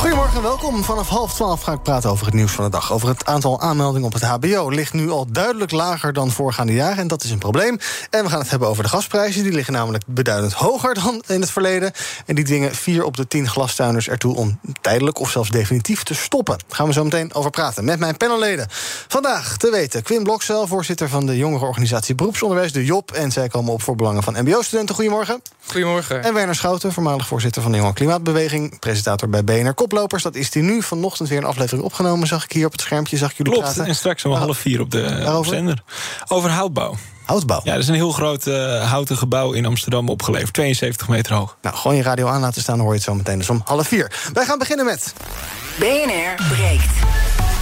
Goedemorgen 0.00 0.36
en 0.36 0.42
welkom. 0.42 0.84
Vanaf 0.84 1.08
half 1.08 1.34
twaalf 1.34 1.62
ga 1.62 1.72
ik 1.72 1.82
praten 1.82 2.10
over 2.10 2.26
het 2.26 2.34
nieuws 2.34 2.52
van 2.52 2.64
de 2.64 2.70
dag. 2.70 2.92
Over 2.92 3.08
het 3.08 3.24
aantal 3.24 3.60
aanmeldingen 3.60 4.06
op 4.06 4.12
het 4.12 4.22
HBO 4.22 4.68
ligt 4.68 4.92
nu 4.92 5.10
al 5.10 5.26
duidelijk 5.32 5.70
lager 5.70 6.12
dan 6.12 6.30
voorgaande 6.30 6.72
jaren. 6.72 6.98
En 6.98 7.08
dat 7.08 7.24
is 7.24 7.30
een 7.30 7.38
probleem. 7.38 7.78
En 8.10 8.24
we 8.24 8.30
gaan 8.30 8.40
het 8.40 8.50
hebben 8.50 8.68
over 8.68 8.82
de 8.82 8.88
gasprijzen. 8.88 9.42
Die 9.42 9.52
liggen 9.52 9.72
namelijk 9.72 10.04
beduidend 10.06 10.52
hoger 10.52 10.94
dan 10.94 11.22
in 11.26 11.40
het 11.40 11.50
verleden. 11.50 11.92
En 12.26 12.34
die 12.34 12.44
dwingen 12.44 12.74
vier 12.74 13.04
op 13.04 13.16
de 13.16 13.26
tien 13.26 13.48
glastuiners 13.48 14.08
ertoe 14.08 14.36
om 14.36 14.60
tijdelijk 14.80 15.18
of 15.18 15.30
zelfs 15.30 15.50
definitief 15.50 16.02
te 16.02 16.14
stoppen. 16.14 16.58
Daar 16.66 16.76
gaan 16.76 16.86
we 16.86 16.92
zo 16.92 17.04
meteen 17.04 17.34
over 17.34 17.50
praten 17.50 17.84
met 17.84 17.98
mijn 17.98 18.16
panelleden. 18.16 18.66
Vandaag 19.08 19.56
te 19.56 19.70
weten 19.70 20.02
Quim 20.02 20.22
Blokcel, 20.22 20.66
voorzitter 20.66 21.08
van 21.08 21.26
de 21.26 21.36
jongerenorganisatie 21.36 22.14
Beroepsonderwijs, 22.14 22.72
de 22.72 22.84
JOB. 22.84 23.10
En 23.10 23.32
zij 23.32 23.48
komen 23.48 23.72
op 23.72 23.82
voor 23.82 23.96
belangen 23.96 24.22
van 24.22 24.34
MBO-studenten. 24.42 24.94
Goedemorgen. 24.94 25.42
Goedemorgen. 25.66 26.22
En 26.22 26.34
Werner 26.34 26.54
Schouten, 26.54 26.92
voormalig 26.92 27.26
voorzitter 27.26 27.62
van 27.62 27.72
de 27.72 27.78
Jonge 27.78 27.92
Klimaatbeweging, 27.92 28.78
presentator 28.78 29.28
bij 29.28 29.44
BNR 29.44 29.69
Koplopers. 29.74 30.22
Dat 30.22 30.34
is 30.34 30.50
die 30.50 30.62
nu 30.62 30.82
vanochtend 30.82 31.28
weer 31.28 31.38
een 31.38 31.44
aflevering 31.44 31.84
opgenomen. 31.84 32.26
Zag 32.26 32.44
ik 32.44 32.52
hier 32.52 32.66
op 32.66 32.72
het 32.72 32.80
schermpje, 32.80 33.16
zag 33.16 33.30
ik 33.30 33.36
jullie 33.36 33.52
Klopt, 33.52 33.66
praten. 33.68 33.86
en 33.86 33.94
straks 33.94 34.24
om 34.24 34.32
half 34.32 34.58
vier 34.58 34.80
op 34.80 34.90
de 34.90 35.32
op 35.38 35.46
zender. 35.46 35.82
Over 36.28 36.50
houtbouw. 36.50 36.94
Houtbouw. 37.24 37.60
Ja, 37.64 37.72
er 37.72 37.78
is 37.78 37.88
een 37.88 37.94
heel 37.94 38.12
groot 38.12 38.46
eh, 38.46 38.90
houten 38.90 39.16
gebouw 39.16 39.52
in 39.52 39.66
Amsterdam 39.66 40.08
opgeleverd. 40.08 40.52
72 40.52 41.08
meter 41.08 41.34
hoog. 41.34 41.56
Nou, 41.62 41.76
gewoon 41.76 41.96
je 41.96 42.02
radio 42.02 42.26
aan 42.28 42.40
laten 42.40 42.62
staan, 42.62 42.74
dan 42.76 42.84
hoor 42.84 42.94
je 42.94 43.00
het 43.00 43.08
zo 43.08 43.14
meteen. 43.14 43.38
Dus 43.38 43.50
om 43.50 43.62
half 43.64 43.88
vier. 43.88 44.12
Wij 44.32 44.44
gaan 44.44 44.58
beginnen 44.58 44.84
met. 44.84 45.12
BNR 45.78 46.46
breekt. 46.48 47.09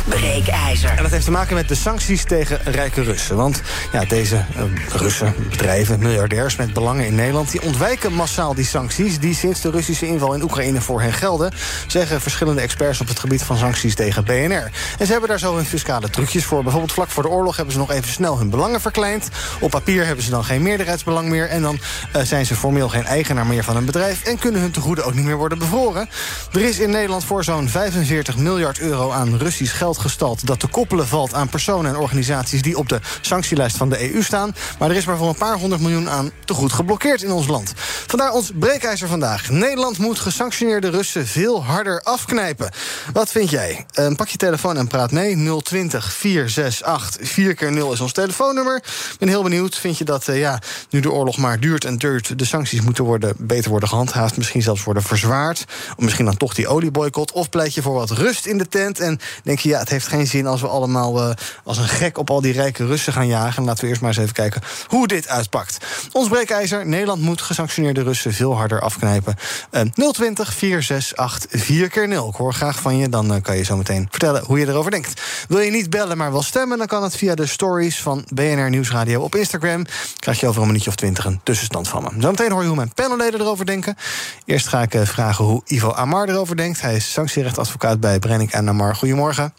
Breekijzer. 0.08 0.90
En 0.90 1.02
dat 1.02 1.10
heeft 1.10 1.24
te 1.24 1.30
maken 1.30 1.54
met 1.54 1.68
de 1.68 1.74
sancties 1.74 2.24
tegen 2.24 2.60
rijke 2.64 3.02
Russen. 3.02 3.36
Want 3.36 3.62
ja, 3.92 4.04
deze 4.04 4.36
eh, 4.36 4.62
Russen, 4.88 5.34
bedrijven, 5.50 5.98
miljardairs 5.98 6.56
met 6.56 6.72
belangen 6.72 7.06
in 7.06 7.14
Nederland... 7.14 7.50
die 7.50 7.62
ontwijken 7.62 8.12
massaal 8.12 8.54
die 8.54 8.64
sancties 8.64 9.18
die 9.18 9.34
sinds 9.34 9.60
de 9.60 9.70
Russische 9.70 10.06
inval 10.06 10.34
in 10.34 10.42
Oekraïne 10.42 10.80
voor 10.80 11.00
hen 11.00 11.12
gelden... 11.12 11.52
zeggen 11.86 12.20
verschillende 12.20 12.60
experts 12.60 13.00
op 13.00 13.08
het 13.08 13.18
gebied 13.18 13.42
van 13.42 13.56
sancties 13.56 13.94
tegen 13.94 14.24
BNR. 14.24 14.70
En 14.98 15.06
ze 15.06 15.12
hebben 15.12 15.28
daar 15.28 15.38
zo 15.38 15.56
hun 15.56 15.64
fiscale 15.64 16.10
trucjes 16.10 16.44
voor. 16.44 16.62
Bijvoorbeeld 16.62 16.92
vlak 16.92 17.08
voor 17.08 17.22
de 17.22 17.28
oorlog 17.28 17.56
hebben 17.56 17.74
ze 17.74 17.80
nog 17.80 17.90
even 17.90 18.08
snel 18.12 18.38
hun 18.38 18.50
belangen 18.50 18.80
verkleind. 18.80 19.28
Op 19.60 19.70
papier 19.70 20.06
hebben 20.06 20.24
ze 20.24 20.30
dan 20.30 20.44
geen 20.44 20.62
meerderheidsbelang 20.62 21.28
meer... 21.28 21.48
en 21.48 21.62
dan 21.62 21.78
eh, 22.12 22.22
zijn 22.22 22.46
ze 22.46 22.54
formeel 22.54 22.88
geen 22.88 23.06
eigenaar 23.06 23.46
meer 23.46 23.64
van 23.64 23.76
een 23.76 23.84
bedrijf... 23.84 24.22
en 24.22 24.38
kunnen 24.38 24.60
hun 24.60 24.70
tegoeden 24.70 25.04
ook 25.04 25.14
niet 25.14 25.24
meer 25.24 25.36
worden 25.36 25.58
bevroren. 25.58 26.08
Er 26.52 26.64
is 26.64 26.78
in 26.78 26.90
Nederland 26.90 27.24
voor 27.24 27.44
zo'n 27.44 27.68
45 27.68 28.36
miljard 28.36 28.78
euro 28.78 29.10
aan 29.10 29.36
Russisch 29.36 29.76
geld 29.76 29.97
gestald... 29.98 30.46
dat 30.46 30.60
te 30.60 30.66
koppelen 30.66 31.06
valt 31.06 31.34
aan 31.34 31.48
personen 31.48 31.90
en 31.90 31.98
organisaties... 31.98 32.62
die 32.62 32.78
op 32.78 32.88
de 32.88 33.00
sanctielijst 33.20 33.76
van 33.76 33.88
de 33.88 34.12
EU 34.14 34.22
staan. 34.22 34.54
Maar 34.78 34.90
er 34.90 34.96
is 34.96 35.04
maar 35.04 35.16
voor 35.16 35.28
een 35.28 35.34
paar 35.34 35.58
honderd 35.58 35.80
miljoen 35.80 36.08
aan 36.08 36.30
tegoed 36.44 36.72
geblokkeerd 36.72 37.22
in 37.22 37.30
ons 37.30 37.46
land. 37.46 37.72
Vandaar 38.06 38.32
ons 38.32 38.50
breekijzer 38.54 39.08
vandaag. 39.08 39.50
Nederland 39.50 39.98
moet 39.98 40.18
gesanctioneerde 40.18 40.90
Russen 40.90 41.26
veel 41.26 41.64
harder 41.64 42.02
afknijpen. 42.02 42.70
Wat 43.12 43.30
vind 43.30 43.50
jij? 43.50 43.86
Pak 44.16 44.28
je 44.28 44.36
telefoon 44.36 44.76
en 44.76 44.86
praat 44.86 45.12
mee. 45.12 45.60
020 45.62 46.12
468 46.12 47.28
4 47.28 47.54
keer 47.54 47.72
0 47.72 47.92
is 47.92 48.00
ons 48.00 48.12
telefoonnummer. 48.12 48.76
Ik 49.12 49.18
ben 49.18 49.28
heel 49.28 49.42
benieuwd. 49.42 49.76
Vind 49.76 49.98
je 49.98 50.04
dat 50.04 50.28
eh, 50.28 50.38
ja, 50.38 50.60
nu 50.90 51.00
de 51.00 51.12
oorlog 51.12 51.36
maar 51.36 51.60
duurt 51.60 51.84
en 51.84 51.98
duurt... 51.98 52.38
de 52.38 52.44
sancties 52.44 52.80
moeten 52.80 53.04
worden, 53.04 53.34
beter 53.38 53.70
worden 53.70 53.88
gehandhaafd... 53.88 54.36
misschien 54.36 54.62
zelfs 54.62 54.84
worden 54.84 55.02
verzwaard? 55.02 55.64
Of 55.96 56.04
misschien 56.04 56.24
dan 56.24 56.36
toch 56.36 56.54
die 56.54 56.68
olieboycott? 56.68 57.32
Of 57.32 57.48
pleit 57.48 57.74
je 57.74 57.82
voor 57.82 57.94
wat 57.94 58.10
rust 58.10 58.46
in 58.46 58.58
de 58.58 58.68
tent 58.68 59.00
en 59.00 59.20
denk 59.42 59.58
je... 59.58 59.68
ja, 59.68 59.77
het 59.78 59.88
heeft 59.88 60.06
geen 60.06 60.26
zin 60.26 60.46
als 60.46 60.60
we 60.60 60.68
allemaal 60.68 61.22
eh, 61.22 61.34
als 61.64 61.78
een 61.78 61.88
gek 61.88 62.18
op 62.18 62.30
al 62.30 62.40
die 62.40 62.52
rijke 62.52 62.86
Russen 62.86 63.12
gaan 63.12 63.26
jagen? 63.26 63.64
Laten 63.64 63.84
we 63.84 63.88
eerst 63.88 64.00
maar 64.00 64.10
eens 64.10 64.18
even 64.18 64.34
kijken 64.34 64.62
hoe 64.86 65.06
dit 65.06 65.28
uitpakt. 65.28 65.86
Ons 66.12 66.28
breekijzer, 66.28 66.86
Nederland 66.86 67.22
moet 67.22 67.42
gesanctioneerde 67.42 68.02
Russen 68.02 68.32
veel 68.32 68.56
harder 68.56 68.80
afknijpen. 68.80 69.34
Eh 69.70 69.82
020 70.12 70.54
468 70.54 71.62
4 71.62 71.88
keer 71.88 72.08
0 72.08 72.28
Ik 72.28 72.34
hoor 72.34 72.54
graag 72.54 72.80
van 72.80 72.96
je, 72.96 73.08
dan 73.08 73.34
eh, 73.34 73.42
kan 73.42 73.56
je 73.56 73.62
zo 73.62 73.76
meteen 73.76 74.06
vertellen 74.10 74.44
hoe 74.44 74.58
je 74.58 74.66
erover 74.66 74.90
denkt. 74.90 75.22
Wil 75.48 75.60
je 75.60 75.70
niet 75.70 75.90
bellen, 75.90 76.16
maar 76.16 76.32
wel 76.32 76.42
stemmen, 76.42 76.78
dan 76.78 76.86
kan 76.86 77.02
het 77.02 77.16
via 77.16 77.34
de 77.34 77.46
stories 77.46 78.02
van 78.02 78.24
BNR 78.34 78.70
Nieuwsradio 78.70 79.22
op 79.22 79.34
Instagram. 79.34 79.84
Krijg 80.18 80.40
je 80.40 80.46
over 80.46 80.60
een 80.60 80.66
minuutje 80.66 80.90
of 80.90 80.96
twintig 80.96 81.24
een 81.24 81.40
tussenstand 81.42 81.88
van 81.88 82.02
me. 82.02 82.20
Zometeen 82.20 82.52
hoor 82.52 82.60
je 82.60 82.66
hoe 82.66 82.76
mijn 82.76 82.94
panelleden 82.94 83.40
erover 83.40 83.66
denken. 83.66 83.96
Eerst 84.44 84.68
ga 84.68 84.82
ik 84.82 84.94
eh, 84.94 85.02
vragen 85.02 85.44
hoe 85.44 85.62
Ivo 85.64 85.92
Amar 85.92 86.28
erover 86.28 86.56
denkt. 86.56 86.80
Hij 86.80 86.94
is 86.94 87.12
sanctierechtadvocaat 87.12 88.00
bij 88.00 88.18
Brennick 88.18 88.52
en 88.52 88.68
Amar. 88.68 88.96
Goedemorgen. 88.96 89.52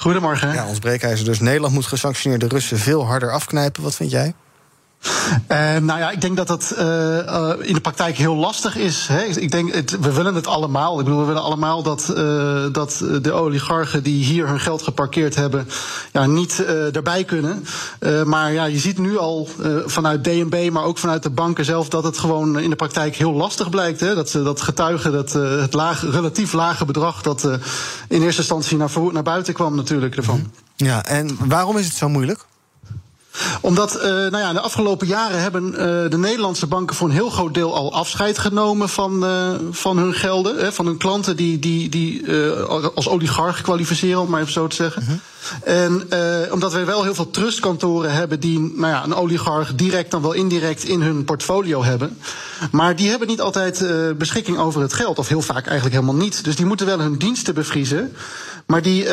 Goedemorgen. 0.00 0.52
Ja, 0.52 0.66
ons 0.66 0.78
breekijzer 0.78 1.24
dus. 1.24 1.40
Nederland 1.40 1.74
moet 1.74 1.86
gesanctioneerde 1.86 2.48
Russen 2.48 2.78
veel 2.78 3.06
harder 3.06 3.32
afknijpen. 3.32 3.82
Wat 3.82 3.94
vind 3.94 4.10
jij? 4.10 4.34
Nou 5.80 5.98
ja, 5.98 6.10
ik 6.10 6.20
denk 6.20 6.36
dat 6.36 6.46
dat 6.46 6.70
eh, 6.70 7.18
eh, 7.18 7.58
in 7.60 7.74
de 7.74 7.80
praktijk 7.80 8.16
heel 8.16 8.36
lastig 8.36 8.76
is. 8.76 9.06
Hè. 9.08 9.22
Ik 9.22 9.50
denk, 9.50 9.74
het, 9.74 9.98
we 10.00 10.12
willen 10.12 10.34
het 10.34 10.46
allemaal. 10.46 10.98
Ik 10.98 11.04
bedoel, 11.04 11.20
we 11.20 11.26
willen 11.26 11.42
allemaal 11.42 11.82
dat, 11.82 12.08
eh, 12.08 12.64
dat 12.72 13.04
de 13.22 13.32
oligarchen 13.32 14.02
die 14.02 14.24
hier 14.24 14.48
hun 14.48 14.60
geld 14.60 14.82
geparkeerd 14.82 15.34
hebben, 15.34 15.68
ja, 16.12 16.26
niet 16.26 16.64
erbij 16.92 17.24
kunnen. 17.24 17.64
Maar 18.24 18.52
ja, 18.52 18.64
je 18.64 18.78
ziet 18.78 18.98
nu 18.98 19.18
al 19.18 19.48
vanuit 19.86 20.24
DNB, 20.24 20.70
maar 20.72 20.84
ook 20.84 20.98
vanuit 20.98 21.22
de 21.22 21.30
banken 21.30 21.64
zelf, 21.64 21.88
dat 21.88 22.04
het 22.04 22.18
gewoon 22.18 22.58
in 22.58 22.70
de 22.70 22.76
praktijk 22.76 23.16
heel 23.16 23.32
lastig 23.32 23.70
blijkt. 23.70 24.00
Hè. 24.00 24.14
Dat, 24.14 24.30
dat 24.32 24.60
getuigen 24.60 25.12
dat 25.12 25.32
het 25.32 25.72
laag, 25.72 26.10
relatief 26.10 26.52
lage 26.52 26.84
bedrag 26.84 27.22
dat 27.22 27.44
in 28.08 28.22
eerste 28.22 28.40
instantie 28.40 28.76
naar, 28.76 28.90
naar 29.12 29.22
buiten 29.22 29.54
kwam, 29.54 29.74
natuurlijk 29.74 30.16
ervan. 30.16 30.50
Ja, 30.76 31.04
en 31.04 31.38
waarom 31.38 31.76
is 31.76 31.86
het 31.86 31.96
zo 31.96 32.08
moeilijk? 32.08 32.46
Omdat 33.60 33.94
eh, 33.94 34.10
nou 34.10 34.38
ja, 34.38 34.52
de 34.52 34.60
afgelopen 34.60 35.06
jaren 35.06 35.40
hebben 35.40 35.74
eh, 35.74 36.10
de 36.10 36.18
Nederlandse 36.18 36.66
banken 36.66 36.96
voor 36.96 37.08
een 37.08 37.14
heel 37.14 37.30
groot 37.30 37.54
deel 37.54 37.74
al 37.74 37.92
afscheid 37.92 38.38
genomen 38.38 38.88
van, 38.88 39.24
eh, 39.24 39.50
van 39.70 39.98
hun 39.98 40.14
gelden. 40.14 40.56
Hè, 40.56 40.72
van 40.72 40.86
hun 40.86 40.96
klanten 40.96 41.36
die, 41.36 41.58
die, 41.58 41.88
die 41.88 42.32
als 42.94 43.08
oligarch 43.08 43.60
kwalificeren, 43.60 44.20
om 44.20 44.30
maar 44.30 44.40
even 44.40 44.52
zo 44.52 44.66
te 44.66 44.76
zeggen. 44.76 45.22
En 45.64 46.06
eh, 46.08 46.52
omdat 46.52 46.72
wij 46.72 46.86
wel 46.86 47.02
heel 47.02 47.14
veel 47.14 47.30
trustkantoren 47.30 48.12
hebben 48.12 48.40
die 48.40 48.58
nou 48.58 48.92
ja, 48.92 49.04
een 49.04 49.14
oligarch 49.14 49.74
direct 49.74 50.10
dan 50.10 50.22
wel 50.22 50.32
indirect 50.32 50.84
in 50.84 51.00
hun 51.00 51.24
portfolio 51.24 51.82
hebben. 51.82 52.18
Maar 52.70 52.96
die 52.96 53.08
hebben 53.08 53.28
niet 53.28 53.40
altijd 53.40 53.84
beschikking 54.18 54.58
over 54.58 54.80
het 54.80 54.92
geld, 54.92 55.18
of 55.18 55.28
heel 55.28 55.42
vaak 55.42 55.66
eigenlijk 55.66 55.94
helemaal 55.94 56.22
niet. 56.22 56.44
Dus 56.44 56.56
die 56.56 56.66
moeten 56.66 56.86
wel 56.86 57.00
hun 57.00 57.18
diensten 57.18 57.54
bevriezen. 57.54 58.12
Maar 58.70 58.82
die, 58.82 59.06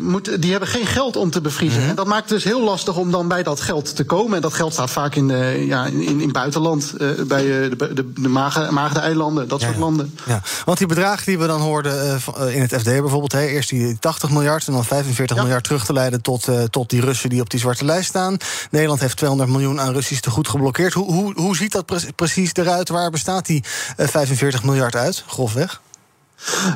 moet, 0.00 0.42
die 0.42 0.50
hebben 0.50 0.68
geen 0.68 0.86
geld 0.86 1.16
om 1.16 1.30
te 1.30 1.40
bevriezen. 1.40 1.82
En 1.82 1.94
dat 1.94 2.06
maakt 2.06 2.20
het 2.20 2.28
dus 2.28 2.44
heel 2.44 2.62
lastig 2.64 2.96
om 2.96 3.10
dan 3.10 3.28
bij 3.28 3.42
dat 3.42 3.60
geld 3.60 3.96
te 3.96 4.04
komen. 4.04 4.36
En 4.36 4.42
dat 4.42 4.54
geld 4.54 4.72
staat 4.72 4.90
vaak 4.90 5.14
in, 5.14 5.30
eh, 5.30 5.66
ja, 5.66 5.86
in, 5.86 6.02
in 6.02 6.20
in 6.20 6.32
buitenland, 6.32 6.94
bij 7.26 7.42
de, 7.44 7.76
de, 7.94 8.12
de 8.12 8.28
Maagde- 8.28 8.70
Maagde-eilanden, 8.70 9.48
dat 9.48 9.60
soort 9.60 9.76
landen. 9.76 10.14
Ja, 10.26 10.42
want 10.64 10.78
die 10.78 10.86
bedragen 10.86 11.24
die 11.26 11.38
we 11.38 11.46
dan 11.46 11.60
hoorden 11.60 12.20
in 12.48 12.60
het 12.60 12.74
FD 12.74 12.84
bijvoorbeeld... 12.84 13.32
Hè, 13.32 13.46
eerst 13.46 13.68
die 13.68 13.98
80 13.98 14.30
miljard 14.30 14.66
en 14.66 14.72
dan 14.72 14.84
45 14.84 15.36
miljard 15.36 15.64
terug 15.64 15.84
te 15.84 15.92
leiden... 15.92 16.22
Tot, 16.22 16.46
tot 16.70 16.90
die 16.90 17.00
Russen 17.00 17.30
die 17.30 17.40
op 17.40 17.50
die 17.50 17.60
zwarte 17.60 17.84
lijst 17.84 18.08
staan. 18.08 18.36
Nederland 18.70 19.00
heeft 19.00 19.16
200 19.16 19.50
miljoen 19.50 19.80
aan 19.80 19.92
Russisch 19.92 20.20
tegoed 20.20 20.48
geblokkeerd. 20.48 20.92
Hoe, 20.92 21.12
hoe, 21.12 21.32
hoe 21.36 21.56
ziet 21.56 21.72
dat 21.72 21.86
pre- 21.86 22.12
precies 22.16 22.50
eruit? 22.54 22.88
Waar 22.88 23.10
bestaat 23.10 23.46
die 23.46 23.64
eh, 23.96 24.06
45 24.08 24.62
miljard 24.62 24.96
uit, 24.96 25.24
grofweg? 25.26 25.80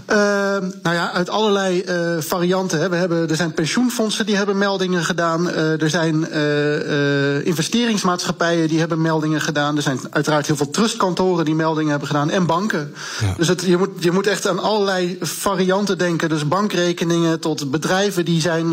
Ehm, 0.07 0.71
nou 0.83 0.97
ja, 0.97 1.13
uit 1.13 1.31
allerlei 1.31 1.81
eh, 1.81 1.97
varianten. 2.19 2.81
Hè. 2.81 2.89
We 2.89 2.97
hebben, 2.97 3.29
er 3.29 3.37
zijn 3.37 3.55
pensioenfondsen 3.55 4.27
die 4.27 4.37
hebben 4.37 4.59
meldingen 4.59 5.05
gedaan. 5.05 5.51
Eh, 5.51 5.83
er 5.83 5.91
zijn 5.91 6.31
eh, 6.31 7.47
investeringsmaatschappijen 7.47 8.69
die 8.69 8.79
hebben 8.79 9.01
meldingen 9.01 9.41
gedaan. 9.41 9.77
Er 9.77 9.83
zijn 9.83 10.01
uiteraard 10.11 10.47
heel 10.47 10.57
veel 10.57 10.71
trustkantoren 10.71 11.45
die 11.45 11.55
meldingen 11.55 11.91
hebben 11.91 12.09
gedaan. 12.09 12.31
En 12.31 12.47
banken. 12.47 12.95
Dus 13.37 13.49
het, 13.49 13.63
je, 13.63 13.77
moet, 13.77 13.91
je 13.99 14.13
moet 14.13 14.27
echt 14.27 14.49
aan 14.49 14.59
allerlei 14.59 15.19
varianten 15.21 15.99
denken. 15.99 16.29
Dus 16.29 16.49
bankrekeningen 16.49 17.41
tot 17.41 17.71
bedrijven 17.71 18.25
die 18.25 18.41
zijn 18.41 18.71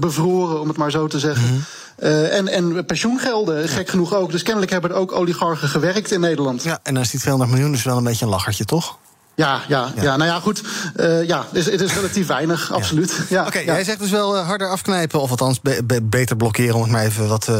bevroren, 0.00 0.60
om 0.60 0.68
het 0.68 0.76
maar 0.76 0.90
zo 0.90 1.06
te 1.06 1.18
zeggen. 1.18 1.64
Eh, 2.02 2.36
en, 2.36 2.48
en 2.48 2.86
pensioengelden, 2.86 3.68
gek 3.68 3.88
genoeg 3.88 4.14
ook. 4.14 4.30
Dus 4.30 4.42
kennelijk 4.42 4.72
hebben 4.72 4.90
er 4.90 4.96
ook 4.96 5.12
oligarchen 5.12 5.68
gewerkt 5.68 6.10
in 6.10 6.20
Nederland. 6.20 6.62
Ja, 6.62 6.78
en 6.82 6.94
dan 6.94 7.02
is 7.02 7.10
die 7.10 7.20
200 7.20 7.52
miljoen 7.52 7.72
dus 7.72 7.82
wel 7.82 7.96
een 7.96 8.04
beetje 8.04 8.24
een 8.24 8.30
lachertje, 8.30 8.64
toch? 8.64 8.98
Ja, 9.34 9.60
ja, 9.68 9.92
ja. 10.00 10.16
nou 10.16 10.30
ja, 10.30 10.40
goed. 10.40 10.62
Eh, 10.96 11.26
ja, 11.26 11.46
het 11.52 11.56
is, 11.66 11.70
het 11.72 11.80
is 11.80 11.94
relatief 11.94 12.26
weinig, 12.26 12.72
absoluut. 12.72 13.20
Ja, 13.28 13.46
Oké, 13.46 13.58
ja. 13.58 13.64
jij 13.64 13.84
zegt 13.84 13.98
dus 13.98 14.10
wel 14.10 14.36
eh, 14.36 14.46
harder 14.46 14.68
afknijpen... 14.68 15.20
of 15.20 15.30
althans 15.30 15.60
be- 15.60 15.82
be- 15.84 16.02
beter 16.02 16.36
blokkeren, 16.36 16.74
om 16.74 16.82
het 16.82 16.90
maar 16.90 17.04
even 17.04 17.28
wat 17.28 17.48
eh, 17.48 17.54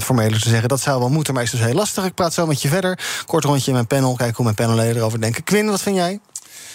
formeler 0.00 0.40
te 0.40 0.48
zeggen. 0.48 0.68
Dat 0.68 0.80
zou 0.80 0.98
wel 1.00 1.08
moeten, 1.08 1.34
maar 1.34 1.42
is 1.42 1.50
dus 1.50 1.60
heel 1.60 1.74
lastig. 1.74 2.04
Ik 2.04 2.14
praat 2.14 2.34
zo 2.34 2.46
met 2.46 2.62
je 2.62 2.68
verder. 2.68 2.98
Kort 3.26 3.44
rondje 3.44 3.66
in 3.66 3.72
mijn 3.72 3.86
panel, 3.86 4.14
kijken 4.16 4.36
hoe 4.36 4.44
mijn 4.44 4.56
panelleden 4.56 4.96
erover 4.96 5.20
denken. 5.20 5.44
Quinn, 5.44 5.68
wat 5.70 5.82
vind 5.82 5.96
jij? 5.96 6.20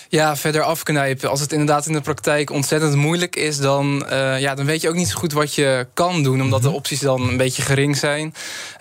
Ja, 0.09 0.35
verder 0.35 0.61
afknijpen. 0.61 1.29
Als 1.29 1.39
het 1.39 1.51
inderdaad 1.51 1.85
in 1.85 1.93
de 1.93 2.01
praktijk 2.01 2.49
ontzettend 2.51 2.95
moeilijk 2.95 3.35
is, 3.35 3.57
dan, 3.57 4.05
uh, 4.11 4.39
ja, 4.39 4.55
dan 4.55 4.65
weet 4.65 4.81
je 4.81 4.89
ook 4.89 4.95
niet 4.95 5.09
zo 5.09 5.17
goed 5.17 5.33
wat 5.33 5.53
je 5.53 5.87
kan 5.93 6.23
doen, 6.23 6.41
omdat 6.41 6.61
de 6.61 6.69
opties 6.69 6.99
dan 6.99 7.29
een 7.29 7.37
beetje 7.37 7.61
gering 7.61 7.97
zijn. 7.97 8.33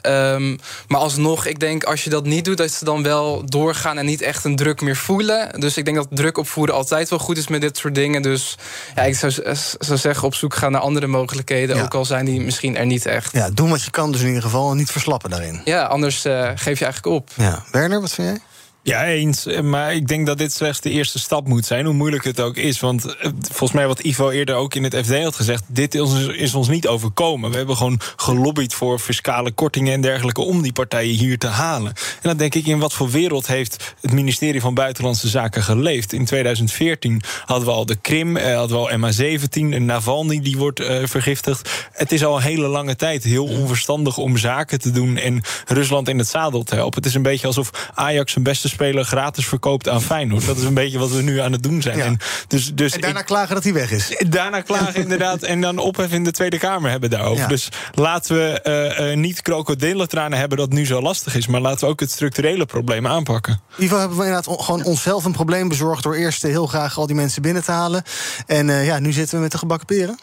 Um, 0.06 0.58
maar 0.88 1.00
alsnog, 1.00 1.46
ik 1.46 1.60
denk 1.60 1.84
als 1.84 2.04
je 2.04 2.10
dat 2.10 2.24
niet 2.24 2.44
doet, 2.44 2.56
dat 2.56 2.70
ze 2.70 2.84
dan 2.84 3.02
wel 3.02 3.42
doorgaan 3.44 3.98
en 3.98 4.06
niet 4.06 4.20
echt 4.20 4.44
een 4.44 4.56
druk 4.56 4.80
meer 4.80 4.96
voelen. 4.96 5.60
Dus 5.60 5.76
ik 5.76 5.84
denk 5.84 5.96
dat 5.96 6.06
druk 6.10 6.38
opvoeren 6.38 6.74
altijd 6.74 7.08
wel 7.08 7.18
goed 7.18 7.38
is 7.38 7.48
met 7.48 7.60
dit 7.60 7.76
soort 7.76 7.94
dingen. 7.94 8.22
Dus 8.22 8.58
ja, 8.94 9.02
ik 9.02 9.16
zou, 9.16 9.32
zou 9.78 9.98
zeggen, 9.98 10.26
op 10.26 10.34
zoek 10.34 10.54
gaan 10.54 10.72
naar 10.72 10.80
andere 10.80 11.06
mogelijkheden, 11.06 11.82
ook 11.82 11.94
al 11.94 12.04
zijn 12.04 12.24
die 12.24 12.40
misschien 12.40 12.76
er 12.76 12.86
niet 12.86 13.06
echt. 13.06 13.32
Ja, 13.32 13.50
doen 13.50 13.70
wat 13.70 13.84
je 13.84 13.90
kan 13.90 14.12
dus 14.12 14.20
in 14.20 14.26
ieder 14.26 14.42
geval 14.42 14.70
en 14.70 14.76
niet 14.76 14.90
verslappen 14.90 15.30
daarin. 15.30 15.60
Ja, 15.64 15.82
anders 15.82 16.26
uh, 16.26 16.50
geef 16.54 16.78
je 16.78 16.84
eigenlijk 16.84 17.16
op. 17.16 17.30
Ja. 17.34 17.64
Werner, 17.70 18.00
wat 18.00 18.12
vind 18.12 18.28
jij? 18.28 18.40
Ja, 18.86 19.04
eens. 19.04 19.46
Maar 19.62 19.94
ik 19.94 20.08
denk 20.08 20.26
dat 20.26 20.38
dit 20.38 20.52
slechts 20.52 20.80
de 20.80 20.90
eerste 20.90 21.18
stap 21.18 21.48
moet 21.48 21.66
zijn, 21.66 21.84
hoe 21.84 21.94
moeilijk 21.94 22.24
het 22.24 22.40
ook 22.40 22.56
is. 22.56 22.80
Want 22.80 23.04
eh, 23.04 23.30
volgens 23.40 23.72
mij, 23.72 23.86
wat 23.86 24.00
Ivo 24.00 24.30
eerder 24.30 24.54
ook 24.54 24.74
in 24.74 24.84
het 24.84 24.96
FD 24.96 25.22
had 25.22 25.34
gezegd, 25.34 25.64
dit 25.66 25.94
is, 25.94 26.26
is 26.26 26.54
ons 26.54 26.68
niet 26.68 26.86
overkomen. 26.86 27.50
We 27.50 27.56
hebben 27.56 27.76
gewoon 27.76 28.00
gelobbyd 28.16 28.74
voor 28.74 28.98
fiscale 28.98 29.50
kortingen 29.50 29.92
en 29.92 30.00
dergelijke 30.00 30.40
om 30.40 30.62
die 30.62 30.72
partijen 30.72 31.14
hier 31.14 31.38
te 31.38 31.46
halen. 31.46 31.92
En 31.96 32.28
dan 32.28 32.36
denk 32.36 32.54
ik, 32.54 32.66
in 32.66 32.78
wat 32.78 32.92
voor 32.92 33.10
wereld 33.10 33.46
heeft 33.46 33.94
het 34.00 34.12
ministerie 34.12 34.60
van 34.60 34.74
Buitenlandse 34.74 35.28
Zaken 35.28 35.62
geleefd? 35.62 36.12
In 36.12 36.24
2014 36.24 37.22
hadden 37.44 37.66
we 37.66 37.72
al 37.74 37.86
de 37.86 37.96
Krim, 37.96 38.36
eh, 38.36 38.56
hadden 38.56 38.80
we 38.80 38.88
al 38.88 38.98
MH17, 38.98 39.72
en 39.72 39.84
Navalny 39.84 40.40
die 40.40 40.56
wordt 40.56 40.82
vergiftigd. 41.02 41.88
Het 41.92 42.12
is 42.12 42.24
al 42.24 42.36
een 42.36 42.42
hele 42.42 42.66
lange 42.66 42.96
tijd 42.96 43.24
heel 43.24 43.46
onverstandig 43.46 44.16
om 44.16 44.36
zaken 44.36 44.80
te 44.80 44.90
doen 44.90 45.16
en 45.16 45.42
Rusland 45.66 46.08
in 46.08 46.18
het 46.18 46.28
zadel 46.28 46.62
te 46.62 46.74
helpen. 46.74 46.98
Het 46.98 47.08
is 47.08 47.14
een 47.14 47.22
beetje 47.22 47.46
alsof 47.46 47.90
Ajax 47.94 48.36
een 48.36 48.42
beste 48.42 48.74
speler 48.76 49.04
gratis 49.04 49.46
verkoopt 49.46 49.88
aan 49.88 50.02
Feyenoord. 50.02 50.46
Dat 50.46 50.56
is 50.56 50.62
een 50.62 50.74
beetje 50.74 50.98
wat 50.98 51.10
we 51.10 51.22
nu 51.22 51.40
aan 51.40 51.52
het 51.52 51.62
doen 51.62 51.82
zijn. 51.82 52.00
En, 52.00 52.18
dus, 52.48 52.74
dus 52.74 52.92
en 52.92 53.00
daarna 53.00 53.22
klagen 53.22 53.54
dat 53.54 53.64
hij 53.64 53.72
weg 53.72 53.90
is. 53.90 54.24
Daarna 54.28 54.60
klagen 54.60 54.94
inderdaad 54.94 55.42
en 55.42 55.60
dan 55.60 55.78
ophef 55.78 56.12
in 56.12 56.24
de 56.24 56.30
Tweede 56.30 56.58
Kamer 56.58 56.90
hebben 56.90 57.10
daarover. 57.10 57.48
Dus 57.48 57.68
laten 57.94 58.36
we 58.36 58.60
uh, 58.98 59.10
uh, 59.10 59.16
niet 59.16 59.42
krokodillentranen 59.42 60.38
hebben 60.38 60.58
dat 60.58 60.72
nu 60.72 60.86
zo 60.86 61.00
lastig 61.00 61.34
is... 61.34 61.46
maar 61.46 61.60
laten 61.60 61.80
we 61.80 61.86
ook 61.86 62.00
het 62.00 62.10
structurele 62.10 62.66
probleem 62.66 63.06
aanpakken. 63.06 63.60
Ivo, 63.76 63.98
hebben 63.98 64.18
we 64.18 64.24
inderdaad 64.24 64.56
gewoon 64.60 64.84
onszelf 64.84 65.24
een 65.24 65.32
probleem 65.32 65.68
bezorgd... 65.68 66.02
door 66.02 66.14
eerst 66.14 66.42
heel 66.42 66.66
graag 66.66 66.98
al 66.98 67.06
die 67.06 67.16
mensen 67.16 67.42
binnen 67.42 67.64
te 67.64 67.70
halen. 67.70 68.02
En 68.46 68.68
uh, 68.68 68.86
ja, 68.86 68.98
nu 68.98 69.12
zitten 69.12 69.36
we 69.36 69.42
met 69.42 69.52
de 69.52 69.58
gebakken 69.58 69.86
peren? 69.86 70.18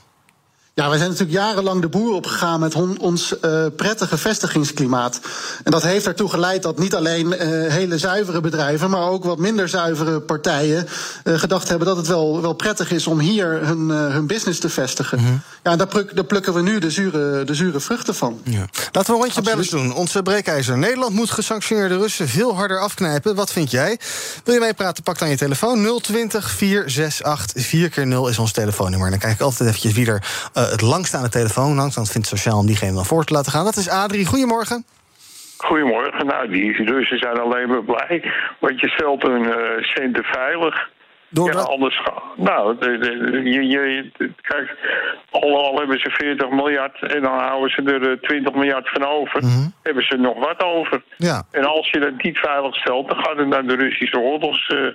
Ja, 0.75 0.89
wij 0.89 0.97
zijn 0.97 1.09
natuurlijk 1.09 1.37
jarenlang 1.37 1.81
de 1.81 1.87
boer 1.87 2.13
opgegaan 2.13 2.59
met 2.59 2.75
ons 2.99 3.35
uh, 3.41 3.65
prettige 3.75 4.17
vestigingsklimaat. 4.17 5.19
En 5.63 5.71
dat 5.71 5.83
heeft 5.83 6.05
ertoe 6.05 6.29
geleid 6.29 6.63
dat 6.63 6.79
niet 6.79 6.95
alleen 6.95 7.27
uh, 7.27 7.37
hele 7.71 7.97
zuivere 7.97 8.41
bedrijven, 8.41 8.89
maar 8.89 9.07
ook 9.07 9.23
wat 9.23 9.37
minder 9.37 9.69
zuivere 9.69 10.19
partijen 10.19 10.87
uh, 11.23 11.39
gedacht 11.39 11.67
hebben 11.67 11.87
dat 11.87 11.97
het 11.97 12.07
wel, 12.07 12.41
wel 12.41 12.53
prettig 12.53 12.91
is 12.91 13.07
om 13.07 13.19
hier 13.19 13.65
hun, 13.65 13.89
hun 13.89 14.27
business 14.27 14.59
te 14.59 14.69
vestigen. 14.69 15.19
Mm 15.19 15.25
-hmm. 15.25 15.41
Ja, 15.63 15.71
en 15.71 15.77
daar, 15.77 15.87
pluk, 15.87 16.15
daar, 16.15 16.25
plukken 16.25 16.53
we 16.53 16.61
nu 16.61 16.79
de 16.79 16.91
zure, 16.91 17.43
de 17.43 17.53
zure 17.53 17.79
vruchten 17.79 18.15
van. 18.15 18.41
Ja. 18.43 18.67
Laten 18.91 19.13
we 19.13 19.17
een 19.17 19.23
rondje 19.23 19.41
bellen 19.41 19.69
doen. 19.69 19.93
Onze 19.93 20.21
breekijzer. 20.21 20.77
Nederland 20.77 21.13
moet 21.13 21.31
gesanctioneerde 21.31 21.97
Russen 21.97 22.27
veel 22.27 22.55
harder 22.55 22.79
afknijpen. 22.79 23.35
Wat 23.35 23.51
vind 23.51 23.71
jij? 23.71 23.99
Wil 24.43 24.53
je 24.53 24.59
meepraten? 24.59 25.03
Pak 25.03 25.19
dan 25.19 25.29
je 25.29 25.37
telefoon. 25.37 25.99
020 26.01 26.51
468 26.51 27.65
4 27.65 27.89
keer 27.89 28.07
0 28.07 28.27
is 28.27 28.39
ons 28.39 28.51
telefoonnummer. 28.51 29.05
En 29.05 29.11
dan 29.11 29.21
kijk 29.21 29.33
ik 29.33 29.41
altijd 29.41 29.69
eventjes 29.69 29.93
wie 29.93 30.07
er 30.07 30.23
het 30.69 30.81
langst 30.81 31.13
aan 31.13 31.23
de 31.23 31.29
telefoon 31.29 31.77
hangt. 31.77 31.95
Want 31.95 32.11
vindt 32.11 32.29
het 32.29 32.39
sociaal 32.39 32.59
om 32.59 32.65
diegene 32.65 32.93
dan 32.93 33.05
voor 33.05 33.23
te 33.23 33.33
laten 33.33 33.51
gaan. 33.51 33.65
Dat 33.65 33.75
is 33.75 33.89
Adrie. 33.89 34.25
Goedemorgen. 34.25 34.85
Goedemorgen. 35.57 36.25
Nou, 36.25 36.49
die 36.49 36.83
Russen 36.83 37.17
zijn 37.17 37.39
alleen 37.39 37.67
maar 37.67 37.83
blij. 37.83 38.33
Want 38.59 38.79
je 38.79 38.89
stelt 38.89 39.21
hun 39.21 39.41
uh, 39.41 39.83
centen 39.83 40.23
veilig. 40.23 40.91
Door 41.29 41.53
ja, 41.53 41.59
anders. 41.59 42.01
Nou, 42.35 42.77
de, 42.79 42.97
de, 42.97 43.41
je, 43.43 43.67
je, 43.67 44.11
kijk, 44.41 44.77
al, 45.29 45.65
al 45.65 45.77
hebben 45.77 45.99
ze 45.99 46.09
40 46.09 46.49
miljard 46.49 47.13
en 47.13 47.21
dan 47.21 47.39
houden 47.39 47.69
ze 47.69 47.81
er 47.81 48.21
20 48.21 48.53
miljard 48.53 48.89
van 48.89 49.05
over. 49.05 49.43
Mm 49.43 49.49
-hmm. 49.49 49.73
Hebben 49.83 50.03
ze 50.03 50.15
nog 50.15 50.39
wat 50.39 50.63
over. 50.63 51.03
Ja. 51.17 51.43
En 51.51 51.65
als 51.65 51.89
je 51.89 51.99
dat 51.99 52.23
niet 52.23 52.37
veilig 52.37 52.75
stelt, 52.75 53.07
dan 53.07 53.17
gaat 53.17 53.37
het 53.37 53.47
naar 53.47 53.67
de 53.67 53.75
Russische 53.75 54.19
oorlogs 54.19 54.69
uh, 54.69 54.87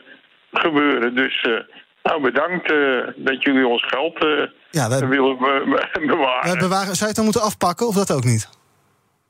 gebeuren. 0.53 1.15
Dus. 1.15 1.44
Uh, 1.49 1.61
nou, 2.08 2.22
bedankt 2.22 2.70
uh, 2.72 3.06
dat 3.16 3.43
jullie 3.43 3.66
ons 3.66 3.84
geld 3.87 4.25
uh, 4.25 4.46
ja, 4.70 4.88
willen 4.88 5.38
be 5.38 6.02
bewaren. 6.06 6.52
We 6.52 6.58
bewaren. 6.58 6.87
Zou 6.87 6.99
je 6.99 7.06
het 7.06 7.14
dan 7.14 7.25
moeten 7.25 7.43
afpakken 7.43 7.87
of 7.87 7.94
dat 7.94 8.12
ook 8.12 8.25
niet? 8.25 8.49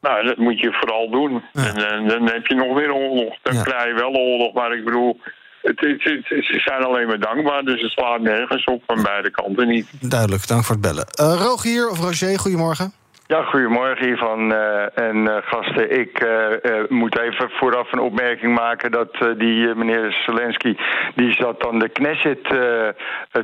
Nou, 0.01 0.27
dat 0.27 0.37
moet 0.37 0.61
je 0.61 0.73
vooral 0.73 1.11
doen. 1.11 1.43
Ja. 1.53 1.67
En, 1.67 1.77
en, 1.91 2.09
dan 2.09 2.27
heb 2.27 2.47
je 2.47 2.55
nog 2.55 2.75
weer 2.75 2.93
oorlog. 2.93 3.37
Dan 3.43 3.55
ja. 3.55 3.63
krijg 3.63 3.87
je 3.87 3.95
wel 3.95 4.15
oorlog, 4.15 4.53
maar 4.55 4.73
ik 4.73 4.85
bedoel... 4.85 5.21
Het, 5.63 5.81
het, 5.81 6.05
het, 6.05 6.45
ze 6.45 6.61
zijn 6.65 6.83
alleen 6.83 7.07
maar 7.07 7.19
dankbaar, 7.21 7.63
dus 7.63 7.81
het 7.81 7.91
slaat 7.91 8.21
nergens 8.21 8.65
op 8.65 8.83
van 8.87 9.03
beide 9.03 9.31
kanten 9.31 9.69
niet. 9.69 9.89
Duidelijk, 10.01 10.47
dank 10.47 10.65
voor 10.65 10.75
het 10.75 10.85
bellen. 10.85 11.07
Uh, 11.21 11.41
Rogier 11.41 11.91
of 11.91 11.99
Roger, 11.99 12.39
goedemorgen. 12.39 12.93
Ja, 13.29 13.43
goedemorgen 13.43 14.09
Ivan 14.09 14.53
uh, 14.53 14.99
en 14.99 15.17
uh, 15.17 15.37
gasten. 15.41 15.99
Ik 16.01 16.25
uh, 16.25 16.89
moet 16.89 17.19
even 17.19 17.51
vooraf 17.51 17.93
een 17.93 17.99
opmerking 17.99 18.55
maken 18.55 18.91
dat 18.91 19.17
die 19.37 19.75
meneer 19.75 20.13
Zelensky... 20.27 20.77
die 21.15 21.33
zat 21.33 21.61
dan 21.61 21.79
de 21.79 21.89
Knesset 21.89 22.43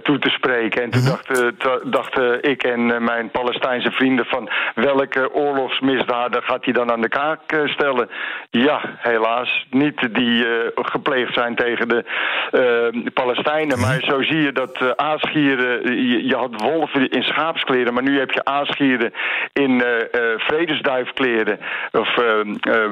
toe 0.02 0.18
te 0.18 0.28
spreken. 0.28 0.82
En 0.82 0.90
toen 0.90 1.00
-hmm. 1.00 1.10
dachten 1.10 1.90
dacht, 1.90 2.18
ik 2.40 2.62
en 2.62 3.04
mijn 3.04 3.30
Palestijnse 3.30 3.90
vrienden 3.90 4.24
van... 4.24 4.50
welke 4.74 5.34
oorlogsmisdaden 5.34 6.42
gaat 6.42 6.64
hij 6.64 6.72
dan 6.72 6.90
aan 6.90 7.00
de 7.00 7.08
kaak 7.08 7.40
stellen? 7.64 8.08
Ja, 8.50 8.80
helaas. 8.98 9.66
Niet 9.70 10.14
die 10.14 10.46
gepleegd 10.74 11.34
zijn 11.34 11.54
tegen 11.54 11.88
de 11.88 12.04
Palestijnen. 13.14 13.80
Maar 13.80 14.00
zo 14.00 14.22
zie 14.22 14.42
je 14.42 14.52
dat 14.52 14.96
aasgieren... 14.96 15.96
Je, 16.06 16.26
je 16.26 16.36
had 16.36 16.62
wolven 16.62 17.08
in 17.08 17.22
schaapskleren, 17.22 17.94
maar 17.94 18.02
nu 18.02 18.18
heb 18.18 18.30
je 18.30 18.44
aasgieren 18.44 19.12
in 19.52 19.73
uh, 19.74 19.88
uh, 19.88 20.38
vredesduifkleren. 20.38 21.58
Of, 21.92 22.14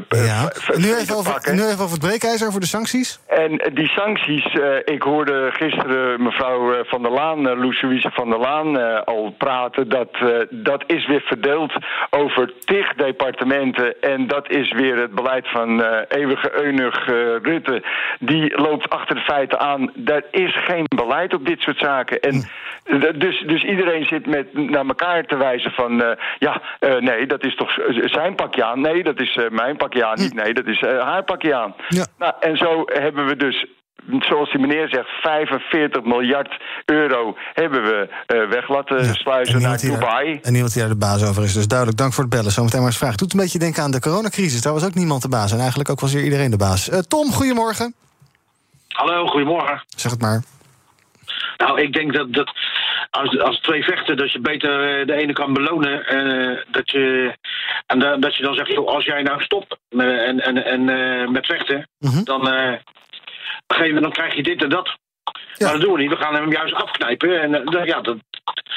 ja. 0.09 0.53
nu, 0.77 0.95
even 0.95 1.17
over, 1.17 1.55
nu 1.55 1.63
even 1.63 1.85
over 1.85 1.91
het 1.91 2.07
breekijzer, 2.07 2.51
voor 2.51 2.61
de 2.61 2.67
sancties. 2.67 3.21
En 3.27 3.71
die 3.75 3.89
sancties, 3.89 4.45
ik 4.85 5.03
hoorde 5.03 5.51
gisteren 5.53 6.23
mevrouw 6.23 6.85
Van 6.85 7.03
der 7.03 7.13
Laan, 7.13 7.43
Louise 7.43 8.11
van 8.13 8.31
der 8.31 8.39
Laan, 8.39 9.05
al 9.05 9.35
praten. 9.39 9.89
Dat, 9.89 10.09
dat 10.51 10.85
is 10.87 11.07
weer 11.07 11.21
verdeeld 11.21 11.73
over 12.11 12.53
tig 12.65 12.95
departementen. 12.95 14.01
En 14.01 14.27
dat 14.27 14.51
is 14.51 14.73
weer 14.73 14.97
het 14.97 15.15
beleid 15.15 15.49
van 15.51 15.83
eeuwige 16.09 16.63
eunig 16.63 17.07
Rutte. 17.43 17.83
Die 18.19 18.61
loopt 18.61 18.91
achter 18.91 19.15
de 19.15 19.21
feiten 19.23 19.61
aan. 19.61 19.93
Er 20.05 20.25
is 20.31 20.65
geen 20.65 20.85
beleid 20.97 21.35
op 21.35 21.47
dit 21.47 21.61
soort 21.61 21.79
zaken. 21.79 22.21
En 22.21 22.45
dus, 22.99 23.45
dus 23.47 23.63
iedereen 23.65 24.05
zit 24.05 24.27
met 24.27 24.55
naar 24.55 24.87
elkaar 24.87 25.25
te 25.25 25.37
wijzen 25.37 25.71
van... 25.71 26.17
ja, 26.39 26.63
uh, 26.81 26.97
nee, 26.97 27.27
dat 27.27 27.45
is 27.45 27.57
toch 27.57 27.71
zijn 28.05 28.35
pakje 28.35 28.65
aan. 28.65 28.81
Nee, 28.81 29.03
dat 29.03 29.21
is 29.21 29.37
uh, 29.37 29.49
mijn 29.51 29.77
pakje 29.77 30.07
aan. 30.07 30.19
Niet, 30.19 30.35
nee, 30.35 30.55
dat 30.55 30.67
is 30.67 30.81
uh, 30.81 31.03
haar 31.03 31.25
pakje 31.25 31.55
aan. 31.55 31.75
Ja. 31.89 32.07
Nou, 32.19 32.33
en 32.41 32.57
zo 32.57 32.83
hebben 32.87 33.27
we 33.27 33.37
dus 33.37 33.67
zoals 34.19 34.51
die 34.51 34.61
meneer 34.61 34.89
zegt, 34.89 35.09
45 35.09 36.03
miljard 36.05 36.63
euro 36.85 37.37
hebben 37.53 37.83
we 37.83 38.09
uh, 38.27 38.49
weg 38.51 38.69
laten 38.69 39.05
ja, 39.05 39.13
sluizen 39.13 39.63
naar 39.63 39.79
Dubai. 39.79 40.33
Daar, 40.33 40.43
en 40.43 40.53
niemand 40.53 40.73
die 40.73 40.83
daar 40.83 40.91
de 40.91 40.97
baas 40.97 41.29
over 41.29 41.43
is. 41.43 41.53
Dus 41.53 41.69
duidelijk, 41.69 41.99
dank 41.99 42.13
voor 42.13 42.25
het 42.25 42.33
bellen. 42.33 42.51
Zometeen 42.51 42.79
maar 42.79 42.89
eens 42.89 42.99
vragen. 42.99 43.17
Doet 43.17 43.33
een 43.33 43.41
beetje 43.41 43.59
denken 43.59 43.83
aan 43.83 43.91
de 43.91 44.01
coronacrisis. 44.01 44.63
Daar 44.63 44.73
was 44.73 44.85
ook 44.85 44.95
niemand 44.95 45.23
de 45.23 45.29
baas. 45.29 45.53
En 45.53 45.59
eigenlijk 45.59 45.91
ook 45.91 46.01
was 46.01 46.13
hier 46.13 46.25
iedereen 46.25 46.51
de 46.51 46.57
baas. 46.57 46.89
Uh, 46.89 46.99
Tom, 46.99 47.33
goedemorgen. 47.33 47.95
Hallo, 48.89 49.27
goedemorgen. 49.27 49.85
Zeg 49.97 50.11
het 50.11 50.21
maar. 50.21 50.43
Nou, 51.57 51.81
ik 51.81 51.93
denk 51.93 52.13
dat, 52.15 52.33
dat 52.33 52.53
als, 53.11 53.39
als 53.39 53.61
twee 53.61 53.85
vechten, 53.85 54.17
dat 54.17 54.33
je 54.33 54.41
beter 54.41 55.07
de 55.07 55.15
ene 55.15 55.33
kan 55.33 55.53
belonen. 55.53 56.15
Uh, 56.15 56.59
dat 56.71 56.91
je, 56.91 57.35
en 57.87 57.99
da, 57.99 58.17
dat 58.17 58.37
je 58.37 58.43
dan 58.43 58.55
zegt, 58.55 58.73
joh, 58.73 58.87
als 58.87 59.05
jij 59.05 59.23
nou 59.23 59.43
stopt 59.43 59.77
met, 59.89 60.19
en, 60.19 60.41
en, 60.41 60.65
en, 60.65 60.81
uh, 60.89 61.29
met 61.29 61.47
vechten, 61.47 61.89
-hmm. 61.99 62.25
dan, 62.25 62.55
uh, 62.55 64.01
dan 64.01 64.13
krijg 64.13 64.35
je 64.35 64.43
dit 64.43 64.63
en 64.63 64.69
dat. 64.69 64.97
Ja. 65.55 65.65
Maar 65.67 65.73
dat 65.73 65.83
doen 65.83 65.93
we 65.93 66.01
niet. 66.01 66.11
We 66.11 66.17
gaan 66.17 66.35
hem 66.35 66.53
juist 66.53 66.75
afknijpen. 66.75 67.41
En 67.43 67.75
uh, 67.75 67.85
ja, 67.85 68.01
dat, 68.01 68.17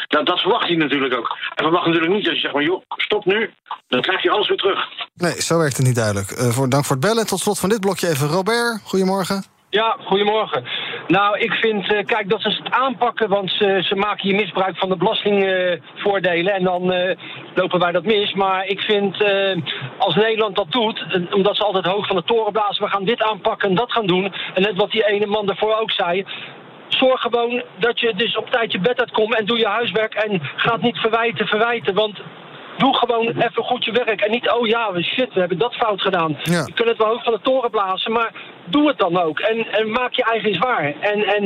dat, 0.08 0.26
dat, 0.26 0.40
verwacht 0.40 0.68
hij 0.68 0.76
natuurlijk 0.76 1.14
ook. 1.14 1.38
En 1.56 1.64
verwacht 1.64 1.86
natuurlijk 1.86 2.14
niet 2.14 2.26
dat 2.26 2.34
je 2.34 2.40
zegt, 2.40 2.54
maar 2.54 2.64
joh, 2.64 2.82
stop 2.88 3.26
nu. 3.26 3.54
Dan 3.88 4.02
krijg 4.02 4.24
je 4.24 4.32
alles 4.32 4.48
weer 4.48 4.58
terug. 4.58 4.80
Nee, 5.14 5.42
zo 5.42 5.58
werkt 5.58 5.78
het 5.78 5.86
niet 5.86 5.96
duidelijk. 5.96 6.28
voor, 6.28 6.70
dank 6.70 6.86
voor 6.86 6.96
het 6.96 7.06
bellen. 7.06 7.28
Tot 7.28 7.40
slot 7.40 7.60
van 7.60 7.70
dit 7.70 7.80
blokje 7.80 8.08
even 8.08 8.28
Robert. 8.28 8.82
Goedemorgen. 8.84 9.55
Ja, 9.76 9.98
goedemorgen. 10.04 10.64
Nou, 11.08 11.40
ik 11.40 11.54
vind, 11.54 11.92
uh, 11.92 12.06
kijk, 12.06 12.30
dat 12.30 12.42
ze 12.42 12.50
het 12.50 12.72
aanpakken, 12.72 13.30
want 13.30 13.52
ze, 13.52 13.82
ze 13.84 13.96
maken 13.96 14.28
hier 14.28 14.36
misbruik 14.36 14.78
van 14.78 14.90
de 14.90 14.98
belastingvoordelen 14.98 16.54
en 16.54 16.64
dan 16.64 16.94
uh, 16.94 17.16
lopen 17.56 17.80
wij 17.80 17.92
dat 17.92 18.06
mis. 18.06 18.34
Maar 18.34 18.66
ik 18.66 18.82
vind, 18.82 19.24
als 19.98 20.16
Nederland 20.16 20.56
dat 20.56 20.72
doet, 20.72 21.06
omdat 21.32 21.56
ze 21.56 21.64
altijd 21.64 21.86
hoog 21.86 22.08
van 22.08 22.16
de 22.16 22.24
toren 22.24 22.52
blazen, 22.52 22.84
we 22.84 22.90
gaan 22.90 23.06
dit 23.06 23.24
aanpakken 23.24 23.70
en 23.70 23.76
dat 23.76 23.92
gaan 23.92 24.06
doen. 24.06 24.34
En 24.54 24.62
net 24.62 24.76
wat 24.76 24.92
die 24.92 25.08
ene 25.08 25.26
man 25.26 25.46
daarvoor 25.46 25.78
ook 25.78 25.92
zei, 25.92 26.26
zorg 26.88 27.22
gewoon 27.22 27.64
dat 27.78 28.00
je 28.00 28.14
dus 28.16 28.38
op 28.38 28.50
tijd 28.50 28.72
je 28.72 28.80
bed 28.80 29.00
uitkomt 29.00 29.36
en 29.36 29.46
doe 29.46 29.58
je 29.58 29.68
huiswerk 29.68 30.14
en 30.14 30.42
gaat 30.56 30.82
niet 30.82 30.98
verwijten, 30.98 31.48
verwijten, 31.48 31.94
want 31.94 32.20
doe 32.78 32.96
gewoon 32.96 33.28
even 33.28 33.64
goed 33.64 33.86
je 33.86 33.92
werk. 33.92 34.22
En 34.22 34.32
niet, 34.32 34.52
oh 34.52 34.68
ja, 34.68 35.02
shit, 35.02 35.34
we 35.34 35.40
hebben 35.40 35.58
dat 35.58 35.76
fout 35.76 36.02
gedaan. 36.02 36.38
Ja. 36.44 36.64
Je 36.66 36.74
kunt 36.74 36.90
het 36.90 36.98
wel 36.98 37.08
hoog 37.08 37.24
van 37.24 37.34
de 37.34 37.40
toren 37.42 37.70
blazen, 37.70 38.12
maar 38.12 38.32
doe 38.66 38.88
het 38.88 38.98
dan 38.98 39.22
ook. 39.22 39.40
En, 39.40 39.68
en 39.72 39.92
maak 39.92 40.14
je 40.14 40.24
eigen 40.24 40.50
eens 40.50 40.58
waar. 40.58 40.94
En, 41.00 41.24
en 41.24 41.44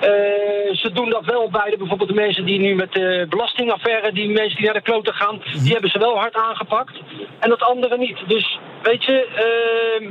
eh, 0.00 0.74
ze 0.74 0.90
doen 0.92 1.10
dat 1.10 1.24
wel 1.24 1.50
bij 1.50 1.70
de, 1.70 1.76
bijvoorbeeld 1.76 2.08
de 2.08 2.14
mensen 2.14 2.44
die 2.44 2.60
nu 2.60 2.74
met 2.74 2.92
de 2.92 3.26
belastingaffaire, 3.28 4.12
die 4.12 4.30
mensen 4.30 4.56
die 4.56 4.64
naar 4.64 4.74
de 4.74 4.90
kloten 4.90 5.14
gaan, 5.14 5.42
die 5.62 5.72
hebben 5.72 5.90
ze 5.90 5.98
wel 5.98 6.18
hard 6.18 6.34
aangepakt. 6.34 7.00
En 7.38 7.48
dat 7.48 7.62
andere 7.62 7.98
niet. 7.98 8.18
Dus 8.26 8.58
weet 8.82 9.04
je, 9.04 9.26
ehm, 9.34 10.10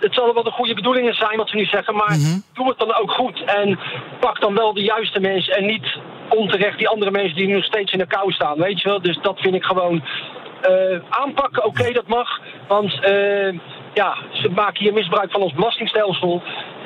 het 0.00 0.14
zal 0.14 0.34
wel 0.34 0.42
de 0.42 0.50
goede 0.50 0.74
bedoelingen 0.74 1.14
zijn 1.14 1.36
wat 1.36 1.48
ze 1.48 1.56
nu 1.56 1.64
zeggen, 1.64 1.94
maar 1.94 2.16
doe 2.52 2.68
het 2.68 2.78
dan 2.78 2.94
ook 2.94 3.10
goed. 3.10 3.44
En 3.44 3.78
pak 4.20 4.40
dan 4.40 4.54
wel 4.54 4.74
de 4.74 4.82
juiste 4.82 5.20
mensen 5.20 5.56
en 5.56 5.66
niet 5.66 5.98
onterecht 6.28 6.78
die 6.78 6.88
andere 6.88 7.10
mensen 7.10 7.36
die 7.36 7.48
nog 7.54 7.64
steeds 7.64 7.92
in 7.92 7.98
de 7.98 8.06
kou 8.06 8.32
staan. 8.32 8.58
Weet 8.58 8.80
je 8.82 8.88
wel? 8.88 9.02
Dus 9.02 9.18
dat 9.22 9.38
vind 9.40 9.54
ik 9.54 9.64
gewoon. 9.64 10.04
eh, 10.62 11.00
aanpakken, 11.08 11.64
oké, 11.64 11.92
dat 11.92 12.06
mag. 12.06 12.28
Want 12.68 13.00
eh, 13.04 13.52
ja, 13.94 14.16
ze 14.32 14.48
maken 14.54 14.82
hier 14.84 14.92
misbruik 14.92 15.30
van 15.30 15.40
ons 15.42 15.52
belastingstelsel. 15.52 16.42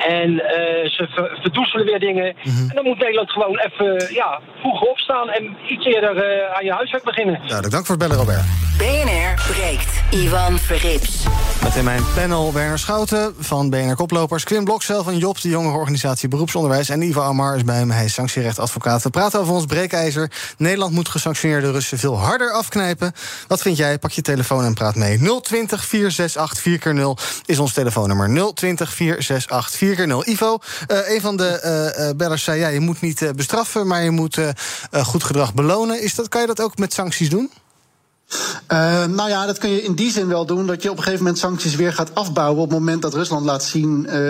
En 0.09 0.41
eh, 0.45 0.91
ze 0.91 1.07
ver- 1.15 1.39
verdoezelen 1.41 1.87
weer 1.87 1.99
dingen. 2.01 2.27
En 2.45 2.71
dan 2.75 2.85
moet 2.85 2.99
Nederland 2.99 3.31
gewoon 3.31 3.59
even 3.59 4.15
ja, 4.15 4.41
vroeger 4.61 4.89
opstaan 4.89 5.31
en 5.31 5.57
iets 5.69 5.87
eerder 5.87 6.17
eh, 6.17 6.57
aan 6.57 6.65
je 6.65 6.73
huiswerk 6.73 7.05
beginnen. 7.05 7.35
Duidelijk, 7.35 7.71
dank 7.71 7.87
voor 7.87 7.97
het 7.97 8.05
bellen, 8.09 8.17
Robert. 8.25 8.45
BNR 8.79 9.53
breekt. 9.53 10.03
Ivan 10.11 10.59
Verrips. 10.59 11.27
In 11.75 11.85
mijn 11.85 12.03
panel 12.15 12.53
Werner 12.53 12.79
Schouten 12.79 13.35
van 13.39 13.71
BNR 13.71 13.95
Koplopers... 13.95 14.45
Quim 14.45 14.65
Blokcel 14.65 15.05
van 15.05 15.19
Job, 15.19 15.41
de 15.41 15.49
jongerenorganisatie 15.49 16.29
Beroepsonderwijs... 16.29 16.89
en 16.89 17.03
Ivo 17.03 17.21
Amar 17.21 17.57
is 17.57 17.65
bij 17.65 17.87
me, 17.87 17.93
hij 17.93 18.05
is 18.05 18.13
sanctierechtadvocaat. 18.13 19.03
We 19.03 19.11
praten 19.11 19.41
over 19.41 19.55
ons 19.55 19.67
breekijzer. 19.67 20.31
Nederland 20.59 20.93
moet 20.93 21.09
gesanctioneerde 21.09 21.71
Russen 21.71 21.99
veel 21.99 22.19
harder 22.19 22.53
afknijpen. 22.53 23.13
Wat 23.49 23.63
vind 23.63 23.77
jij? 23.77 23.99
Pak 23.99 24.11
je 24.11 24.23
telefoon 24.23 24.65
en 24.65 24.75
praat 24.75 24.95
mee. 24.95 25.41
020 25.41 25.85
468 25.85 26.61
4x0 26.63 27.43
is 27.45 27.59
ons 27.59 27.73
telefoonnummer. 27.73 28.55
020 28.55 28.93
468 28.93 30.25
4x0. 30.27 30.29
Ivo, 30.29 30.59
eh, 30.87 31.15
een 31.15 31.21
van 31.21 31.37
de 31.37 31.49
eh, 31.49 32.09
eh, 32.09 32.17
bellers 32.17 32.45
zei... 32.45 32.59
ja, 32.61 32.69
je 32.69 32.81
moet 32.81 33.01
niet 33.01 33.33
bestraffen, 33.37 33.87
maar 33.87 34.03
je 34.03 34.11
moet 34.11 34.39
goed 35.03 35.25
gedrag 35.25 35.55
belonen. 35.55 36.03
Is 36.03 36.15
dat, 36.15 36.29
kan 36.29 36.41
je 36.41 36.47
dat 36.47 36.61
ook 36.61 36.79
met 36.79 36.93
sancties 36.93 37.31
doen? 37.31 37.51
Eh, 38.67 39.05
nou 39.05 39.29
ja, 39.29 39.47
dat 39.47 39.59
kun 39.59 39.71
je 39.71 39.83
in 39.83 39.95
die 39.95 40.13
zin 40.13 40.29
wel 40.29 40.47
doen 40.47 40.67
dat 40.67 40.83
je 40.83 40.91
op 40.91 40.97
een 40.97 41.03
gegeven 41.03 41.25
moment 41.25 41.41
sancties 41.43 41.75
weer 41.75 41.93
gaat 41.93 42.15
afbouwen 42.15 42.63
op 42.63 42.71
het 42.71 42.79
moment 42.79 43.03
dat 43.03 43.15
Rusland 43.15 43.45
laat 43.45 43.65
zien 43.65 44.07
eh, 44.07 44.21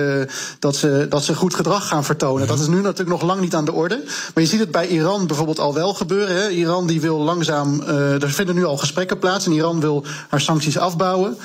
dat, 0.59 0.77
ze, 0.77 1.07
dat 1.09 1.25
ze 1.25 1.35
goed 1.35 1.55
gedrag 1.55 1.89
gaan 1.89 2.05
vertonen. 2.05 2.47
Dat 2.47 2.59
is 2.59 2.67
nu 2.67 2.81
natuurlijk 2.81 3.09
nog 3.09 3.23
lang 3.23 3.41
niet 3.41 3.55
aan 3.55 3.65
de 3.65 3.73
orde. 3.73 4.03
Maar 4.05 4.43
je 4.43 4.49
ziet 4.49 4.61
het 4.61 4.71
bij 4.71 4.87
Iran 4.87 5.27
bijvoorbeeld 5.27 5.59
al 5.59 5.75
wel 5.75 5.95
gebeuren. 5.95 6.37
Hè. 6.37 6.49
Iran 6.49 6.87
die 6.87 7.01
wil 7.01 7.19
langzaam, 7.19 7.83
eh, 7.83 8.23
er 8.23 8.31
vinden 8.31 8.55
nu 8.55 8.65
al 8.65 8.77
gesprekken 8.77 9.19
plaats 9.19 9.47
en 9.47 9.53
Iran 9.53 9.81
wil 9.81 10.05
haar 10.29 10.41
sancties 10.41 10.79
afbouwen. 10.79 11.37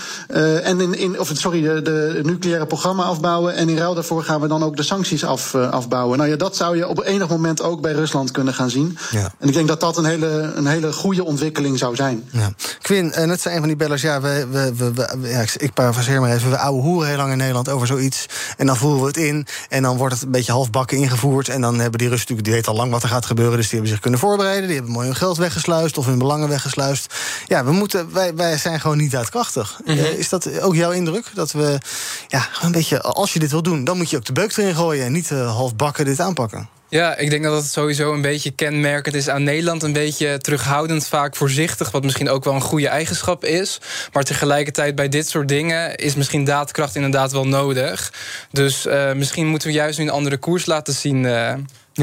En 0.64 0.82
in, 0.82 0.98
in, 0.98 1.20
of 1.20 1.32
sorry, 1.34 1.62
de, 1.62 1.82
de 1.82 2.20
nucleaire 2.24 2.66
programma 2.66 3.04
afbouwen. 3.04 3.56
En 3.56 3.70
in 3.70 3.78
ruil 3.78 3.94
daarvoor 3.94 4.24
gaan 4.24 4.42
we 4.42 4.48
dan 4.48 4.64
ook 4.64 4.78
de 4.78 4.84
sancties 4.84 5.26
af, 5.26 5.56
afbouwen. 5.56 6.18
Nou 6.18 6.30
ja, 6.30 6.36
dat 6.36 6.56
zou 6.56 6.78
je 6.78 6.88
op 6.88 7.04
enig 7.04 7.30
moment 7.30 7.62
ook 7.62 7.82
bij 7.82 7.94
Rusland 7.94 8.32
kunnen 8.32 8.54
gaan 8.54 8.70
zien. 8.70 8.98
Ja. 9.12 9.32
En 9.40 9.48
ik 9.48 9.54
denk 9.54 9.68
dat 9.68 9.80
dat 9.80 9.98
een 9.98 10.06
hele, 10.06 10.52
een 10.56 10.68
hele 10.68 10.94
goede 10.94 11.24
ontwikkeling 11.24 11.78
zou 11.78 11.96
zijn. 11.96 12.24
Ja. 12.32 12.47
Quinn, 12.82 13.12
eh, 13.13 13.25
net 13.25 13.42
zei 13.42 13.54
een 13.54 13.60
van 13.60 13.70
die 13.70 13.77
bellers... 13.77 14.01
ja, 14.01 14.22
we, 14.22 14.48
we, 14.51 14.74
we, 14.75 14.94
we- 14.94 15.30
ja, 15.30 15.42
ik, 15.42 15.56
ik 15.56 15.74
parafraseer 15.74 16.22
maar 16.22 16.32
even... 16.32 16.50
we 16.50 16.58
ouwe 16.58 16.82
hoeren 16.82 17.08
heel 17.08 17.18
lang 17.18 17.32
in 17.32 17.38
Nederland 17.38 17.70
over 17.70 17.88
zoiets... 17.88 18.25
en 18.58 18.66
dan 18.66 18.77
voeren 18.77 19.01
we 19.01 19.08
het 19.08 19.18
in 19.18 19.48
en 19.70 19.84
dan 19.84 19.98
wordt 19.98 20.13
het 20.13 20.24
een 20.24 20.32
beetje 20.32 20.51
halfbakken 20.51 20.98
ingevoerd... 20.98 21.50
en 21.50 21.62
dan 21.62 21.80
hebben 21.80 22.00
die 22.00 22.10
Russen 22.10 22.27
natuurlijk... 22.30 22.46
die 22.48 22.54
weten 22.54 22.72
al 22.72 22.77
lang 22.77 22.92
wat 22.92 23.04
er 23.04 23.10
gaat 23.10 23.25
gebeuren... 23.25 23.56
dus 23.56 23.66
die 23.66 23.74
hebben 23.74 23.92
zich 23.92 24.00
kunnen 24.01 24.20
voorbereiden... 24.20 24.66
die 24.66 24.75
hebben 24.75 24.94
mooi 24.94 25.08
hun 25.08 25.16
geld 25.16 25.38
weggesluist 25.38 25.98
of 25.98 26.06
hun 26.06 26.18
belangen 26.18 26.50
weggesluist. 26.50 27.13
Ja, 27.46 27.66
we 27.66 27.72
moeten, 27.72 28.13
wij, 28.13 28.36
wij 28.36 28.58
zijn 28.58 28.80
gewoon 28.80 28.98
niet 28.98 29.12
daadkrachtig. 29.12 29.80
Mhm. 29.86 29.98
Eh, 29.98 30.06
is 30.06 30.30
dat 30.30 30.60
ook 30.60 30.75
jouw 30.75 30.92
indruk? 30.92 31.32
Dat 31.34 31.51
we, 31.51 31.80
ja, 32.27 32.39
gewoon 32.39 32.66
een 32.66 32.72
beetje... 32.72 33.01
als 33.01 33.34
je 33.34 33.39
dit 33.39 33.51
wil 33.51 33.63
doen, 33.63 33.84
dan 33.84 33.98
moet 33.98 34.10
je 34.10 34.18
ook 34.18 34.25
de 34.25 34.34
beuk 34.34 34.58
erin 34.58 34.75
gooien... 34.75 35.06
en 35.06 35.12
niet 35.12 35.32
eh, 35.32 35.56
halfbakken 35.56 36.06
dit 36.06 36.20
aanpakken. 36.20 36.70
Ja, 36.89 37.17
ik 37.17 37.29
denk 37.29 37.44
dat 37.44 37.62
het 37.62 37.72
sowieso 37.72 38.13
een 38.13 38.22
beetje 38.22 38.51
kenmerkend 38.51 39.15
is 39.15 39.29
aan 39.29 39.44
Nederland. 39.44 39.84
Een 39.84 39.94
beetje 39.94 40.38
terughoudend, 40.38 41.08
vaak 41.08 41.36
voorzichtig. 41.36 41.91
Wat 41.91 42.03
misschien 42.03 42.29
ook 42.29 42.44
wel 42.44 42.53
een 42.53 42.62
goede 42.62 42.88
eigenschap 42.88 43.46
is. 43.46 43.79
Maar 44.13 44.24
tegelijkertijd 44.24 44.96
bij 44.96 45.10
dit 45.10 45.29
soort 45.29 45.48
dingen 45.48 45.96
is 45.96 46.15
misschien 46.15 46.44
daadkracht 46.44 46.96
inderdaad 46.96 47.32
wel 47.32 47.48
nodig. 47.48 48.13
Dus 48.51 48.86
eh, 48.86 49.13
misschien 49.13 49.48
moeten 49.48 49.67
we 49.67 49.74
juist 49.74 50.00
nu 50.00 50.06
een 50.06 50.12
andere 50.12 50.38
koers 50.38 50.65
laten 50.65 50.94
zien. 50.94 51.25
eh 51.25 51.53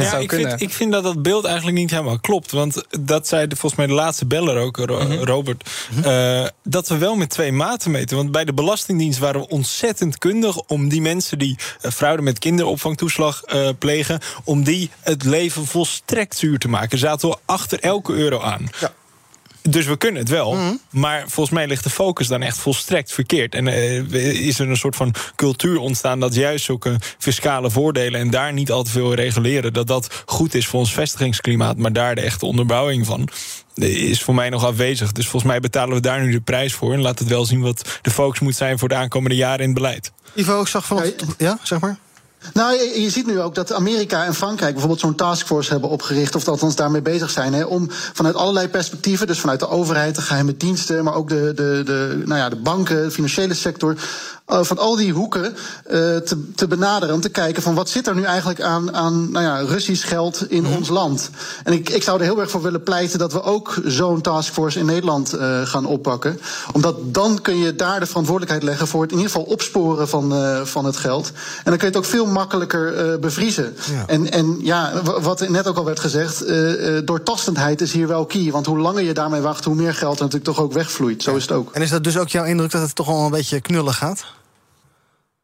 Ja, 0.02 0.16
ik, 0.18 0.32
vind, 0.32 0.60
ik 0.62 0.72
vind 0.72 0.92
dat 0.92 1.02
dat 1.02 1.22
beeld 1.22 1.44
eigenlijk 1.44 1.76
niet 1.76 1.90
helemaal 1.90 2.18
klopt. 2.20 2.50
Want 2.50 2.82
dat 3.00 3.28
zei 3.28 3.46
de, 3.46 3.56
volgens 3.56 3.80
mij 3.80 3.86
de 3.90 3.92
laatste 4.02 4.26
beller 4.26 4.56
ook, 4.56 4.76
Ro- 4.76 5.02
Mhm. 5.04 5.12
Robert. 5.22 5.70
eh, 6.04 6.46
dat 6.62 6.88
we 6.88 6.98
wel 6.98 7.14
met 7.16 7.30
twee 7.30 7.52
maten 7.52 7.90
meten. 7.90 8.16
Want 8.16 8.30
bij 8.30 8.44
de 8.44 8.52
Belastingdienst 8.54 9.18
waren 9.18 9.40
we 9.40 9.48
ontzettend 9.48 10.18
kundig 10.18 10.56
om 10.60 10.88
die 10.88 11.00
mensen 11.00 11.38
die 11.38 11.58
eh, 11.80 11.90
fraude 11.90 12.22
met 12.22 12.38
kinderopvangtoeslag 12.38 13.42
eh, 13.42 13.68
plegen. 13.78 14.20
om 14.44 14.64
die 14.64 14.90
het 15.00 15.24
leven 15.24 15.66
volstrekt 15.66 16.36
zuur 16.36 16.58
te 16.58 16.68
maken. 16.68 16.98
Zaten 16.98 17.28
we 17.28 17.36
achter 17.44 17.80
elke 17.80 18.12
euro 18.12 18.40
aan. 18.40 18.68
Dus 19.70 19.86
we 19.86 19.96
kunnen 19.96 20.20
het 20.20 20.30
wel. 20.30 20.78
Maar 20.90 21.20
volgens 21.20 21.56
mij 21.56 21.66
ligt 21.66 21.84
de 21.84 21.90
focus 21.90 22.26
dan 22.26 22.42
echt 22.42 22.58
volstrekt 22.58 23.12
verkeerd. 23.12 23.54
En 23.54 23.68
eh, 23.68 24.46
is 24.46 24.58
er 24.58 24.68
een 24.68 24.76
soort 24.76 24.96
van 24.96 25.14
cultuur 25.36 25.78
ontstaan 25.78 26.20
dat 26.20 26.34
juist 26.34 26.64
zulke 26.64 26.96
fiscale 27.18 27.70
voordelen 27.70 28.20
en 28.20 28.30
daar 28.30 28.52
niet 28.52 28.70
al 28.70 28.82
te 28.82 28.90
veel 28.90 29.14
reguleren, 29.14 29.72
dat 29.72 29.86
dat 29.86 30.22
goed 30.26 30.54
is 30.54 30.66
voor 30.66 30.80
ons 30.80 30.92
vestigingsklimaat. 30.92 31.76
Maar 31.76 31.92
daar 31.92 32.14
de 32.14 32.20
echte 32.20 32.46
onderbouwing 32.46 33.06
van 33.06 33.28
eh, 33.74 34.08
is 34.10 34.22
voor 34.22 34.34
mij 34.34 34.48
nog 34.48 34.64
afwezig. 34.64 35.12
Dus 35.12 35.28
volgens 35.28 35.52
mij 35.52 35.60
betalen 35.60 35.94
we 35.94 36.00
daar 36.00 36.20
nu 36.20 36.30
de 36.30 36.40
prijs 36.40 36.74
voor. 36.74 36.92
En 36.92 37.00
laat 37.00 37.18
het 37.18 37.28
wel 37.28 37.44
zien 37.44 37.60
wat 37.60 37.98
de 38.02 38.10
focus 38.10 38.40
moet 38.40 38.56
zijn 38.56 38.78
voor 38.78 38.88
de 38.88 38.94
aankomende 38.94 39.36
jaren 39.36 39.60
in 39.60 39.64
het 39.64 39.74
beleid. 39.74 40.12
Ivo, 40.34 40.60
ik 40.60 40.68
zag 40.68 40.86
van... 40.86 41.12
Ja, 41.38 41.58
zeg 41.62 41.80
maar. 41.80 41.98
Nou, 42.52 42.72
je, 43.00 43.10
ziet 43.10 43.26
nu 43.26 43.40
ook 43.40 43.54
dat 43.54 43.72
Amerika 43.72 44.24
en 44.24 44.34
Frankrijk 44.34 44.72
bijvoorbeeld 44.72 45.00
zo'n 45.00 45.14
taskforce 45.14 45.70
hebben 45.70 45.90
opgericht, 45.90 46.34
of 46.34 46.48
althans 46.48 46.76
daarmee 46.76 47.02
bezig 47.02 47.30
zijn, 47.30 47.52
hè, 47.52 47.64
om 47.64 47.86
vanuit 47.90 48.34
allerlei 48.34 48.68
perspectieven, 48.68 49.26
dus 49.26 49.40
vanuit 49.40 49.60
de 49.60 49.68
overheid, 49.68 50.14
de 50.14 50.22
geheime 50.22 50.56
diensten, 50.56 51.04
maar 51.04 51.14
ook 51.14 51.28
de, 51.28 51.52
de, 51.54 51.82
de, 51.84 52.22
nou 52.24 52.38
ja, 52.40 52.48
de 52.48 52.56
banken, 52.56 53.02
de 53.02 53.10
financiële 53.10 53.54
sector, 53.54 53.96
van 54.46 54.78
al 54.78 54.96
die 54.96 55.12
hoeken 55.12 55.44
eh, 55.44 56.16
te, 56.16 56.50
te 56.54 56.66
benaderen. 56.66 57.14
Om 57.14 57.20
te 57.20 57.28
kijken 57.28 57.62
van 57.62 57.74
wat 57.74 57.88
zit 57.88 58.06
er 58.06 58.14
nu 58.14 58.22
eigenlijk 58.22 58.60
aan, 58.60 58.94
aan 58.94 59.30
nou 59.30 59.44
ja, 59.44 59.58
Russisch 59.58 60.08
geld 60.08 60.50
in 60.50 60.66
ons 60.66 60.88
land. 60.88 61.30
En 61.64 61.72
ik, 61.72 61.88
ik 61.88 62.02
zou 62.02 62.18
er 62.18 62.24
heel 62.24 62.40
erg 62.40 62.50
voor 62.50 62.62
willen 62.62 62.82
pleiten 62.82 63.18
dat 63.18 63.32
we 63.32 63.42
ook 63.42 63.74
zo'n 63.84 64.20
taskforce 64.20 64.78
in 64.78 64.86
Nederland 64.86 65.32
eh, 65.32 65.62
gaan 65.62 65.86
oppakken. 65.86 66.40
Omdat 66.72 67.14
dan 67.14 67.40
kun 67.40 67.58
je 67.58 67.74
daar 67.74 68.00
de 68.00 68.06
verantwoordelijkheid 68.06 68.62
leggen 68.62 68.86
voor 68.86 69.02
het 69.02 69.10
in 69.10 69.16
ieder 69.16 69.32
geval 69.32 69.46
opsporen 69.46 70.08
van, 70.08 70.34
eh, 70.34 70.60
van 70.64 70.84
het 70.84 70.96
geld. 70.96 71.26
En 71.26 71.70
dan 71.70 71.76
kun 71.76 71.88
je 71.88 71.94
het 71.94 71.96
ook 71.96 72.10
veel 72.10 72.26
makkelijker 72.26 72.94
eh, 72.94 73.18
bevriezen. 73.18 73.76
En, 74.06 74.30
en 74.30 74.58
ja, 74.62 75.02
wat 75.02 75.48
net 75.48 75.66
ook 75.66 75.76
al 75.76 75.84
werd 75.84 76.00
gezegd, 76.00 76.42
eh, 76.42 76.96
eh, 76.96 77.06
doortastendheid 77.06 77.80
is 77.80 77.92
hier 77.92 78.08
wel 78.08 78.26
key. 78.26 78.50
Want 78.50 78.66
hoe 78.66 78.78
langer 78.78 79.02
je 79.02 79.14
daarmee 79.14 79.40
wacht, 79.40 79.64
hoe 79.64 79.74
meer 79.74 79.94
geld 79.94 80.16
er 80.16 80.24
natuurlijk 80.24 80.56
toch 80.56 80.64
ook 80.64 80.72
wegvloeit. 80.72 81.22
Zo 81.22 81.34
is 81.34 81.42
het 81.42 81.52
ook. 81.52 81.72
En 81.72 81.82
is 81.82 81.90
dat 81.90 82.04
dus 82.04 82.18
ook 82.18 82.28
jouw 82.28 82.44
indruk 82.44 82.70
dat 82.70 82.82
het 82.82 82.94
toch 82.94 83.08
al 83.08 83.24
een 83.24 83.30
beetje 83.30 83.60
knullig 83.60 83.96
gaat? 83.96 84.24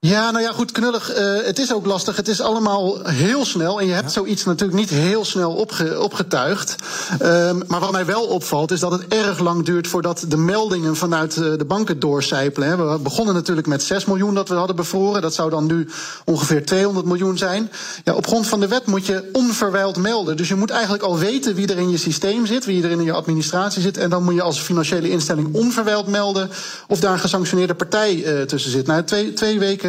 Ja, 0.06 0.30
nou 0.30 0.44
ja, 0.44 0.52
goed, 0.52 0.72
knullig. 0.72 1.10
eh, 1.10 1.36
het 1.44 1.58
is 1.58 1.72
ook 1.72 1.86
lastig. 1.86 2.16
Het 2.16 2.28
is 2.28 2.40
allemaal 2.40 2.98
heel 3.04 3.44
snel. 3.44 3.80
En 3.80 3.86
je 3.86 3.92
hebt 3.92 4.12
zoiets 4.12 4.44
natuurlijk 4.44 4.78
niet 4.78 4.90
heel 4.90 5.24
snel 5.24 5.52
opge, 5.52 6.00
opgetuigd. 6.00 6.74
Ehm, 7.18 7.60
maar 7.66 7.80
wat 7.80 7.92
mij 7.92 8.04
wel 8.06 8.22
opvalt, 8.22 8.70
is 8.70 8.80
dat 8.80 8.92
het 8.92 9.08
erg 9.08 9.38
lang 9.38 9.64
duurt 9.64 9.86
voordat 9.88 10.24
de 10.28 10.36
meldingen 10.36 10.96
vanuit 10.96 11.36
eh, 11.36 11.42
de 11.58 11.64
banken 11.64 11.98
doorcijpelen. 11.98 12.68
hè. 12.68 12.76
We 12.76 12.98
begonnen 12.98 13.34
natuurlijk 13.34 13.66
met 13.66 13.82
6 13.82 14.04
miljoen 14.04 14.34
dat 14.34 14.48
we 14.48 14.54
hadden 14.54 14.76
bevroren. 14.76 15.22
Dat 15.22 15.34
zou 15.34 15.50
dan 15.50 15.66
nu 15.66 15.88
ongeveer 16.24 16.66
200 16.66 17.06
miljoen 17.06 17.38
zijn. 17.38 17.70
Ja, 18.04 18.14
op 18.14 18.26
grond 18.26 18.46
van 18.46 18.60
de 18.60 18.68
wet 18.68 18.86
moet 18.86 19.06
je 19.06 19.28
onverwijld 19.32 19.96
melden. 19.96 20.36
Dus 20.36 20.48
je 20.48 20.54
moet 20.54 20.70
eigenlijk 20.70 21.02
al 21.02 21.18
weten 21.18 21.54
wie 21.54 21.66
er 21.66 21.78
in 21.78 21.90
je 21.90 21.98
systeem 21.98 22.46
zit, 22.46 22.64
wie 22.64 22.82
er 22.82 22.90
in 22.90 23.02
je 23.02 23.12
administratie 23.12 23.82
zit. 23.82 23.96
En 23.96 24.10
dan 24.10 24.24
moet 24.24 24.34
je 24.34 24.42
als 24.42 24.60
financiële 24.60 25.10
instelling 25.10 25.54
onverwijld 25.54 26.06
melden 26.06 26.50
of 26.88 27.00
daar 27.00 27.12
een 27.12 27.18
gesanctioneerde 27.18 27.74
partij 27.74 28.24
eh, 28.24 28.42
tussen 28.42 28.70
zit. 28.70 28.86
Nou, 28.86 29.04
twee, 29.04 29.32
twee 29.32 29.58
weken 29.58 29.88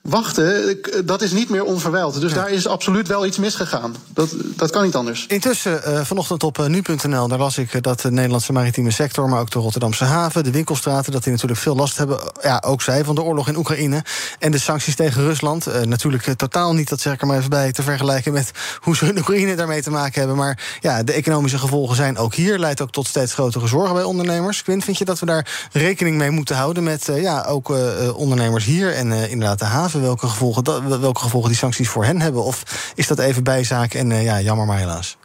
wachten, 0.01 0.69
ik- 0.69 1.01
dat 1.05 1.21
is 1.21 1.31
niet 1.31 1.49
meer 1.49 1.63
onverwijld. 1.63 2.21
Dus 2.21 2.33
daar 2.33 2.49
is 2.51 2.67
absoluut 2.67 3.07
wel 3.07 3.25
iets 3.25 3.37
misgegaan. 3.37 3.95
Dat, 4.13 4.29
dat 4.55 4.69
kan 4.71 4.83
niet 4.83 4.95
anders. 4.95 5.25
Intussen, 5.27 5.83
eh, 5.83 6.01
vanochtend 6.03 6.43
op 6.43 6.59
eh, 6.59 6.65
nu.nl, 6.65 7.27
daar 7.27 7.39
las 7.39 7.57
ik 7.57 7.73
eh, 7.73 7.81
dat 7.81 8.01
de 8.01 8.11
Nederlandse 8.11 8.51
maritieme 8.53 8.91
sector, 8.91 9.29
maar 9.29 9.39
ook 9.39 9.49
de 9.51 9.59
Rotterdamse 9.59 10.03
haven, 10.03 10.43
de 10.43 10.51
winkelstraten, 10.51 11.11
dat 11.11 11.23
die 11.23 11.31
natuurlijk 11.31 11.59
veel 11.59 11.75
last 11.75 11.97
hebben. 11.97 12.19
Ja, 12.41 12.63
ook 12.65 12.81
zij 12.81 13.03
van 13.03 13.15
de 13.15 13.21
oorlog 13.21 13.47
in 13.47 13.57
Oekraïne 13.57 14.03
en 14.39 14.51
de 14.51 14.57
sancties 14.57 14.95
tegen 14.95 15.23
Rusland. 15.23 15.67
Eh, 15.67 15.81
natuurlijk 15.81 16.27
eh, 16.27 16.33
totaal 16.33 16.73
niet, 16.73 16.89
dat 16.89 16.99
zeg 17.01 17.13
ik 17.13 17.21
er 17.21 17.27
maar 17.27 17.37
even 17.37 17.49
bij, 17.49 17.71
te 17.71 17.83
vergelijken 17.83 18.33
met 18.33 18.51
hoe 18.83 18.95
ze 18.95 19.05
in 19.05 19.17
Oekraïne 19.17 19.55
daarmee 19.55 19.81
te 19.81 19.91
maken 19.91 20.19
hebben. 20.19 20.37
Maar 20.37 20.77
ja, 20.79 21.03
de 21.03 21.13
economische 21.13 21.57
gevolgen 21.57 21.95
zijn 21.95 22.17
ook 22.17 22.33
hier, 22.33 22.59
leidt 22.59 22.81
ook 22.81 22.91
tot 22.91 23.07
steeds 23.07 23.33
grotere 23.33 23.67
zorgen 23.67 23.93
bij 23.95 24.03
ondernemers. 24.03 24.63
Quint, 24.63 24.83
vind 24.83 24.97
je 24.97 25.05
dat 25.05 25.19
we 25.19 25.25
daar 25.25 25.67
rekening 25.71 26.17
mee 26.17 26.29
moeten 26.31 26.55
houden 26.55 26.83
met 26.83 27.09
eh, 27.09 27.21
ja, 27.21 27.43
ook 27.43 27.69
eh, 27.71 28.05
eh, 28.07 28.15
ondernemers 28.17 28.65
hier 28.65 28.93
en 28.95 29.11
eh, 29.11 29.31
inderdaad 29.31 29.59
de 29.59 29.65
haven, 29.65 29.90
welke 29.99 30.27
gevolgen, 30.27 30.99
welke 31.01 31.19
gevolgen 31.19 31.49
die 31.49 31.57
sancties 31.57 31.89
voor 31.89 32.05
hen 32.05 32.21
hebben? 32.21 32.43
Of 32.43 32.91
is 32.95 33.07
dat 33.07 33.19
even 33.19 33.43
bijzaak 33.43 33.93
en 33.93 34.11
eh, 34.11 34.23
ja, 34.23 34.41
jammer 34.41 34.65
maar 34.65 34.77
helaas? 34.77 35.17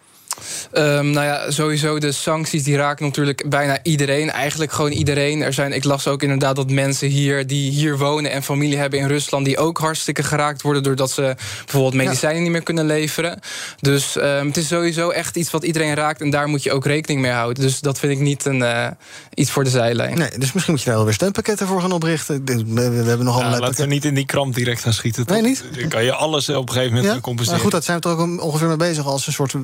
Um, 0.72 1.10
nou 1.10 1.26
ja, 1.26 1.50
sowieso 1.50 1.98
de 1.98 2.12
sancties 2.12 2.62
die 2.62 2.76
raken 2.76 3.04
natuurlijk 3.04 3.48
bijna 3.48 3.78
iedereen. 3.82 4.30
Eigenlijk 4.30 4.72
gewoon 4.72 4.90
iedereen. 4.90 5.42
Er 5.42 5.52
zijn, 5.52 5.72
ik 5.72 5.84
las 5.84 6.08
ook 6.08 6.22
inderdaad 6.22 6.56
dat 6.56 6.70
mensen 6.70 7.08
hier 7.08 7.46
die 7.46 7.70
hier 7.70 7.98
wonen 7.98 8.30
en 8.30 8.42
familie 8.42 8.78
hebben 8.78 8.98
in 8.98 9.06
Rusland, 9.06 9.44
die 9.44 9.58
ook 9.58 9.78
hartstikke 9.78 10.22
geraakt 10.22 10.62
worden 10.62 10.82
doordat 10.82 11.10
ze 11.10 11.36
bijvoorbeeld 11.64 11.94
medicijnen 11.94 12.42
niet 12.42 12.52
meer 12.52 12.62
kunnen 12.62 12.86
leveren. 12.86 13.40
Dus 13.80 14.16
um, 14.16 14.46
het 14.46 14.56
is 14.56 14.68
sowieso 14.68 15.10
echt 15.10 15.36
iets 15.36 15.50
wat 15.50 15.64
iedereen 15.64 15.94
raakt 15.94 16.20
en 16.20 16.30
daar 16.30 16.48
moet 16.48 16.62
je 16.62 16.72
ook 16.72 16.86
rekening 16.86 17.20
mee 17.20 17.32
houden. 17.32 17.62
Dus 17.62 17.80
dat 17.80 17.98
vind 17.98 18.12
ik 18.12 18.18
niet 18.18 18.44
een, 18.44 18.58
uh, 18.58 18.86
iets 19.34 19.50
voor 19.50 19.64
de 19.64 19.70
zijlijn. 19.70 20.18
Nee, 20.18 20.30
dus 20.38 20.52
misschien 20.52 20.74
moet 20.74 20.82
je 20.82 20.86
daar 20.86 20.96
wel 20.96 21.04
weer 21.04 21.14
steunpakketten 21.14 21.66
voor 21.66 21.80
gaan 21.80 21.92
oprichten. 21.92 22.44
We, 22.44 22.64
we 22.90 23.08
hebben 23.08 23.26
nog 23.26 23.40
ja, 23.40 23.58
laten 23.58 23.80
we 23.80 23.86
niet 23.86 24.04
in 24.04 24.14
die 24.14 24.26
kramp 24.26 24.54
direct 24.54 24.82
gaan 24.82 24.92
schieten. 24.92 25.24
Nee, 25.26 25.42
niet? 25.42 25.64
Dan 25.80 25.88
kan 25.88 26.04
je 26.04 26.12
alles 26.12 26.48
op 26.48 26.68
een 26.68 26.74
gegeven 26.74 26.94
moment 26.94 27.14
ja? 27.14 27.20
compenseren. 27.20 27.52
Maar 27.52 27.62
goed, 27.62 27.72
dat 27.72 27.84
zijn 27.84 27.96
we 27.96 28.02
toch 28.02 28.18
ook 28.18 28.42
ongeveer 28.42 28.68
mee 28.68 28.76
bezig 28.76 29.06
als 29.06 29.26
een 29.26 29.32
soort 29.32 29.54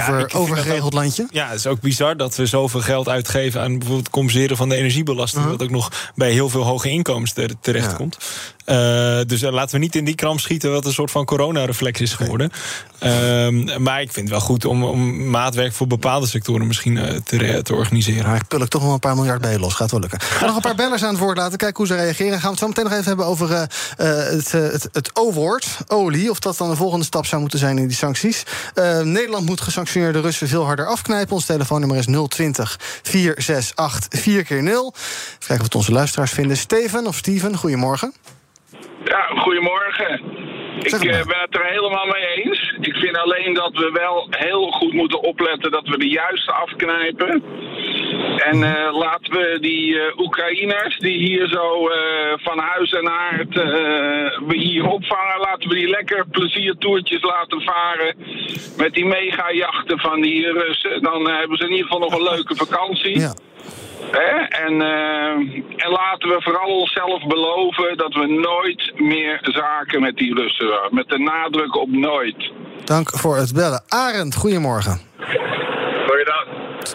over, 0.00 0.18
ja, 0.18 0.38
overgeregeld 0.38 0.92
landje. 0.92 1.26
Ja, 1.30 1.48
het 1.48 1.58
is 1.58 1.66
ook 1.66 1.80
bizar 1.80 2.16
dat 2.16 2.36
we 2.36 2.46
zoveel 2.46 2.80
geld 2.80 3.08
uitgeven 3.08 3.60
aan 3.60 3.70
bijvoorbeeld 3.70 4.06
het 4.06 4.10
compenseren 4.10 4.56
van 4.56 4.68
de 4.68 4.74
energiebelasting. 4.74 5.42
Uh-huh. 5.42 5.58
Wat 5.58 5.66
ook 5.66 5.74
nog 5.74 6.10
bij 6.14 6.30
heel 6.30 6.48
veel 6.48 6.62
hoge 6.62 6.90
inkomens 6.90 7.34
terechtkomt. 7.60 8.16
Uh, 8.70 9.20
dus 9.26 9.42
uh, 9.42 9.52
laten 9.52 9.74
we 9.74 9.78
niet 9.78 9.96
in 9.96 10.04
die 10.04 10.14
kram 10.14 10.38
schieten 10.38 10.72
wat 10.72 10.84
een 10.84 10.92
soort 10.92 11.10
van 11.10 11.24
coronareflex 11.24 12.00
is 12.00 12.12
geworden. 12.12 12.50
Uh, 13.02 13.78
maar 13.78 14.00
ik 14.00 14.12
vind 14.12 14.28
het 14.28 14.38
wel 14.38 14.46
goed 14.46 14.64
om, 14.64 14.84
om 14.84 15.30
maatwerk 15.30 15.72
voor 15.72 15.86
bepaalde 15.86 16.26
sectoren 16.26 16.66
misschien 16.66 16.96
uh, 16.96 17.04
te, 17.24 17.62
te, 17.62 17.74
organiseren. 17.74 18.26
Maar 18.26 18.36
ik 18.36 18.48
pul 18.48 18.60
ik 18.60 18.68
toch 18.68 18.82
wel 18.82 18.92
een 18.92 18.98
paar 18.98 19.14
miljard 19.14 19.40
bij 19.40 19.58
los. 19.58 19.74
Gaat 19.74 19.90
wel 19.90 20.00
lukken. 20.00 20.18
Nog 20.40 20.54
een 20.56 20.60
paar 20.60 20.74
bellers 20.74 21.02
aan 21.02 21.10
het 21.10 21.18
woord 21.18 21.36
laten. 21.36 21.58
Kijken 21.58 21.76
hoe 21.76 21.86
ze 21.86 21.94
reageren. 21.94 22.32
Gaan 22.32 22.42
we 22.42 22.48
het 22.48 22.58
zo 22.58 22.66
meteen 22.66 22.84
nog 22.84 22.92
even 22.92 23.04
hebben 23.04 23.26
over 23.26 23.50
het, 23.96 24.52
het, 24.52 24.88
het 24.92 25.10
O-woord, 25.12 25.66
olie. 25.86 26.30
Of 26.30 26.38
dat 26.38 26.56
dan 26.56 26.70
de 26.70 26.76
volgende 26.76 27.04
stap 27.04 27.26
zou 27.26 27.40
moeten 27.40 27.58
zijn 27.58 27.78
in 27.78 27.86
die 27.86 27.96
sancties. 27.96 28.42
Nederland 29.02 29.46
moet 29.46 29.60
gesanctioneerde 29.90 30.28
Russen 30.28 30.48
veel 30.48 30.64
harder 30.64 30.86
afknijpen. 30.86 31.32
Ons 31.34 31.46
telefoonnummer 31.46 31.98
is 31.98 32.06
020 32.06 32.76
468 33.02 34.20
4 34.20 34.44
keer 34.44 34.62
0 34.62 34.92
Even 34.94 35.46
kijken 35.46 35.64
wat 35.64 35.74
onze 35.74 35.92
luisteraars 35.92 36.32
vinden. 36.32 36.56
Steven 36.56 37.06
of 37.06 37.14
Steven, 37.14 37.56
goedemorgen. 37.56 38.12
Ja, 39.04 39.22
goedemorgen. 39.26 40.12
Ik 40.78 40.92
uh, 40.92 41.26
ben 41.32 41.40
het 41.46 41.54
er 41.54 41.66
helemaal 41.66 42.06
mee 42.06 42.26
eens. 42.36 42.74
Ik 42.80 42.94
vind 42.94 43.16
alleen 43.16 43.54
dat 43.54 43.72
we 43.72 43.90
wel 43.92 44.26
heel 44.30 44.70
goed 44.70 44.92
moeten 44.92 45.22
opletten 45.22 45.70
dat 45.70 45.86
we 45.88 45.98
de 45.98 46.08
juiste 46.08 46.52
afknijpen. 46.52 47.42
En 48.36 48.56
uh, 48.56 48.98
laten 48.98 49.32
we 49.32 49.58
die 49.60 49.94
uh, 49.94 50.18
Oekraïners 50.18 50.98
die 50.98 51.18
hier 51.18 51.48
zo 51.48 51.90
van 52.36 52.58
huis 52.58 52.92
en 52.92 53.08
aard 53.08 53.54
we 54.46 54.56
hier 54.56 54.86
opvangen, 54.86 55.40
laten 55.40 55.68
we 55.68 55.74
die 55.74 55.88
lekker 55.88 56.24
pleziertoertjes 56.30 57.22
laten 57.22 57.60
varen 57.60 58.14
met 58.76 58.94
die 58.94 59.06
megajachten 59.06 59.98
van 59.98 60.20
die 60.20 60.52
Russen. 60.52 61.02
Dan 61.02 61.30
hebben 61.30 61.56
ze 61.56 61.64
in 61.64 61.70
ieder 61.70 61.86
geval 61.86 62.08
nog 62.08 62.14
een 62.14 62.34
leuke 62.34 62.56
vakantie. 62.56 63.18
Ja. 63.18 63.32
En, 64.48 64.72
uh, 64.72 65.32
en 65.76 65.90
laten 65.90 66.28
we 66.28 66.36
vooral 66.38 66.78
onszelf 66.78 67.26
beloven 67.26 67.96
dat 67.96 68.14
we 68.14 68.26
nooit 68.26 68.92
meer 68.94 69.38
zaken 69.42 70.00
met 70.00 70.16
die 70.16 70.34
Russen. 70.34 70.80
Met 70.90 71.08
de 71.08 71.18
nadruk 71.18 71.76
op 71.76 71.90
nooit. 71.90 72.52
Dank 72.84 73.10
voor 73.10 73.36
het 73.36 73.54
bellen. 73.54 73.82
Arend, 73.88 74.34
goedemorgen. 74.34 75.00
Goeiedag. 76.06 76.46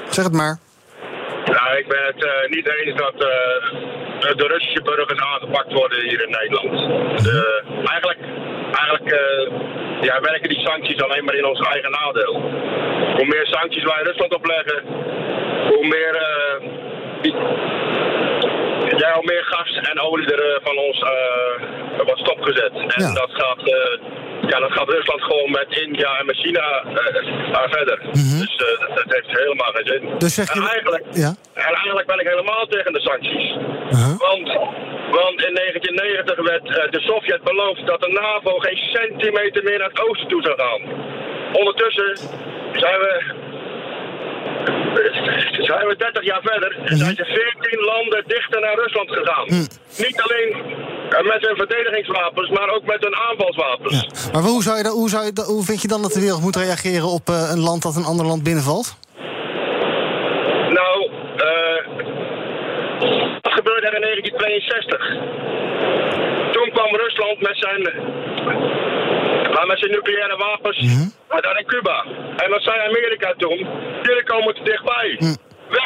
Zeg 0.10 0.24
het 0.24 0.34
maar. 0.34 0.60
Ik 1.78 1.88
ben 1.88 2.04
het 2.06 2.24
uh, 2.24 2.32
niet 2.50 2.70
eens 2.70 2.96
dat 3.00 3.14
uh, 3.14 4.36
de 4.36 4.48
Russische 4.48 4.82
burgers 4.82 5.20
aangepakt 5.20 5.74
worden 5.74 6.02
hier 6.02 6.24
in 6.24 6.36
Nederland. 6.40 6.78
De, 7.24 7.64
eigenlijk 7.86 8.20
eigenlijk 8.72 9.10
ja, 10.02 10.22
werken 10.22 10.50
die 10.50 10.60
sancties 10.60 11.02
alleen 11.02 11.26
maar 11.26 11.36
in 11.36 11.46
ons 11.46 11.60
eigen 11.60 11.92
nadeel. 11.92 12.34
Hoe 13.16 13.26
meer 13.26 13.46
sancties 13.46 13.84
wij 13.84 14.04
Rusland 14.04 14.34
opleggen, 14.36 14.84
hoe 15.68 15.88
meer 15.88 16.14
ja, 18.98 19.12
al 19.12 19.22
meer 19.22 19.44
gas 19.44 19.80
en 19.92 20.00
olie 20.00 20.36
er 20.36 20.60
van 20.64 20.78
ons 20.78 21.00
wordt 22.06 22.20
stopgezet. 22.20 22.72
En 22.74 23.04
ja. 23.04 23.14
dat, 23.14 23.30
gaat, 23.32 23.62
ja, 24.48 24.60
dat 24.60 24.72
gaat 24.72 24.90
Rusland 24.90 25.22
gewoon 25.22 25.52
met 25.52 25.68
India 25.70 26.20
en 26.20 26.26
met 26.26 26.38
China 26.38 26.84
daar 27.52 27.70
verder. 27.70 28.00
Mm 28.02 28.12
-hmm. 28.12 28.40
Dus 28.40 28.58
dat, 28.58 28.96
dat, 28.96 29.06
heeft 29.08 29.40
helemaal 29.40 29.72
geen 29.72 29.88
zin. 29.88 30.18
Dus 30.18 30.34
zeg 30.34 30.54
je... 30.54 30.60
en, 30.60 30.68
eigenlijk, 30.68 31.04
ja? 31.12 31.36
en 31.54 31.74
eigenlijk 31.74 32.08
ben 32.08 32.20
ik 32.20 32.28
helemaal 32.28 32.66
tegen 32.66 32.94
de 32.94 33.02
sancties. 33.02 33.48
-huh. 33.90 34.20
Want, 34.28 34.48
want 35.20 35.38
in 35.48 35.54
1990 35.54 36.36
werd 36.52 36.92
de 36.92 37.00
Sovjet 37.00 37.44
beloofd 37.44 37.86
dat 37.88 38.02
de 38.02 38.12
NAVO 38.22 38.60
geen 38.60 38.78
centimeter 38.78 39.64
meer 39.64 39.80
naar 39.80 39.90
het 39.90 40.08
oosten 40.08 40.28
toe 40.28 40.42
zou 40.42 40.56
gaan. 40.58 40.82
Ondertussen 41.54 42.18
zijn 42.74 43.00
we 43.00 43.44
zijn 45.60 45.88
we 45.88 45.96
30 45.98 46.24
jaar 46.24 46.42
verder 46.42 46.78
en 46.86 46.98
zijn 46.98 47.16
ze 47.16 47.26
14 47.26 47.80
landen 47.80 48.24
dichter 48.28 48.62
naar 48.62 48.76
Rusland 48.76 49.12
gegaan. 49.12 49.48
Hm. 49.48 49.68
Niet 50.04 50.22
alleen 50.22 50.56
met 51.10 51.46
hun 51.48 51.56
verdedigingswapens, 51.56 52.50
maar 52.50 52.70
ook 52.70 52.86
met 52.86 53.04
hun 53.04 53.16
aanvalswapens. 53.16 53.94
Ja. 53.94 54.32
Maar 54.34 54.42
hoe, 54.42 54.64
zou 54.64 54.78
je 54.78 54.88
hoe, 54.88 55.10
zou 55.10 55.26
je 55.26 55.44
hoe 55.46 55.64
vind 55.64 55.82
je 55.82 55.88
dan 55.88 56.02
dat 56.02 56.14
de 56.14 56.20
wereld 56.20 56.42
moet 56.42 56.56
reageren 56.56 57.08
op 57.08 57.30
uh, 57.30 57.50
een 57.52 57.60
land 57.60 57.82
dat 57.82 57.96
een 57.96 58.06
ander 58.06 58.26
land 58.26 58.44
binnenvalt? 58.44 58.98
Nou, 60.80 61.10
uh, 61.50 61.82
wat 63.42 63.54
gebeurde 63.54 63.88
er 63.88 63.96
in 63.96 64.02
1962? 64.02 65.10
Toen 66.52 66.70
kwam 66.72 66.96
Rusland 66.96 67.42
met 67.42 67.58
zijn 67.58 67.82
met 69.68 69.80
zijn 69.80 69.92
nucleaire 69.92 70.38
wapens 70.38 70.80
mm 70.82 70.88
-hmm. 70.88 71.14
Cuba. 71.66 72.06
En 72.38 72.50
wat 72.50 72.64
zei 72.64 72.80
Amerika 72.80 73.34
toen? 73.38 73.68
Jullie 74.02 74.24
komen 74.24 74.56
te 74.56 74.64
dichtbij. 74.64 75.16
Mm. 75.20 75.36
Weg. 75.70 75.86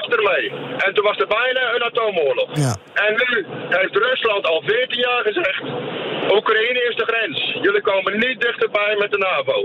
En 0.90 0.96
toen 0.96 1.04
was 1.12 1.18
er 1.18 1.28
bijna 1.28 1.74
een 1.76 1.84
atoomoorlog. 1.84 2.50
Ja. 2.54 2.76
En 2.94 3.14
nu 3.14 3.46
heeft 3.70 3.96
Rusland 3.96 4.48
al 4.48 4.62
14 4.66 5.00
jaar 5.00 5.24
gezegd... 5.24 5.64
Oekraïne 6.36 6.82
is 6.90 6.96
de 6.96 7.06
grens. 7.06 7.58
Jullie 7.62 7.82
komen 7.82 8.14
niet 8.20 8.42
dichterbij 8.42 8.96
met 9.00 9.12
de 9.12 9.18
NAVO. 9.18 9.58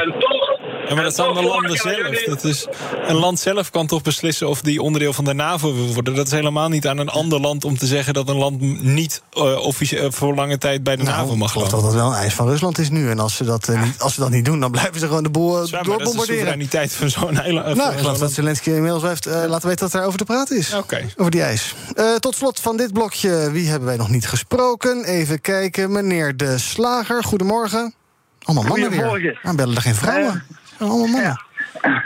En 0.00 0.14
toch... 0.18 0.58
Ja, 0.88 0.94
maar 0.94 1.04
dat 1.04 1.14
zijn 1.14 1.34
de 1.34 1.42
landen 1.42 1.76
zelf. 1.76 2.22
Dat 2.24 2.44
is, 2.44 2.66
een 3.06 3.16
land 3.16 3.40
zelf 3.40 3.70
kan 3.70 3.86
toch 3.86 4.02
beslissen 4.02 4.48
of 4.48 4.60
die 4.60 4.82
onderdeel 4.82 5.12
van 5.12 5.24
de 5.24 5.34
NAVO 5.34 5.74
wil 5.74 5.86
worden. 5.86 6.14
Dat 6.14 6.26
is 6.26 6.32
helemaal 6.32 6.68
niet 6.68 6.86
aan 6.86 6.98
een 6.98 7.08
ander 7.08 7.40
land 7.40 7.64
om 7.64 7.78
te 7.78 7.86
zeggen... 7.86 8.14
dat 8.14 8.28
een 8.28 8.36
land 8.36 8.60
niet 8.82 9.22
uh, 9.34 9.58
officieel 9.58 10.12
voor 10.12 10.34
lange 10.34 10.58
tijd 10.58 10.82
bij 10.82 10.96
de 10.96 11.02
nou, 11.02 11.16
NAVO 11.16 11.36
mag 11.36 11.54
lopen. 11.54 11.70
dat 11.70 11.82
dat 11.82 11.94
wel 11.94 12.08
een 12.08 12.16
eis 12.16 12.34
van 12.34 12.48
Rusland 12.48 12.78
is 12.78 12.90
nu. 12.90 13.10
En 13.10 13.18
als 13.18 13.36
ze 13.36 13.44
dat, 13.44 13.68
uh, 13.68 13.82
niet, 13.82 13.98
als 13.98 14.14
ze 14.14 14.20
dat 14.20 14.30
niet 14.30 14.44
doen, 14.44 14.60
dan 14.60 14.70
blijven 14.70 15.00
ze 15.00 15.06
gewoon 15.06 15.22
de 15.22 15.30
boel 15.30 15.66
ja, 15.66 15.82
doorbombarderen. 15.82 15.98
Dat 15.98 16.20
is 16.20 16.26
de 16.26 16.32
soevereiniteit 16.32 16.92
van 16.92 17.10
zo'n 17.10 17.38
eiland. 17.38 17.76
Nou, 17.76 17.92
ik 17.92 17.98
geloof 17.98 18.18
dat 18.18 18.32
Zelensky 18.32 18.70
inmiddels 18.70 19.02
heeft 19.02 19.26
uh, 19.26 19.32
laten 19.46 19.68
weten 19.68 19.90
dat 19.90 20.00
er 20.00 20.06
over 20.06 20.18
te 20.18 20.24
praten 20.24 20.56
is. 20.56 20.74
Okay. 20.74 21.12
Over 21.16 21.30
die 21.30 21.42
ijs. 21.42 21.74
Uh, 21.94 22.14
tot 22.14 22.34
slot 22.34 22.60
van 22.60 22.76
dit 22.76 22.92
blokje, 22.92 23.50
wie 23.50 23.68
hebben 23.68 23.88
wij 23.88 23.96
nog 23.96 24.08
niet 24.08 24.26
gesproken? 24.26 25.04
Even 25.04 25.40
kijken, 25.40 25.92
meneer 25.92 26.36
De 26.36 26.58
Slager, 26.58 27.24
goedemorgen. 27.24 27.94
Allemaal 28.42 28.64
mannen 28.64 28.90
weer. 28.90 29.40
Dan 29.42 29.56
bellen 29.56 29.76
er 29.76 29.82
geen 29.82 29.94
vrouwen. 29.94 30.44
Allemaal 30.88 31.06
mannen. 31.06 31.22
Ja. 31.82 32.04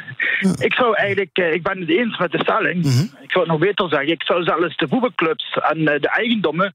Ik 0.58 0.74
zou 0.74 0.96
eigenlijk, 0.96 1.38
ik 1.38 1.62
ben 1.62 1.80
het 1.80 1.88
eens 1.88 2.18
met 2.18 2.32
de 2.32 2.38
stelling. 2.38 2.84
Mm 2.84 2.90
-hmm. 2.90 3.10
Ik 3.20 3.30
zou 3.30 3.44
het 3.44 3.52
nog 3.52 3.58
beter 3.58 3.88
zeggen. 3.88 4.08
Ik 4.08 4.22
zou 4.22 4.42
zelfs 4.42 4.76
de 4.76 4.88
voetbalclubs 4.88 5.58
en 5.70 5.84
de 5.84 6.08
eigendommen 6.08 6.74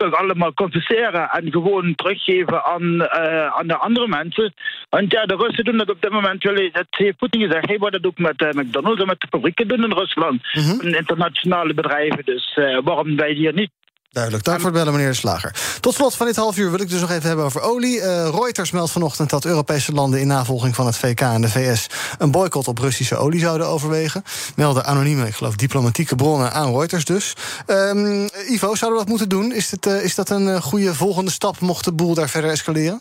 toch 0.00 0.14
allemaal 0.14 0.54
confisceren 0.54 1.30
en 1.30 1.50
gewoon 1.50 1.94
teruggeven 1.94 2.64
aan, 2.64 2.94
uh, 2.94 3.46
aan 3.46 3.66
de 3.66 3.76
andere 3.76 4.08
mensen. 4.08 4.54
Want 4.88 5.12
ja, 5.12 5.26
de 5.26 5.36
Russen 5.36 5.64
doen 5.64 5.76
dat 5.76 5.90
op 5.90 6.02
dit 6.02 6.10
moment. 6.10 6.42
Dat 6.42 6.86
heeft 6.90 7.16
Poetin 7.16 7.40
gezegd. 7.40 7.66
Hij 7.66 7.78
wordt 7.78 7.94
dat 7.94 8.06
ook 8.06 8.18
met 8.18 8.42
uh, 8.42 8.62
McDonald's 8.62 9.00
en 9.00 9.06
met 9.06 9.20
de 9.20 9.26
fabrieken 9.30 9.68
doen 9.68 9.84
in 9.84 9.92
Rusland. 9.92 10.40
Mm 10.52 10.62
-hmm. 10.62 10.94
Internationale 10.94 11.74
bedrijven. 11.74 12.24
Dus 12.24 12.56
uh, 12.56 12.78
waarom 12.84 13.16
wij 13.16 13.32
hier 13.32 13.52
niet? 13.52 13.70
Duidelijk. 14.12 14.44
Dank 14.44 14.60
voor 14.60 14.68
het 14.68 14.78
bellen, 14.78 14.92
meneer 14.92 15.14
Slager. 15.14 15.54
Tot 15.80 15.94
slot 15.94 16.14
van 16.14 16.26
dit 16.26 16.36
half 16.36 16.56
uur 16.56 16.70
wil 16.70 16.80
ik 16.80 16.88
dus 16.88 17.00
nog 17.00 17.10
even 17.10 17.26
hebben 17.26 17.44
over 17.44 17.60
olie. 17.60 17.96
Uh, 17.96 18.28
Reuters 18.28 18.70
meldt 18.70 18.90
vanochtend 18.90 19.30
dat 19.30 19.44
Europese 19.44 19.92
landen 19.92 20.20
in 20.20 20.26
navolging 20.26 20.74
van 20.74 20.86
het 20.86 20.96
VK 20.96 21.20
en 21.20 21.40
de 21.40 21.48
VS 21.48 21.86
een 22.18 22.30
boycott 22.30 22.68
op 22.68 22.78
Russische 22.78 23.16
olie 23.16 23.40
zouden 23.40 23.66
overwegen. 23.66 24.22
Melden 24.56 24.84
anonieme, 24.84 25.26
ik 25.26 25.34
geloof 25.34 25.56
diplomatieke 25.56 26.14
bronnen 26.14 26.52
aan 26.52 26.72
Reuters 26.72 27.04
dus. 27.04 27.32
Um, 27.66 28.28
Ivo, 28.48 28.74
zouden 28.74 28.90
we 28.90 28.96
dat 28.96 29.08
moeten 29.08 29.28
doen? 29.28 29.52
Is, 29.52 29.70
het, 29.70 29.86
uh, 29.86 30.04
is 30.04 30.14
dat 30.14 30.30
een 30.30 30.46
uh, 30.46 30.62
goede 30.62 30.94
volgende 30.94 31.30
stap 31.30 31.60
mocht 31.60 31.84
de 31.84 31.92
boel 31.92 32.14
daar 32.14 32.28
verder 32.28 32.50
escaleren? 32.50 33.00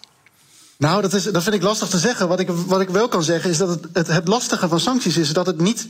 Nou, 0.78 1.02
dat, 1.02 1.13
is, 1.13 1.24
dat 1.24 1.43
vind 1.43 1.56
ik 1.56 1.62
lastig 1.62 1.89
te 1.89 1.98
zeggen. 1.98 2.28
Wat 2.28 2.39
ik, 2.39 2.50
wat 2.50 2.82
ik 2.82 2.89
wel 2.89 3.08
kan 3.08 3.24
zeggen 3.24 3.50
is 3.50 3.58
dat 3.58 3.80
het, 3.93 4.08
het 4.08 4.28
lastige 4.28 4.67
van 4.67 4.80
sancties 4.80 5.17
is 5.17 5.34
dat 5.34 5.45
het 5.45 5.62
niet 5.62 5.88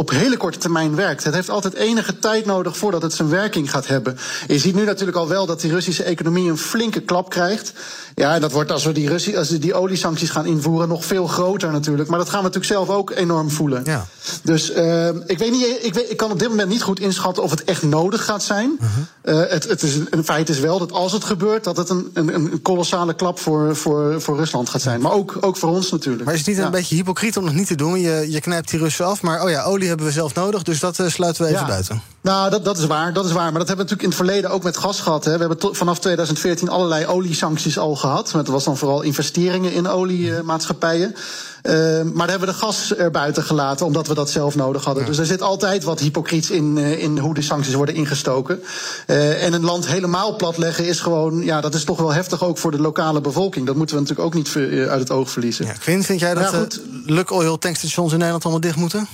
op 0.00 0.10
hele 0.10 0.36
korte 0.36 0.58
termijn 0.58 0.94
werkt. 0.94 1.24
Het 1.24 1.34
heeft 1.34 1.50
altijd 1.50 1.74
enige 1.74 2.18
tijd 2.18 2.46
nodig 2.46 2.76
voordat 2.76 3.02
het 3.02 3.12
zijn 3.12 3.28
werking 3.28 3.70
gaat 3.70 3.86
hebben. 3.86 4.18
je 4.46 4.58
ziet 4.58 4.74
nu 4.74 4.84
natuurlijk 4.84 5.18
al 5.18 5.28
wel 5.28 5.46
dat 5.46 5.60
die 5.60 5.70
Russische 5.70 6.02
economie 6.02 6.50
een 6.50 6.58
flinke 6.58 7.00
klap 7.00 7.30
krijgt. 7.30 7.72
Ja, 8.14 8.34
en 8.34 8.40
dat 8.40 8.52
wordt 8.52 8.72
als 8.72 8.84
we 8.84 8.92
die, 8.92 9.08
Russie, 9.08 9.38
als 9.38 9.50
we 9.50 9.58
die 9.58 9.74
oliesancties 9.74 10.30
gaan 10.30 10.46
invoeren 10.46 10.88
nog 10.88 11.04
veel 11.04 11.26
groter 11.26 11.72
natuurlijk. 11.72 12.08
Maar 12.08 12.18
dat 12.18 12.28
gaan 12.28 12.38
we 12.38 12.44
natuurlijk 12.44 12.72
zelf 12.72 12.88
ook 12.88 13.10
enorm 13.10 13.50
voelen. 13.50 13.82
Ja. 13.84 14.06
Dus 14.42 14.70
uh, 14.70 15.08
ik, 15.08 15.38
weet 15.38 15.50
niet, 15.50 15.78
ik, 15.82 15.94
weet, 15.94 16.10
ik 16.10 16.16
kan 16.16 16.30
op 16.30 16.38
dit 16.38 16.48
moment 16.48 16.68
niet 16.68 16.82
goed 16.82 17.00
inschatten 17.00 17.42
of 17.42 17.50
het 17.50 17.64
echt 17.64 17.82
nodig 17.82 18.24
gaat 18.24 18.42
zijn. 18.42 18.78
Uh 18.80 18.86
-huh. 19.22 19.34
uh, 19.34 19.50
het, 19.50 19.68
het 19.68 19.82
is, 19.82 19.98
een 20.10 20.24
feit 20.24 20.48
is 20.48 20.58
wel 20.58 20.78
dat 20.78 20.92
als 20.92 21.12
het 21.12 21.24
gebeurt, 21.24 21.64
dat 21.64 21.76
het 21.76 21.88
een, 21.88 22.10
een, 22.14 22.34
een 22.34 22.62
kolossale 22.62 23.14
klap 23.14 23.38
voor, 23.38 23.76
voor, 23.76 24.20
voor 24.20 24.36
Rusland 24.36 24.68
gaat 24.68 24.82
zijn. 24.82 25.00
Maar 25.00 25.12
ook, 25.12 25.36
ook 25.40 25.56
voor 25.56 25.70
ons 25.70 25.90
natuurlijk. 25.90 26.24
Maar 26.24 26.34
is 26.34 26.40
het 26.40 26.48
niet 26.48 26.58
ja. 26.58 26.64
een 26.64 26.70
beetje 26.70 26.94
hypocriet 26.94 27.36
om 27.36 27.44
nog 27.44 27.54
niet 27.54 27.66
te 27.66 27.74
doen? 27.74 28.00
Je, 28.00 28.26
je 28.30 28.40
knijpt 28.40 28.70
die 28.70 28.78
Russen 28.78 29.06
af, 29.06 29.22
maar 29.22 29.44
oh 29.44 29.50
ja, 29.50 29.62
olie 29.62 29.89
hebben 29.90 30.06
we 30.06 30.12
zelf 30.12 30.34
nodig, 30.34 30.62
dus 30.62 30.80
dat 30.80 30.94
sluiten 31.06 31.42
we 31.42 31.48
even 31.48 31.60
ja. 31.60 31.66
buiten. 31.66 32.02
Nou, 32.20 32.50
dat, 32.50 32.64
dat 32.64 32.78
is 32.78 32.86
waar, 32.86 33.12
dat 33.12 33.24
is 33.24 33.32
waar. 33.32 33.50
Maar 33.50 33.58
dat 33.58 33.68
hebben 33.68 33.86
we 33.86 33.92
natuurlijk 33.92 34.02
in 34.02 34.08
het 34.08 34.16
verleden 34.16 34.50
ook 34.50 34.62
met 34.62 34.76
gas 34.76 35.00
gehad. 35.00 35.24
Hè. 35.24 35.32
We 35.32 35.38
hebben 35.38 35.58
to, 35.58 35.72
vanaf 35.72 35.98
2014 35.98 36.68
allerlei 36.68 37.06
oliesancties 37.06 37.78
al 37.78 37.96
gehad. 37.96 38.30
Dat 38.32 38.46
was 38.46 38.64
dan 38.64 38.76
vooral 38.76 39.02
investeringen 39.02 39.72
in 39.72 39.88
oliemaatschappijen. 39.88 41.14
Uh, 41.62 41.72
maar 42.02 42.26
daar 42.26 42.28
hebben 42.28 42.48
we 42.48 42.54
de 42.54 42.60
gas 42.60 42.96
er 42.96 43.10
buiten 43.10 43.42
gelaten, 43.42 43.86
omdat 43.86 44.06
we 44.06 44.14
dat 44.14 44.30
zelf 44.30 44.54
nodig 44.54 44.84
hadden. 44.84 45.02
Ja. 45.02 45.08
Dus 45.08 45.18
er 45.18 45.26
zit 45.26 45.42
altijd 45.42 45.84
wat 45.84 46.00
hypocriets 46.00 46.50
in, 46.50 46.76
uh, 46.76 47.02
in 47.02 47.18
hoe 47.18 47.34
de 47.34 47.42
sancties 47.42 47.74
worden 47.74 47.94
ingestoken. 47.94 48.62
Uh, 49.06 49.44
en 49.44 49.52
een 49.52 49.64
land 49.64 49.86
helemaal 49.86 50.36
platleggen 50.36 50.86
is 50.86 51.00
gewoon, 51.00 51.44
ja, 51.44 51.60
dat 51.60 51.74
is 51.74 51.84
toch 51.84 51.98
wel 51.98 52.12
heftig 52.12 52.44
ook 52.44 52.58
voor 52.58 52.70
de 52.70 52.80
lokale 52.80 53.20
bevolking. 53.20 53.66
Dat 53.66 53.76
moeten 53.76 53.96
we 53.96 54.02
natuurlijk 54.02 54.28
ook 54.28 54.34
niet 54.34 54.56
uit 54.88 55.00
het 55.00 55.10
oog 55.10 55.30
verliezen. 55.30 55.66
Ja, 55.66 55.74
vind 55.78 56.20
jij 56.20 56.34
dat 56.34 56.52
ja, 56.52 56.66
Luk 57.04 57.30
Oil 57.30 57.58
tankstations 57.58 58.12
in 58.12 58.18
Nederland 58.18 58.44
allemaal 58.44 58.62
dicht 58.62 58.76
moeten? 58.76 59.08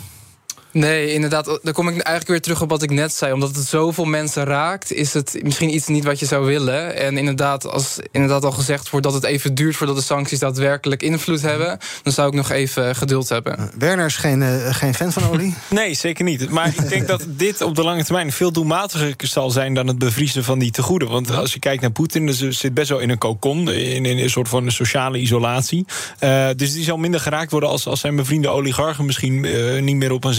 Nee, 0.77 1.13
inderdaad. 1.13 1.59
Daar 1.63 1.73
kom 1.73 1.89
ik 1.89 1.95
eigenlijk 1.95 2.29
weer 2.29 2.41
terug 2.41 2.63
op 2.63 2.71
wat 2.71 2.83
ik 2.83 2.91
net 2.91 3.13
zei. 3.13 3.33
Omdat 3.33 3.57
het 3.57 3.67
zoveel 3.67 4.05
mensen 4.05 4.45
raakt, 4.45 4.93
is 4.93 5.15
het 5.15 5.39
misschien 5.43 5.75
iets 5.75 5.87
niet 5.87 6.05
wat 6.05 6.19
je 6.19 6.27
zou 6.27 6.47
willen. 6.47 6.97
En 6.97 7.17
inderdaad, 7.17 7.67
als 7.67 7.99
inderdaad 8.11 8.45
al 8.45 8.53
gezegd 8.53 8.91
wordt 8.91 9.07
dat 9.07 9.15
het 9.15 9.25
even 9.25 9.55
duurt 9.55 9.77
voordat 9.77 9.97
de 9.97 10.03
sancties 10.03 10.39
daadwerkelijk 10.39 11.03
invloed 11.03 11.43
hebben, 11.43 11.79
dan 12.03 12.13
zou 12.13 12.29
ik 12.29 12.35
nog 12.35 12.51
even 12.51 12.97
geduld 12.97 13.29
hebben. 13.29 13.71
Werner 13.79 14.07
is 14.07 14.17
geen, 14.17 14.41
uh, 14.41 14.75
geen 14.75 14.95
fan 14.95 15.13
van 15.13 15.29
olie? 15.31 15.55
Nee, 15.69 15.95
zeker 15.95 16.25
niet. 16.25 16.51
Maar 16.51 16.69
ik 16.69 16.89
denk 16.89 17.07
dat 17.07 17.25
dit 17.29 17.61
op 17.61 17.75
de 17.75 17.83
lange 17.83 18.05
termijn 18.05 18.33
veel 18.33 18.53
doelmatiger 18.53 19.15
zal 19.17 19.51
zijn 19.51 19.75
dan 19.75 19.87
het 19.87 19.99
bevriezen 19.99 20.45
van 20.45 20.59
die 20.59 20.71
tegoeden. 20.71 21.09
Want 21.09 21.31
als 21.31 21.53
je 21.53 21.59
kijkt 21.59 21.83
naar 21.83 21.91
Poetin, 21.91 22.27
dus 22.27 22.39
zit 22.49 22.75
best 22.75 22.89
wel 22.89 22.99
in 22.99 23.11
een 23.11 23.19
kokon, 23.19 23.71
in, 23.71 24.07
in 24.07 24.19
een 24.19 24.31
soort 24.31 24.49
van 24.49 24.71
sociale 24.71 25.19
isolatie. 25.19 25.85
Uh, 26.21 26.49
dus 26.57 26.73
die 26.73 26.85
zal 26.85 26.97
minder 26.97 27.21
geraakt 27.21 27.51
worden 27.51 27.69
als, 27.69 27.87
als 27.87 28.01
zijn 28.01 28.17
bevriende 28.17 28.49
oligarchen 28.49 29.05
misschien 29.05 29.45
uh, 29.45 29.83
niet 29.83 29.97
meer 29.97 30.13
op 30.13 30.25
een 30.25 30.35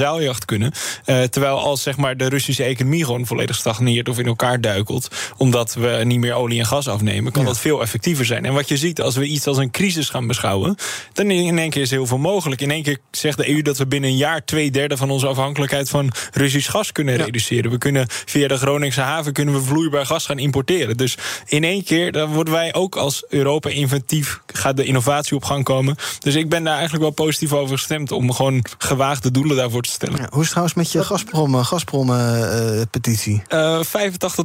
kunnen. 0.45 0.71
Uh, 1.05 1.23
terwijl 1.23 1.59
als 1.59 1.81
zeg 1.81 1.97
maar, 1.97 2.17
de 2.17 2.29
Russische 2.29 2.63
economie 2.63 3.05
gewoon 3.05 3.25
volledig 3.25 3.55
stagneert 3.55 4.09
of 4.09 4.19
in 4.19 4.25
elkaar 4.25 4.61
duikelt, 4.61 5.07
omdat 5.37 5.73
we 5.73 6.01
niet 6.03 6.19
meer 6.19 6.33
olie 6.33 6.59
en 6.59 6.65
gas 6.65 6.87
afnemen, 6.87 7.31
kan 7.31 7.41
ja. 7.41 7.47
dat 7.47 7.59
veel 7.59 7.81
effectiever 7.81 8.25
zijn. 8.25 8.45
En 8.45 8.53
wat 8.53 8.67
je 8.67 8.77
ziet, 8.77 9.01
als 9.01 9.15
we 9.15 9.25
iets 9.25 9.47
als 9.47 9.57
een 9.57 9.71
crisis 9.71 10.09
gaan 10.09 10.27
beschouwen, 10.27 10.75
dan 11.13 11.31
in 11.31 11.57
één 11.57 11.69
keer 11.69 11.81
is 11.81 11.91
heel 11.91 12.05
veel 12.05 12.17
mogelijk. 12.17 12.61
In 12.61 12.71
één 12.71 12.83
keer 12.83 12.97
zegt 13.11 13.37
de 13.37 13.49
EU 13.49 13.61
dat 13.61 13.77
we 13.77 13.87
binnen 13.87 14.09
een 14.09 14.17
jaar 14.17 14.45
twee 14.45 14.71
derde 14.71 14.97
van 14.97 15.09
onze 15.09 15.27
afhankelijkheid 15.27 15.89
van 15.89 16.11
Russisch 16.33 16.71
gas 16.71 16.91
kunnen 16.91 17.17
ja. 17.17 17.23
reduceren. 17.23 17.71
We 17.71 17.77
kunnen 17.77 18.05
via 18.09 18.47
de 18.47 18.57
Groningse 18.57 19.01
haven 19.01 19.33
kunnen 19.33 19.53
we 19.53 19.61
vloeibaar 19.61 20.05
gas 20.05 20.25
gaan 20.25 20.39
importeren. 20.39 20.97
Dus 20.97 21.17
in 21.45 21.63
één 21.63 21.83
keer 21.83 22.11
dan 22.11 22.33
worden 22.33 22.53
wij 22.53 22.73
ook 22.73 22.95
als 22.95 23.23
Europa 23.29 23.69
inventief, 23.69 24.41
gaat 24.53 24.77
de 24.77 24.83
innovatie 24.83 25.35
op 25.35 25.43
gang 25.43 25.63
komen. 25.63 25.95
Dus 26.19 26.35
ik 26.35 26.49
ben 26.49 26.63
daar 26.63 26.73
eigenlijk 26.73 27.03
wel 27.03 27.13
positief 27.13 27.53
over 27.53 27.77
gestemd 27.77 28.11
om 28.11 28.31
gewoon 28.31 28.65
gewaagde 28.77 29.31
doelen 29.31 29.57
daarvoor 29.57 29.81
te 29.81 29.89
stellen. 29.89 30.16
Ja, 30.17 30.27
hoe 30.29 30.31
is 30.31 30.37
het 30.39 30.49
trouwens 30.49 30.73
met 30.73 30.91
je 30.91 31.03
Gazprom, 31.03 31.63
Gazprom 31.63 32.09
uh, 32.09 32.81
petitie? 32.91 33.41
Uh, 33.49 33.79
85.000 33.83 33.91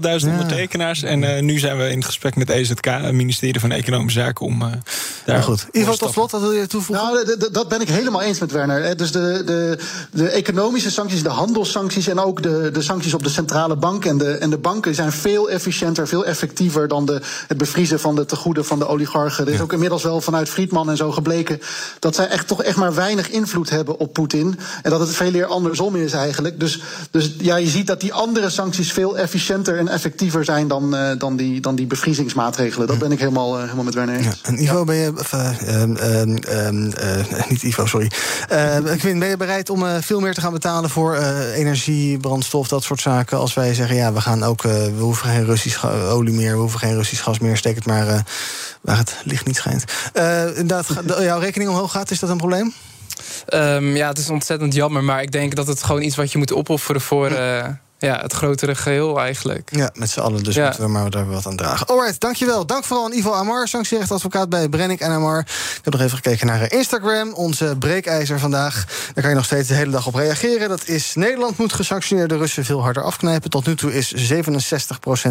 ja. 0.01 0.31
ondertekenaars. 0.31 1.03
En 1.03 1.23
uh, 1.23 1.41
nu 1.41 1.59
zijn 1.59 1.79
we 1.79 1.91
in 1.91 2.05
gesprek 2.05 2.37
met 2.37 2.51
EZK, 2.51 2.85
het 2.85 3.13
ministerie 3.13 3.61
van 3.61 3.71
Economische 3.71 4.21
Zaken, 4.21 4.47
om 4.47 4.59
daar. 4.59 4.79
Ja, 5.37 5.41
goed. 5.41 5.67
Ivo, 5.71 5.95
tot 5.95 6.13
slot, 6.13 6.31
wat 6.31 6.41
wil 6.41 6.53
je 6.53 6.67
toevoegen? 6.67 7.05
Nou, 7.05 7.51
dat 7.53 7.69
ben 7.69 7.81
ik 7.81 7.89
helemaal 7.89 8.23
eens 8.23 8.39
met 8.39 8.53
Werner. 8.53 8.97
Dus 8.97 9.13
de, 9.13 9.43
de, 9.47 9.79
de 10.11 10.29
economische 10.29 10.91
sancties, 10.91 11.23
de 11.23 11.29
handelssancties 11.29 12.07
en 12.07 12.19
ook 12.19 12.43
de, 12.43 12.71
de 12.73 12.83
sancties 12.83 13.15
op 13.15 13.23
de 13.23 13.29
centrale 13.29 13.77
bank 13.77 14.05
en 14.05 14.19
de, 14.19 14.33
en 14.33 14.51
de 14.51 14.59
banken 14.59 14.95
zijn 14.95 15.13
veel 15.13 15.51
efficiënter, 15.51 16.09
veel 16.09 16.25
effectiever 16.25 16.89
dan 16.89 17.07
de, 17.07 17.21
het 17.49 17.59
bevriezen 17.59 18.01
van 18.01 18.15
de 18.15 18.25
tegoeden 18.25 18.65
van 18.65 18.79
de 18.79 18.87
oligarchen. 18.87 19.47
Er 19.47 19.53
is 19.53 19.61
ook 19.61 19.73
inmiddels 19.73 20.03
wel 20.03 20.21
vanuit 20.21 20.49
Friedman 20.49 20.91
en 20.91 20.97
zo 20.97 21.13
gebleken 21.13 21.61
dat 21.99 22.15
zij 22.15 22.27
echt 22.27 22.49
toch 22.49 22.63
echt 22.63 22.77
maar 22.77 22.95
weinig 22.95 23.31
invloed 23.31 23.71
hebben 23.71 23.99
op 23.99 24.13
Poetin. 24.13 24.59
En 24.83 24.91
dat 24.91 25.01
het 25.01 25.15
veel 25.15 25.35
eer 25.35 25.47
andersom 25.53 25.97
is 25.97 26.13
eigenlijk. 26.13 26.61
Dus, 26.61 26.83
dus 27.11 27.35
ja, 27.39 27.57
je 27.57 27.69
ziet 27.69 27.87
dat 27.87 28.01
die 28.01 28.13
andere 28.13 28.51
sancties 28.51 28.93
veel 28.93 29.19
efficiënter 29.19 29.79
en 29.79 29.89
effectiever 29.89 30.45
zijn 30.45 30.69
dan, 30.69 30.95
uh, 30.95 31.11
dan, 31.19 31.37
die, 31.37 31.61
dan 31.61 31.75
die 31.75 31.87
bevriezingsmaatregelen. 31.87 32.87
Dat 32.87 32.99
ben 32.99 33.13
ik 33.13 33.19
helemaal, 33.19 33.55
uh, 33.55 33.63
helemaal 33.63 33.85
met 33.85 33.95
Werner 33.95 34.15
eens. 34.15 34.25
Ja, 34.25 34.33
en 34.43 34.63
Ivo, 34.63 34.85
ben 34.85 34.97
je. 34.97 35.13
Uh, 37.03 37.49
niet 37.49 37.63
Ivo, 37.63 37.87
sorry. 37.87 38.11
Quinn, 38.99 39.19
ben 39.19 39.29
je 39.29 39.37
bereid 39.37 39.71
om 39.71 39.85
veel 40.01 40.21
meer 40.21 40.35
te 40.35 40.41
gaan 40.41 40.53
betalen 40.53 40.91
voor 40.91 41.17
energie, 41.55 42.19
brandstof, 42.19 42.69
dat 42.69 42.83
soort 42.83 43.01
zaken? 43.01 43.39
Als 43.39 43.55
wij 43.55 43.75
zeggen, 43.75 43.97
ja, 43.97 44.13
we 44.13 44.21
gaan 44.21 44.43
ook. 44.43 44.63
we 44.63 44.93
hoeven 44.99 45.29
geen 45.29 45.45
Russisch 45.45 45.85
olie 45.85 46.35
meer, 46.35 46.53
we 46.53 46.61
hoeven 46.61 46.79
geen 46.79 46.95
Russisch 46.95 47.23
gas 47.23 47.39
meer. 47.39 47.57
Steek 47.57 47.75
het 47.75 47.87
maar 47.87 48.25
waar 48.81 48.99
het 48.99 49.17
licht 49.25 49.47
niet 49.47 49.57
schijnt. 49.57 49.85
inderdaad, 50.47 50.87
jouw 51.19 51.39
rekening 51.39 51.71
omhoog 51.71 51.93
gaat, 51.93 52.11
is 52.11 52.19
dat 52.19 52.31
een 52.31 52.37
probleem? 52.37 52.73
Um, 53.55 53.97
ja, 53.97 54.09
het 54.09 54.19
is 54.19 54.31
ontzettend 54.31 54.75
jammer. 54.75 55.05
Maar 55.05 55.23
ik 55.23 55.33
denk 55.33 55.55
dat 55.55 55.67
het 55.67 55.83
gewoon 55.83 56.03
iets 56.03 56.17
wat 56.17 56.33
je 56.33 56.39
moet 56.39 56.53
opofferen 56.53 57.01
voor 57.01 57.31
uh, 57.31 57.69
ja, 58.07 58.19
het 58.21 58.33
grotere 58.33 58.75
geheel 58.75 59.21
eigenlijk. 59.21 59.69
Ja, 59.73 59.91
met 59.95 60.11
z'n 60.11 60.21
allen. 60.21 60.45
Dus 60.45 60.55
ja. 60.55 60.65
moeten 60.65 60.83
we 60.83 60.89
maar 60.89 61.11
daar 61.11 61.31
wat 61.31 61.47
aan 61.47 61.57
dragen. 61.57 61.87
Alright, 61.87 62.21
dankjewel. 62.21 62.67
Dank 62.67 62.85
vooral 62.85 63.05
aan 63.05 63.13
Ivo 63.13 63.33
Amar, 63.33 63.69
sanctierechtadvocaat 63.69 64.49
bij 64.49 64.69
Brennick 64.69 65.01
en 65.01 65.11
Amar. 65.11 65.39
Ik 65.39 65.81
heb 65.83 65.93
nog 65.93 66.03
even 66.03 66.17
gekeken 66.17 66.47
naar 66.47 66.73
Instagram, 66.73 67.33
onze 67.33 67.77
breekijzer 67.79 68.39
vandaag. 68.39 68.85
Daar 69.05 69.23
kan 69.23 69.29
je 69.29 69.37
nog 69.37 69.45
steeds 69.45 69.69
de 69.69 69.75
hele 69.75 69.91
dag 69.91 70.07
op 70.07 70.15
reageren. 70.15 70.69
Dat 70.69 70.89
is 70.89 71.15
Nederland 71.15 71.59
moet 71.59 71.73
gesanctioneerde 71.73 72.37
Russen 72.37 72.65
veel 72.65 72.83
harder 72.83 73.03
afknijpen. 73.03 73.51
Tot 73.51 73.67
nu 73.67 73.77
toe 73.77 73.95
is 73.95 74.33
67% 74.33 74.39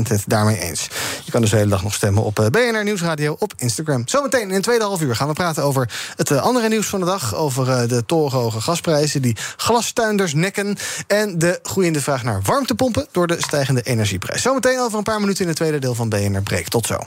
het 0.08 0.24
daarmee 0.28 0.60
eens. 0.60 0.88
Je 1.24 1.32
kan 1.32 1.42
dus 1.42 1.50
de 1.50 1.56
hele 1.56 1.70
dag 1.70 1.84
nog 1.84 1.94
stemmen 1.94 2.24
op 2.24 2.50
BNR 2.52 2.84
Nieuwsradio 2.84 3.36
op 3.40 3.54
Instagram. 3.58 4.08
Zometeen 4.08 4.48
in 4.48 4.54
het 4.54 4.64
tweede 4.64 4.84
half 4.84 5.02
uur 5.02 5.16
gaan 5.16 5.28
we 5.28 5.34
praten 5.34 5.64
over 5.64 5.90
het 6.16 6.32
andere 6.32 6.70
nieuws 6.70 6.88
van 6.88 7.00
de 7.00 7.06
dag. 7.06 7.36
Over 7.36 7.88
de 7.88 8.06
torenhoge 8.06 8.62
gasprijzen 8.62 9.22
die 9.22 9.38
glastuinders 9.58 10.34
nekken. 10.34 10.78
En 11.08 11.40
de 11.40 11.60
groeiende 11.64 12.02
vraag 12.02 12.24
naar 12.24 12.42
warmtepompen 12.62 13.08
door 13.12 13.28
de 13.28 13.36
stijgende 13.38 13.82
energieprijs. 13.82 14.42
Zometeen 14.42 14.80
over 14.80 14.98
een 14.98 15.04
paar 15.04 15.20
minuten 15.20 15.42
in 15.42 15.48
het 15.48 15.58
tweede 15.58 15.80
deel 15.80 15.96
van 15.96 16.10
BNR 16.10 16.42
Breek. 16.42 16.68
Tot 16.68 16.86
zo. 16.86 16.98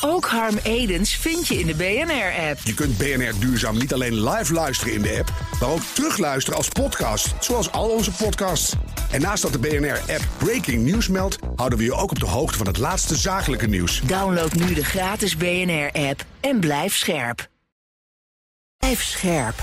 Ook 0.00 0.26
Harm 0.26 0.58
Edens 0.62 1.16
vind 1.16 1.46
je 1.46 1.58
in 1.58 1.66
de 1.66 1.74
BNR-app. 1.74 2.60
Je 2.64 2.74
kunt 2.74 2.98
BNR 2.98 3.32
Duurzaam 3.38 3.78
niet 3.78 3.92
alleen 3.92 4.28
live 4.28 4.52
luisteren 4.52 4.94
in 4.94 5.02
de 5.02 5.16
app, 5.18 5.32
maar 5.60 5.68
ook 5.68 5.82
terugluisteren 5.92 6.58
als 6.58 6.68
podcast, 6.68 7.34
zoals 7.40 7.72
al 7.72 7.88
onze 7.88 8.10
podcasts. 8.10 8.72
En 9.10 9.20
naast 9.20 9.42
dat 9.42 9.52
de 9.52 9.58
BNR-app 9.58 10.28
Breaking 10.38 10.84
News 10.84 11.08
meldt, 11.08 11.38
houden 11.56 11.78
we 11.78 11.84
je 11.84 11.94
ook 11.94 12.10
op 12.10 12.20
de 12.20 12.26
hoogte 12.26 12.58
van 12.58 12.66
het 12.66 12.78
laatste 12.78 13.16
zakelijke 13.16 13.66
nieuws. 13.66 14.00
Download 14.00 14.52
nu 14.52 14.74
de 14.74 14.84
gratis 14.84 15.36
BNR-app 15.36 16.24
en 16.40 16.60
blijf 16.60 16.96
scherp. 16.96 17.48
Blijf 18.76 19.02
scherp. 19.02 19.62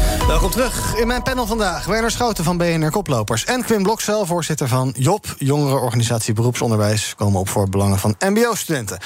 Welkom 0.27 0.51
terug 0.51 0.95
in 0.95 1.07
mijn 1.07 1.23
panel 1.23 1.45
vandaag. 1.45 1.85
Werner 1.85 2.11
Schouten 2.11 2.43
van 2.43 2.57
BNR 2.57 2.89
Koplopers. 2.89 3.45
En 3.45 3.63
Quim 3.63 3.83
Bloksel, 3.83 4.25
voorzitter 4.25 4.67
van 4.67 4.93
JOB, 4.97 5.25
Jongerenorganisatie 5.37 6.33
Beroepsonderwijs. 6.33 7.13
Komen 7.15 7.39
op 7.39 7.49
voor 7.49 7.69
belangen 7.69 7.99
van 7.99 8.15
MBO-studenten. 8.19 8.97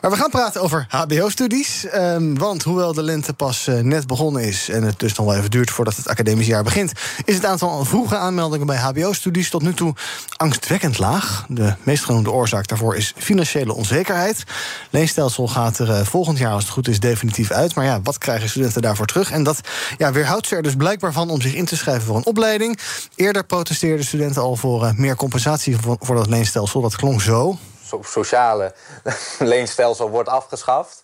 Maar 0.00 0.10
we 0.10 0.16
gaan 0.16 0.30
praten 0.30 0.62
over 0.62 0.86
HBO-studies. 0.88 1.86
Um, 1.94 2.38
want 2.38 2.62
hoewel 2.62 2.92
de 2.92 3.02
lente 3.02 3.32
pas 3.32 3.66
uh, 3.66 3.80
net 3.80 4.06
begonnen 4.06 4.42
is. 4.42 4.68
en 4.68 4.82
het 4.82 4.98
dus 4.98 5.14
nog 5.14 5.26
wel 5.26 5.36
even 5.36 5.50
duurt 5.50 5.70
voordat 5.70 5.96
het 5.96 6.08
academisch 6.08 6.46
jaar 6.46 6.62
begint. 6.62 6.92
is 7.24 7.34
het 7.34 7.44
aantal 7.44 7.84
vroege 7.84 8.16
aanmeldingen 8.16 8.66
bij 8.66 8.76
HBO-studies 8.76 9.50
tot 9.50 9.62
nu 9.62 9.74
toe 9.74 9.94
angstwekkend 10.36 10.98
laag. 10.98 11.44
De 11.48 11.74
meest 11.82 12.04
genoemde 12.04 12.30
oorzaak 12.30 12.68
daarvoor 12.68 12.96
is 12.96 13.14
financiële 13.16 13.74
onzekerheid. 13.74 14.44
Leenstelsel 14.90 15.48
gaat 15.48 15.78
er 15.78 15.88
uh, 15.88 16.00
volgend 16.00 16.38
jaar, 16.38 16.52
als 16.52 16.62
het 16.62 16.72
goed 16.72 16.88
is, 16.88 17.00
definitief 17.00 17.50
uit. 17.50 17.74
Maar 17.74 17.84
ja, 17.84 18.00
wat 18.02 18.18
krijgen 18.18 18.48
studenten 18.48 18.82
daarvoor 18.82 19.06
terug? 19.06 19.30
En 19.30 19.42
dat 19.42 19.60
ja, 19.98 20.12
weerhoudt 20.12 20.46
ze 20.46 20.56
er 20.58 20.64
dus 20.64 20.76
blijkbaar 20.76 21.12
van 21.12 21.30
om 21.30 21.40
zich 21.40 21.54
in 21.54 21.64
te 21.64 21.76
schrijven 21.76 22.02
voor 22.02 22.16
een 22.16 22.26
opleiding. 22.26 22.78
Eerder 23.14 23.44
protesteerden 23.44 24.04
studenten 24.04 24.42
al 24.42 24.56
voor 24.56 24.84
uh, 24.84 24.92
meer 24.92 25.16
compensatie 25.16 25.76
voor, 25.98 26.14
dat 26.14 26.26
leenstelsel. 26.26 26.80
Dat 26.80 26.96
klonk 26.96 27.20
zo. 27.20 27.56
So 27.84 28.02
sociale 28.02 28.74
leenstelsel 29.38 30.10
wordt 30.10 30.28
afgeschaft. 30.28 31.02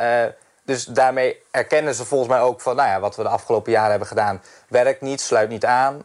Uh, 0.00 0.24
dus 0.64 0.84
daarmee 0.84 1.42
erkennen 1.50 1.94
ze 1.94 2.04
volgens 2.04 2.30
mij 2.30 2.40
ook 2.40 2.60
van, 2.60 2.76
nou 2.76 2.88
ja, 2.88 3.00
wat 3.00 3.16
we 3.16 3.22
de 3.22 3.28
afgelopen 3.28 3.72
jaren 3.72 3.90
hebben 3.90 4.08
gedaan, 4.08 4.42
werkt 4.68 5.00
niet, 5.00 5.20
sluit 5.20 5.48
niet 5.48 5.64
aan. 5.64 6.02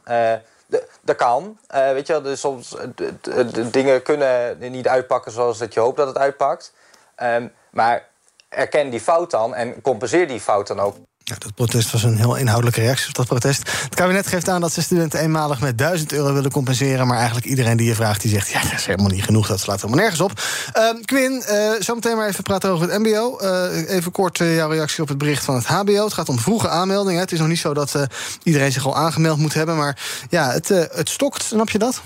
De, 0.65 0.87
dat 1.01 1.15
kan. 1.15 1.57
Eh, 1.67 1.91
weet 1.91 2.07
je 2.07 2.21
dus 2.21 2.39
soms 2.39 2.75
eh, 2.75 3.47
dingen 3.71 4.01
kunnen 4.01 4.57
niet 4.59 4.87
uitpakken 4.87 5.31
zoals 5.31 5.57
dat 5.57 5.73
je 5.73 5.79
hoopt 5.79 5.97
dat 5.97 6.07
het 6.07 6.17
uitpakt. 6.17 6.73
Ehm, 7.15 7.47
maar 7.69 8.07
erken 8.49 8.89
die 8.89 8.99
fout 8.99 9.31
dan 9.31 9.55
en 9.55 9.81
compenseer 9.81 10.27
die 10.27 10.39
fout 10.39 10.67
dan 10.67 10.79
ook. 10.79 10.95
Ja, 11.25 11.35
dat 11.37 11.55
protest 11.55 11.91
was 11.91 12.03
een 12.03 12.17
heel 12.17 12.35
inhoudelijke 12.35 12.81
reactie 12.81 13.07
op 13.07 13.13
dat 13.13 13.25
protest. 13.25 13.71
Het 13.83 13.95
kabinet 13.95 14.27
geeft 14.27 14.49
aan 14.49 14.61
dat 14.61 14.73
ze 14.73 14.81
studenten 14.81 15.19
eenmalig 15.19 15.59
met 15.59 15.77
1000 15.77 16.11
euro 16.11 16.33
willen 16.33 16.51
compenseren. 16.51 17.07
Maar 17.07 17.17
eigenlijk 17.17 17.45
iedereen 17.45 17.77
die 17.77 17.87
je 17.87 17.95
vraagt, 17.95 18.21
die 18.21 18.31
zegt: 18.31 18.49
ja, 18.49 18.61
dat 18.61 18.71
is 18.71 18.85
helemaal 18.85 19.11
niet 19.11 19.23
genoeg. 19.23 19.47
Dat 19.47 19.59
slaat 19.59 19.81
helemaal 19.81 19.99
nergens 19.99 20.21
op. 20.21 20.41
Ehm, 20.73 21.01
Quinn, 21.01 21.41
eh 21.41 21.71
zometeen 21.79 22.15
maar 22.15 22.27
even 22.27 22.43
praten 22.43 22.69
over 22.69 22.89
het 22.89 22.99
MBO. 22.99 23.37
Eh, 23.37 23.95
even 23.95 24.11
kort 24.11 24.39
eh, 24.39 24.55
jouw 24.55 24.69
reactie 24.69 25.01
op 25.01 25.07
het 25.07 25.17
bericht 25.17 25.43
van 25.43 25.55
het 25.55 25.65
HBO. 25.65 26.03
Het 26.03 26.13
gaat 26.13 26.29
om 26.29 26.39
vroege 26.39 26.69
aanmeldingen. 26.69 27.21
Het 27.21 27.31
is 27.31 27.39
nog 27.39 27.47
niet 27.47 27.59
zo 27.59 27.73
dat 27.73 27.95
iedereen 28.43 28.71
zich 28.71 28.85
al 28.85 28.95
aangemeld 28.95 29.37
moet 29.37 29.53
hebben. 29.53 29.77
Maar 29.77 29.97
ja, 30.29 30.51
het, 30.51 30.67
het 30.67 31.09
stokt. 31.09 31.43
Snap 31.43 31.69
je 31.69 31.79
dat? 31.79 32.01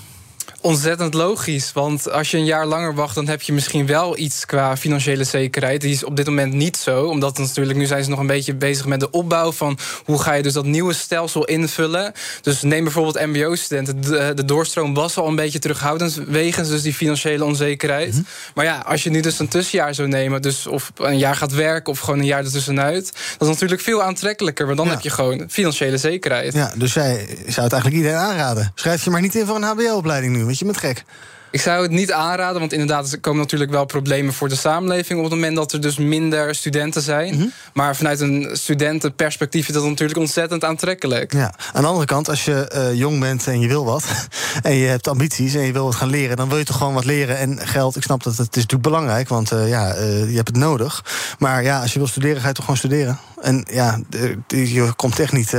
Ontzettend 0.62 1.13
logisch, 1.13 1.72
want 1.74 2.12
als 2.12 2.32
je 2.32 2.38
een 2.38 2.46
jaar 2.46 2.65
langer 2.65 2.96
wacht... 2.96 3.15
dan 3.15 3.28
heb 3.28 3.41
je 3.41 3.54
misschien 3.54 3.86
wel 3.86 4.17
iets 4.17 4.46
qua 4.46 4.78
financiële 4.78 5.24
zekerheid. 5.24 5.82
Die 5.82 5.93
is 5.93 6.04
op 6.04 6.15
dit 6.15 6.26
moment 6.26 6.54
niet 6.54 6.78
zo, 6.78 7.06
omdat 7.06 7.38
natuurlijk... 7.38 7.78
nu 7.78 7.86
zijn 7.86 8.04
ze 8.04 8.10
nog 8.10 8.20
een 8.20 8.28
beetje 8.28 8.54
bezig 8.54 8.86
met 8.86 9.00
de 9.00 9.12
opbouw 9.12 9.52
van... 9.52 9.78
hoe 10.06 10.22
ga 10.22 10.34
je 10.34 10.43
dus 10.43 10.54
dat 10.54 10.65
nieuwe 10.65 10.93
stelsel 10.93 11.46
invullen. 11.46 12.13
Dus 12.41 12.62
neem 12.62 12.84
bijvoorbeeld 12.84 13.26
mbo-studenten. 13.26 14.02
De, 14.02 14.32
de 14.36 14.46
doorstroom 14.46 14.93
was 14.93 15.17
al 15.17 15.28
een 15.28 15.36
beetje 15.36 15.60
terughoudend... 15.60 16.22
wegens 16.28 16.70
dus 16.70 16.82
die 16.82 16.93
financiële 16.93 17.46
onzekerheid. 17.46 18.22
Maar 18.56 18.65
ja, 18.65 18.78
als 18.78 19.04
je 19.04 19.10
nu 19.10 19.22
dus 19.22 19.39
een 19.39 19.48
tussenjaar 19.48 19.96
zou 19.96 20.08
nemen... 20.08 20.41
dus 20.41 20.67
of 20.67 20.91
een 20.96 21.17
jaar 21.17 21.36
gaat 21.36 21.52
werken 21.52 21.91
of 21.91 22.00
gewoon 22.00 22.20
een 22.20 22.26
jaar 22.26 22.43
ertussenuit... 22.43 23.12
dat 23.38 23.48
is 23.48 23.54
natuurlijk 23.54 23.82
veel 23.82 24.04
aantrekkelijker, 24.04 24.65
want 24.65 24.78
dan 24.78 24.89
heb 24.89 25.02
je 25.02 25.10
gewoon 25.10 25.46
financiële 25.50 25.98
zekerheid. 25.98 26.54
Ja, 26.54 26.74
dus 26.76 26.93
jij 26.93 27.15
zou 27.28 27.46
het 27.46 27.56
eigenlijk 27.56 27.96
iedereen 27.96 28.17
aanraden. 28.17 28.72
Schrijf 28.76 29.04
je 29.04 29.10
maar 29.10 29.22
niet 29.22 29.36
in 29.36 29.46
voor 29.46 29.56
een 29.56 29.63
HBO-opleiding 29.63 30.36
nu, 30.36 30.46
want 30.48 30.60
je 30.60 30.66
bent 30.66 30.78
gek. 30.78 31.06
Ik 31.52 31.62
zou 31.62 31.82
het 31.82 31.92
niet 31.92 32.12
aanraden, 32.12 32.60
want 32.60 32.74
inderdaad, 32.74 33.12
er 33.12 33.20
komen 33.20 33.40
natuurlijk 33.40 33.72
wel 33.72 33.86
problemen 33.86 34.34
voor 34.34 34.50
de 34.50 34.56
samenleving 34.56 35.20
op 35.20 35.26
het 35.26 35.34
moment 35.34 35.56
dat 35.56 35.74
er 35.74 35.82
dus 35.82 35.98
minder 35.98 36.56
studenten 36.56 37.02
zijn. 37.02 37.36
Mhm. 37.36 37.48
Maar 37.74 37.96
vanuit 37.96 38.20
een 38.20 38.50
studentenperspectief 38.52 39.68
is 39.68 39.74
dat 39.74 39.84
natuurlijk 39.84 40.20
ontzettend 40.20 40.64
aantrekkelijk. 40.64 41.34
Ja, 41.34 41.54
aan 41.74 41.82
de 41.82 41.88
andere 41.88 42.06
kant, 42.06 42.30
als 42.30 42.46
je 42.46 42.68
eh, 42.68 42.94
jong 42.94 43.20
bent 43.20 43.48
en 43.48 43.60
je 43.60 43.68
wil 43.68 43.86
wat... 43.86 44.06
en 44.62 44.74
je 44.74 44.88
hebt 44.88 45.08
ambities 45.08 45.54
en 45.54 45.62
je 45.62 45.72
wil 45.72 45.84
wat 45.84 45.96
gaan 45.96 46.10
leren... 46.10 46.38
dan 46.38 46.50
wil 46.50 46.58
je 46.58 46.64
toch 46.64 46.78
gewoon 46.78 46.94
wat 46.94 47.06
leren. 47.06 47.38
En 47.38 47.68
geld, 47.68 47.96
ik 47.96 48.04
snap 48.04 48.24
dat 48.24 48.38
het 48.38 48.56
is 48.56 48.62
natuurlijk 48.62 48.90
belangrijk... 48.90 49.28
want 49.28 49.52
eh, 49.52 49.70
ja, 49.70 49.94
eh, 49.94 50.30
je 50.30 50.36
hebt 50.36 50.48
het 50.48 50.58
nodig. 50.58 51.04
Maar 51.40 51.64
ja, 51.64 51.82
als 51.82 51.94
je 51.94 52.00
wil 52.00 52.08
studeren, 52.08 52.42
ga 52.42 52.48
je 52.48 52.54
toch 52.54 52.64
gewoon 52.64 52.80
studeren. 52.80 53.20
En 53.42 53.66
ja, 53.72 54.00
je 54.48 54.92
komt 54.96 55.20
echt 55.20 55.34
niet 55.34 55.54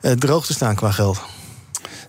droog 0.00 0.46
te 0.46 0.52
staan 0.52 0.74
qua 0.74 0.90
geld. 0.90 1.20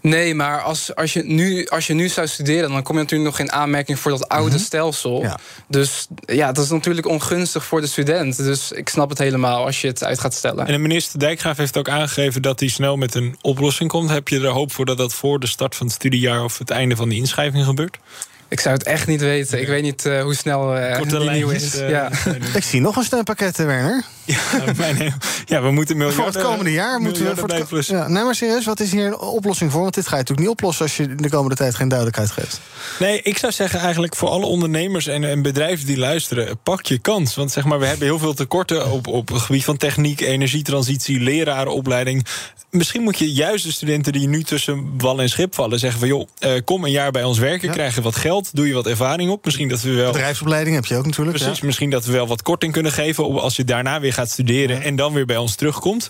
Nee, 0.01 0.35
maar 0.35 0.61
als, 0.61 0.95
als, 0.95 1.13
je 1.13 1.23
nu, 1.23 1.67
als 1.67 1.87
je 1.87 1.93
nu 1.93 2.09
zou 2.09 2.27
studeren, 2.27 2.69
dan 2.71 2.83
kom 2.83 2.95
je 2.95 3.01
natuurlijk 3.01 3.29
nog 3.29 3.39
in 3.39 3.51
aanmerking 3.51 3.99
voor 3.99 4.11
dat 4.11 4.27
oude 4.27 4.57
stelsel. 4.57 5.25
Dus 5.67 6.07
ja, 6.25 6.51
dat 6.51 6.63
is 6.63 6.69
natuurlijk 6.69 7.07
ongunstig 7.07 7.65
voor 7.65 7.81
de 7.81 7.87
student. 7.87 8.37
Dus 8.37 8.71
ik 8.71 8.89
snap 8.89 9.09
het 9.09 9.17
helemaal 9.17 9.65
als 9.65 9.81
je 9.81 9.87
het 9.87 10.03
uit 10.03 10.19
gaat 10.19 10.33
stellen. 10.33 10.65
En 10.65 10.71
de 10.73 10.77
minister 10.79 11.19
Dijkgraaf 11.19 11.57
heeft 11.57 11.77
ook 11.77 11.89
aangegeven 11.89 12.41
dat 12.41 12.59
hij 12.59 12.69
snel 12.69 12.95
met 12.95 13.15
een 13.15 13.37
oplossing 13.41 13.89
komt. 13.89 14.09
Heb 14.09 14.27
je 14.27 14.39
er 14.39 14.47
hoop 14.47 14.71
voor 14.71 14.85
dat 14.85 14.97
dat 14.97 15.13
voor 15.13 15.39
de 15.39 15.47
start 15.47 15.75
van 15.75 15.85
het 15.85 15.95
studiejaar 15.95 16.43
of 16.43 16.57
het 16.57 16.69
einde 16.69 16.95
van 16.95 17.09
de 17.09 17.15
inschrijving 17.15 17.65
gebeurt? 17.65 17.97
Ik 18.49 18.59
zou 18.59 18.75
het 18.75 18.83
echt 18.83 19.07
niet 19.07 19.21
weten. 19.21 19.61
Ik 19.61 19.67
weet 19.67 19.81
niet 19.83 20.05
eh, 20.05 20.21
hoe 20.21 20.35
snel 20.35 20.75
eh 20.75 20.97
Korte 20.97 21.17
die 21.19 21.29
nieuw 21.29 21.47
lijntjes, 21.47 21.73
is. 21.73 21.79
eh, 21.79 21.89
ja. 21.89 22.09
Ik 22.53 22.63
zie 22.63 22.81
nog 22.81 22.95
een 22.95 23.03
steunpakket, 23.03 23.59
eh, 23.59 23.65
Werner. 23.65 24.03
Ja, 25.45 25.61
we 25.61 25.71
moeten 25.71 25.97
miljarden... 25.97 26.23
Voor 26.23 26.41
het 26.41 26.49
komende 26.49 26.71
jaar 26.71 26.99
moeten 26.99 27.25
we... 27.25 27.35
Voor 27.35 27.77
het, 27.77 27.87
ja, 27.87 28.07
nee, 28.07 28.23
maar 28.23 28.35
serieus, 28.35 28.65
wat 28.65 28.79
is 28.79 28.91
hier 28.91 29.05
een 29.05 29.19
oplossing 29.19 29.71
voor? 29.71 29.81
Want 29.81 29.93
dit 29.93 30.07
ga 30.07 30.11
je 30.11 30.17
natuurlijk 30.17 30.47
niet 30.47 30.57
oplossen... 30.57 30.85
als 30.85 30.97
je 30.97 31.15
de 31.15 31.29
komende 31.29 31.55
tijd 31.55 31.75
geen 31.75 31.87
duidelijkheid 31.87 32.31
geeft. 32.31 32.59
Nee, 32.99 33.21
ik 33.21 33.37
zou 33.37 33.51
zeggen 33.51 33.79
eigenlijk 33.79 34.15
voor 34.15 34.29
alle 34.29 34.45
ondernemers 34.45 35.07
en, 35.07 35.23
en 35.23 35.41
bedrijven 35.41 35.85
die 35.85 35.97
luisteren, 35.97 36.59
pak 36.63 36.85
je 36.85 36.99
kans. 36.99 37.35
Want 37.35 37.51
zeg 37.51 37.65
maar, 37.65 37.79
we 37.79 37.85
hebben 37.85 38.07
heel 38.07 38.19
veel 38.19 38.33
tekorten 38.33 38.91
op, 38.91 39.07
op 39.07 39.27
het 39.27 39.41
gebied 39.41 39.63
van 39.63 39.77
techniek, 39.77 40.21
energietransitie, 40.21 41.19
lerarenopleiding. 41.19 42.25
Misschien 42.69 43.01
moet 43.01 43.19
je 43.19 43.33
juist 43.33 43.65
de 43.65 43.71
studenten 43.71 44.13
die 44.13 44.27
nu 44.27 44.43
tussen 44.43 44.93
wal 44.97 45.21
en 45.21 45.29
schip 45.29 45.55
vallen 45.55 45.79
zeggen 45.79 45.99
van 45.99 46.07
joh, 46.07 46.27
eh, 46.39 46.51
kom 46.65 46.83
een 46.83 46.91
jaar 46.91 47.11
bij 47.11 47.23
ons 47.23 47.37
werken, 47.37 47.71
krijg 47.71 47.95
je 47.95 48.01
wat 48.01 48.15
geld, 48.15 48.55
doe 48.55 48.67
je 48.67 48.73
wat 48.73 48.87
ervaring 48.87 49.29
op. 49.29 49.45
Misschien 49.45 49.67
dat 49.67 49.81
we 49.81 49.91
wel. 49.91 50.11
Bedrijfsopleiding 50.11 50.75
heb 50.75 50.85
je 50.85 50.95
ook 50.95 51.05
natuurlijk. 51.05 51.37
Precies, 51.37 51.59
ja. 51.59 51.65
misschien 51.65 51.89
dat 51.89 52.05
we 52.05 52.11
wel 52.11 52.27
wat 52.27 52.41
korting 52.41 52.73
kunnen 52.73 52.91
geven 52.91 53.41
als 53.41 53.55
je 53.55 53.63
daarna 53.63 53.99
weer 53.99 54.13
gaat 54.17 54.29
studeren 54.29 54.81
en 54.81 54.95
dan 54.95 55.13
weer 55.13 55.25
bij 55.25 55.37
ons 55.37 55.55
terugkomt. 55.55 56.09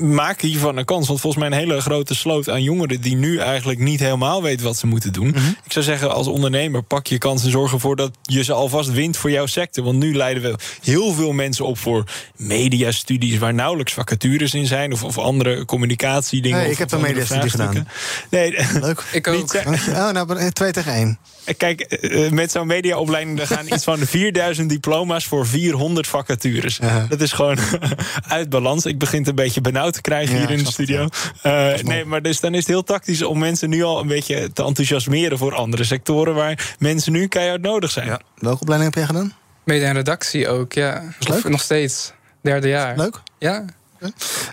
Maak 0.00 0.40
hiervan 0.40 0.76
een 0.76 0.84
kans. 0.84 1.06
Want 1.06 1.20
volgens 1.20 1.42
mij 1.42 1.52
een 1.52 1.58
hele 1.66 1.80
grote 1.80 2.14
sloot 2.14 2.48
aan 2.50 2.62
jongeren 2.62 3.00
die 3.00 3.16
nu 3.16 3.38
eigenlijk 3.38 3.78
niet 3.78 4.00
helemaal 4.00 4.42
weten 4.42 4.64
wat 4.66 4.76
ze 4.76 4.86
moeten 4.86 5.12
doen. 5.12 5.28
Mhm. 5.28 5.48
Ik 5.64 5.72
zou 5.72 5.84
zeggen, 5.84 6.14
als 6.14 6.26
ondernemer, 6.26 6.82
pak 6.82 7.06
je 7.06 7.18
kans 7.18 7.44
en 7.44 7.50
zorg 7.50 7.72
ervoor 7.72 7.96
dat 7.96 8.10
je 8.22 8.44
ze 8.44 8.52
alvast 8.52 8.90
wint 8.92 9.16
voor 9.16 9.30
jouw 9.30 9.46
sector. 9.46 9.84
Want 9.84 9.98
nu 9.98 10.14
leiden 10.16 10.42
we 10.42 10.54
heel 10.82 11.12
veel 11.12 11.32
mensen 11.32 11.64
op 11.66 11.78
voor 11.78 12.04
mediastudies 12.36 13.38
waar 13.38 13.54
nauwelijks 13.54 13.92
vacatures 13.92 14.54
in 14.54 14.66
zijn. 14.66 14.92
Of, 14.92 15.04
of 15.04 15.18
andere 15.18 15.64
communicatiedingen. 15.64 16.56
Nee, 16.58 16.66
of- 16.66 16.72
ik 16.72 16.78
heb 16.78 16.92
een 16.92 17.00
mediastudie 17.00 17.50
vraagstukken. 17.50 17.88
Nee, 18.30 18.56
Leuk. 18.86 19.04
Ik 19.12 19.26
ook. 19.26 19.54
Oh, 19.88 20.10
nou, 20.10 20.36
eh, 20.38 20.46
twee 20.46 20.72
tegen 20.72 20.92
één. 20.92 21.18
Kijk, 21.56 21.80
eh, 21.80 22.30
met 22.30 22.50
zo'n 22.50 22.66
mediaopleiding 22.66 23.46
gaan 23.46 23.66
iets 23.74 23.84
van 23.84 23.98
4000 23.98 24.68
diploma's 24.68 25.24
voor 25.24 25.46
400 25.46 26.06
vacatures. 26.06 26.78
Dat 27.08 27.20
is 27.20 27.25
gewoon 27.32 27.58
uit 28.28 28.48
balans. 28.48 28.86
Ik 28.86 28.98
begin 28.98 29.18
het 29.18 29.28
een 29.28 29.34
beetje 29.34 29.60
benauwd 29.60 29.92
te 29.92 30.00
krijgen 30.00 30.34
Ja, 30.34 30.40
hier 30.40 30.50
in 30.50 30.64
de 30.64 30.70
studio. 30.70 31.08
Eh, 31.42 31.74
nee, 31.82 32.04
maar 32.04 32.22
dus 32.22 32.40
dan 32.40 32.52
is 32.52 32.58
het 32.58 32.68
heel 32.68 32.84
tactisch 32.84 33.22
om 33.22 33.38
mensen 33.38 33.68
nu 33.68 33.82
al 33.82 34.00
een 34.00 34.06
beetje 34.06 34.52
te 34.52 34.64
enthousiasmeren 34.64 35.38
voor 35.38 35.54
andere 35.54 35.84
sectoren 35.84 36.34
waar 36.34 36.74
mensen 36.78 37.12
nu 37.12 37.26
keihard 37.26 37.62
nodig 37.62 37.90
zijn. 37.90 38.20
Welke 38.38 38.60
opleiding 38.60 38.94
heb 38.94 39.04
jij 39.04 39.14
gedaan? 39.14 39.34
Mede 39.64 39.84
en 39.84 39.94
redactie 39.94 40.48
ook, 40.48 40.72
ja. 40.72 41.02
leuk? 41.18 41.44
Of 41.44 41.48
nog 41.48 41.62
steeds. 41.62 42.12
Derde 42.42 42.68
jaar. 42.68 42.96
Leuk? 42.96 43.20
Ja. 43.38 43.64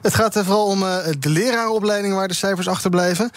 Het 0.02 0.14
gaat 0.14 0.36
er 0.36 0.46
vooral 0.46 0.66
om 0.66 0.84
eh, 0.84 0.98
de 1.20 1.30
lerarenopleidingen 1.30 2.16
waar 2.16 2.28
de 2.28 2.34
cijfers 2.34 2.68
achterblijven. 2.68 3.32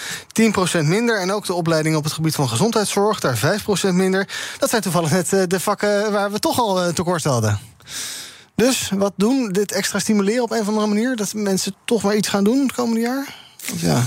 10% 0.83 0.85
minder. 0.85 1.21
En 1.21 1.33
ook 1.33 1.47
de 1.47 1.55
opleidingen 1.55 1.99
op 1.99 2.05
het 2.05 2.13
gebied 2.13 2.35
van 2.35 2.49
gezondheidszorg, 2.49 3.21
daar 3.21 3.61
5% 3.91 3.93
minder. 3.93 4.29
Dat 4.59 4.71
zijn 4.71 4.83
toevallig 4.83 5.11
net 5.11 5.33
eh, 5.33 5.43
de 5.47 5.61
vakken 5.61 6.13
waar 6.13 6.33
we 6.33 6.39
toch 6.39 6.59
al 6.59 6.93
tekort 6.93 7.25
hadden. 7.25 7.59
Dus 8.57 8.91
wat 8.95 9.13
doen? 9.17 9.53
Dit 9.53 9.73
extra 9.73 9.99
stimuleren 9.99 10.43
op 10.43 10.51
een 10.51 10.61
of 10.61 10.69
andere 10.69 10.87
manier? 10.87 11.17
Dat 11.17 11.35
mensen 11.35 11.75
toch 11.85 12.03
maar 12.03 12.17
iets 12.17 12.29
gaan 12.29 12.45
doen 12.45 12.63
het 12.63 12.73
komende 12.73 13.01
jaar? 13.01 13.35
Ja. 13.77 14.05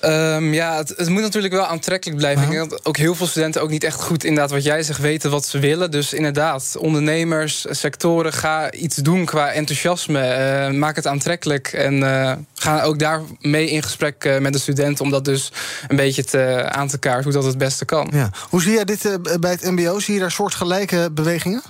Ehm, 0.00 0.52
ja, 0.52 0.76
het, 0.76 0.92
het 0.96 1.08
moet 1.08 1.22
natuurlijk 1.22 1.54
wel 1.54 1.66
aantrekkelijk 1.66 2.18
blijven. 2.18 2.42
Ik 2.42 2.50
denk 2.50 2.70
dat 2.70 2.84
ook 2.84 2.96
heel 2.96 3.14
veel 3.14 3.26
studenten 3.26 3.62
ook 3.62 3.70
niet 3.70 3.84
echt 3.84 4.00
goed, 4.00 4.24
inderdaad, 4.24 4.50
wat 4.50 4.64
jij 4.64 4.82
zegt, 4.82 5.00
weten 5.00 5.30
wat 5.30 5.46
ze 5.46 5.58
willen. 5.58 5.90
Dus 5.90 6.12
inderdaad, 6.12 6.76
ondernemers, 6.78 7.66
sectoren, 7.70 8.32
ga 8.32 8.72
iets 8.72 8.96
doen 8.96 9.24
qua 9.24 9.52
enthousiasme. 9.52 10.20
Eh, 10.20 10.70
maak 10.70 10.96
het 10.96 11.06
aantrekkelijk. 11.06 11.68
En 11.72 12.02
eh, 12.02 12.32
ga 12.54 12.82
ook 12.82 12.98
daarmee 12.98 13.70
in 13.70 13.82
gesprek 13.82 14.24
eh, 14.24 14.38
met 14.38 14.52
de 14.52 14.58
studenten 14.58 15.04
om 15.04 15.10
dat 15.10 15.24
dus 15.24 15.52
een 15.88 15.96
beetje 15.96 16.24
te, 16.24 16.68
aan 16.70 16.88
te 16.88 16.98
kaarten 16.98 17.24
hoe 17.24 17.32
dat 17.32 17.44
het 17.44 17.58
beste 17.58 17.84
kan. 17.84 18.08
Ja. 18.12 18.30
Hoe 18.48 18.62
zie 18.62 18.72
jij 18.72 18.84
dit 18.84 19.18
bij 19.40 19.50
het 19.50 19.62
MBO? 19.62 19.98
Zie 19.98 20.14
je 20.14 20.20
daar 20.20 20.30
soortgelijke 20.30 21.08
bewegingen? 21.12 21.62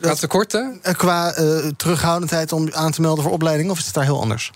Qua 0.00 0.14
tekorten? 0.14 0.78
Eh, 0.82 0.94
Qua 0.94 1.32
eh, 1.34 1.66
terughoudendheid 1.76 2.52
om 2.52 2.68
aan 2.72 2.92
te 2.92 3.00
melden 3.00 3.24
voor 3.24 3.32
opleidingen? 3.32 3.70
Of 3.72 3.78
is 3.78 3.84
het 3.84 3.94
daar 3.94 4.04
heel 4.04 4.20
anders? 4.20 4.50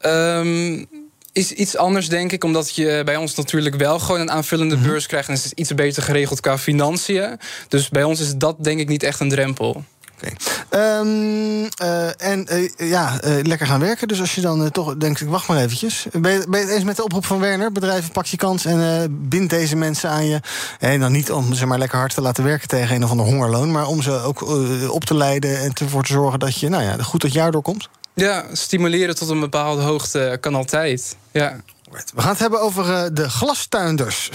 Ehm, 0.00 0.84
is 1.32 1.52
iets 1.52 1.76
anders, 1.76 2.08
denk 2.08 2.32
ik, 2.32 2.44
omdat 2.44 2.74
je 2.74 3.02
bij 3.04 3.16
ons 3.16 3.34
natuurlijk 3.34 3.74
wel 3.74 3.98
gewoon 3.98 4.20
een 4.20 4.30
aanvullende 4.30 4.76
Mhm. 4.76 4.86
beurs 4.86 5.06
krijgt. 5.06 5.28
En 5.28 5.34
het 5.34 5.44
is 5.44 5.52
iets 5.52 5.74
beter 5.74 6.02
geregeld 6.02 6.40
qua 6.40 6.58
financiën. 6.58 7.38
Dus 7.68 7.88
bij 7.88 8.04
ons 8.04 8.20
is 8.20 8.34
dat, 8.36 8.56
denk 8.64 8.80
ik, 8.80 8.88
niet 8.88 9.02
echt 9.02 9.20
een 9.20 9.28
drempel. 9.28 9.84
Ehm, 10.68 11.64
eh, 11.76 12.28
en 12.30 12.46
eh, 12.48 12.68
ja, 12.76 13.20
eh, 13.20 13.32
lekker 13.42 13.66
gaan 13.66 13.80
werken. 13.80 14.08
Dus 14.08 14.20
als 14.20 14.34
je 14.34 14.40
dan 14.40 14.70
toch 14.70 14.96
denkt, 14.96 15.20
ik 15.20 15.28
wacht 15.28 15.48
maar 15.48 15.58
eventjes. 15.58 16.06
Ben 16.12 16.32
je, 16.32 16.38
het 16.50 16.68
eens 16.68 16.84
met 16.84 16.96
de 16.96 17.04
oproep 17.04 17.26
van 17.26 17.40
Werner? 17.40 17.72
Bedrijven, 17.72 18.12
pak 18.12 18.26
je 18.26 18.36
kans 18.36 18.64
en 18.64 19.08
bind 19.28 19.50
deze 19.50 19.76
mensen 19.76 20.10
aan 20.10 20.26
je. 20.26 20.40
En 20.78 21.00
dan 21.00 21.12
niet 21.12 21.32
om 21.32 21.54
ze 21.54 21.66
maar 21.66 21.78
lekker 21.78 21.98
hard 21.98 22.14
te 22.14 22.20
laten 22.20 22.44
werken 22.44 22.68
tegen 22.68 22.96
een 22.96 23.04
of 23.04 23.10
ander 23.10 23.26
hongerloon... 23.26 23.70
maar 23.70 23.86
om 23.86 24.02
ze 24.02 24.12
ook 24.12 24.42
op 24.90 25.04
te 25.04 25.14
leiden 25.14 25.60
en 25.60 25.72
ervoor 25.74 26.04
te 26.04 26.12
zorgen 26.12 26.38
dat 26.38 26.58
je 26.58 26.68
nou 26.68 26.82
ja, 26.82 26.96
goed 26.96 27.20
dat 27.20 27.32
jaar 27.32 27.50
doorkomt. 27.50 27.88
Ja, 28.14 28.44
stimuleren 28.52 29.16
tot 29.16 29.28
een 29.28 29.40
bepaalde 29.40 29.82
hoogte 29.82 30.38
kan 30.40 30.54
altijd. 30.54 31.16
Ja. 31.30 31.60
We 31.92 32.20
gaan 32.20 32.30
het 32.30 32.38
hebben 32.38 32.60
over 32.60 32.94
eh, 32.94 33.02
de 33.12 33.30
glastuinders. 33.30 34.30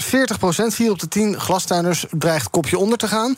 4 0.66 0.90
op 0.90 0.98
de 0.98 1.08
10 1.08 1.40
glastuinders 1.40 2.06
dreigt 2.10 2.50
kopje 2.50 2.78
onder 2.78 2.98
te 2.98 3.08
gaan. 3.08 3.34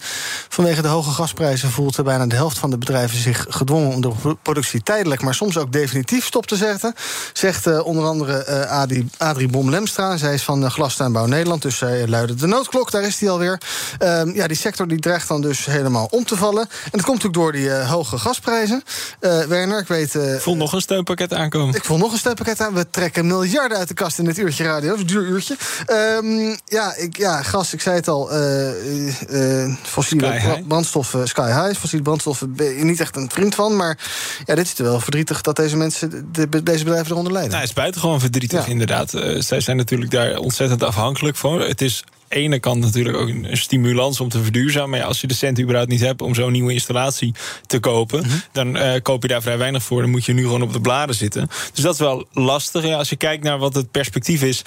Vanwege 0.48 0.82
de 0.82 0.88
hoge 0.88 1.10
gasprijzen 1.10 1.70
voelt 1.70 2.04
bijna 2.04 2.26
de 2.26 2.34
helft 2.34 2.58
van 2.58 2.70
de 2.70 2.78
bedrijven 2.78 3.18
zich 3.18 3.46
gedwongen 3.48 3.94
om 3.94 4.00
de 4.00 4.08
pro- 4.08 4.34
productie 4.42 4.82
tijdelijk, 4.82 5.22
maar 5.22 5.34
soms 5.34 5.58
ook 5.58 5.72
definitief 5.72 6.24
stop 6.24 6.46
te 6.46 6.56
zetten. 6.56 6.94
Zegt 7.32 7.66
eh, 7.66 7.86
onder 7.86 8.04
andere 8.04 8.44
eh, 8.44 8.70
Adrie, 8.70 9.08
Adrie 9.16 9.48
Bom-Lemstra. 9.48 10.16
Zij 10.16 10.34
is 10.34 10.42
van 10.42 10.70
Glastuinbouw 10.70 11.26
Nederland, 11.26 11.62
dus 11.62 11.78
zij 11.78 12.08
luidde 12.08 12.34
de 12.34 12.46
noodklok. 12.46 12.90
Daar 12.90 13.02
is 13.02 13.20
hij 13.20 13.30
alweer. 13.30 13.60
Ehm, 13.98 14.30
ja, 14.34 14.46
die 14.46 14.56
sector 14.56 14.88
die 14.88 14.98
dreigt 14.98 15.28
dan 15.28 15.40
dus 15.40 15.64
helemaal 15.64 16.08
om 16.10 16.24
te 16.24 16.36
vallen. 16.36 16.62
En 16.62 16.90
dat 16.90 17.02
komt 17.02 17.22
natuurlijk 17.22 17.34
door 17.34 17.52
die 17.52 17.70
hoge 17.70 18.18
gasprijzen. 18.18 18.82
Werner, 19.20 19.78
ik 19.78 19.88
weet. 19.88 20.14
Ik 20.14 20.40
voel 20.40 20.56
nog 20.56 20.72
een 20.72 20.80
steunpakket 20.80 21.34
aankomen. 21.34 21.74
ik 21.74 21.84
voel 21.84 21.98
nog 21.98 22.12
een 22.12 22.18
steunpakket 22.18 22.60
aan. 22.60 22.74
We 22.74 22.90
trekken 22.90 23.26
miljarden 23.26 23.78
uit 23.78 23.88
de 23.88 23.94
kas 23.94 24.09
gast 24.10 24.18
in 24.18 24.34
dit 24.34 24.38
uurtje 24.38 24.64
radio, 24.64 24.94
een 24.94 25.06
duur 25.06 25.22
uurtje. 25.22 25.56
Um, 25.86 26.58
ja, 26.64 26.94
ik, 26.96 27.16
ja, 27.16 27.42
gas, 27.42 27.72
ik 27.72 27.80
zei 27.80 27.96
het 27.96 28.08
al. 28.08 28.32
Uh, 28.32 29.06
uh, 29.30 29.74
fossiele 29.82 30.62
brandstoffen, 30.68 31.28
sky 31.28 31.46
high. 31.46 31.78
Fossiele 31.78 32.04
brandstoffen 32.04 32.54
ben 32.54 32.76
je 32.76 32.84
niet 32.84 33.00
echt 33.00 33.16
een 33.16 33.30
vriend 33.32 33.54
van. 33.54 33.76
Maar 33.76 33.98
ja, 34.44 34.54
dit 34.54 34.66
is 34.66 34.74
wel 34.74 35.00
verdrietig 35.00 35.40
dat 35.40 35.56
deze 35.56 35.76
mensen, 35.76 36.28
de, 36.32 36.62
deze 36.62 36.84
bedrijven 36.84 37.10
eronder 37.10 37.32
lijden. 37.32 37.50
Nou, 37.50 37.62
het 37.62 37.70
is 37.70 37.76
buitengewoon 37.76 38.20
verdrietig, 38.20 38.66
inderdaad. 38.66 39.10
zij 39.38 39.60
zijn 39.60 39.76
natuurlijk 39.76 40.10
daar 40.10 40.36
ontzettend 40.36 40.82
afhankelijk 40.82 41.36
van. 41.36 41.60
Het 41.60 41.80
is 41.80 42.04
ene 42.30 42.58
kant 42.58 42.80
natuurlijk 42.80 43.16
ook 43.16 43.28
een 43.28 43.56
stimulans 43.56 44.20
om 44.20 44.28
te 44.28 44.42
verduurzamen. 44.42 44.90
Maar 44.90 45.02
als 45.02 45.20
je 45.20 45.26
de 45.26 45.34
cent 45.34 45.60
überhaupt 45.60 45.90
niet 45.90 46.00
hebt 46.00 46.22
om 46.22 46.34
zo'n 46.34 46.52
nieuwe 46.52 46.72
installatie 46.72 47.34
te 47.66 47.78
kopen, 47.78 48.20
mhm. 48.20 48.36
dan 48.52 48.76
uh, 48.76 48.92
koop 49.02 49.22
je 49.22 49.28
daar 49.28 49.42
vrij 49.42 49.58
weinig 49.58 49.82
voor. 49.82 50.00
Dan 50.00 50.10
moet 50.10 50.24
je 50.24 50.32
nu 50.32 50.42
gewoon 50.42 50.62
op 50.62 50.72
de 50.72 50.80
bladen 50.80 51.14
zitten. 51.14 51.48
Dus 51.72 51.84
dat 51.84 51.94
is 51.94 52.00
wel 52.00 52.26
lastig. 52.32 52.86
Ja, 52.86 52.96
als 52.96 53.08
je 53.08 53.16
kijkt 53.16 53.44
naar 53.44 53.58
wat 53.58 53.74
het 53.74 53.90
perspectief 53.90 54.42
is 54.42 54.62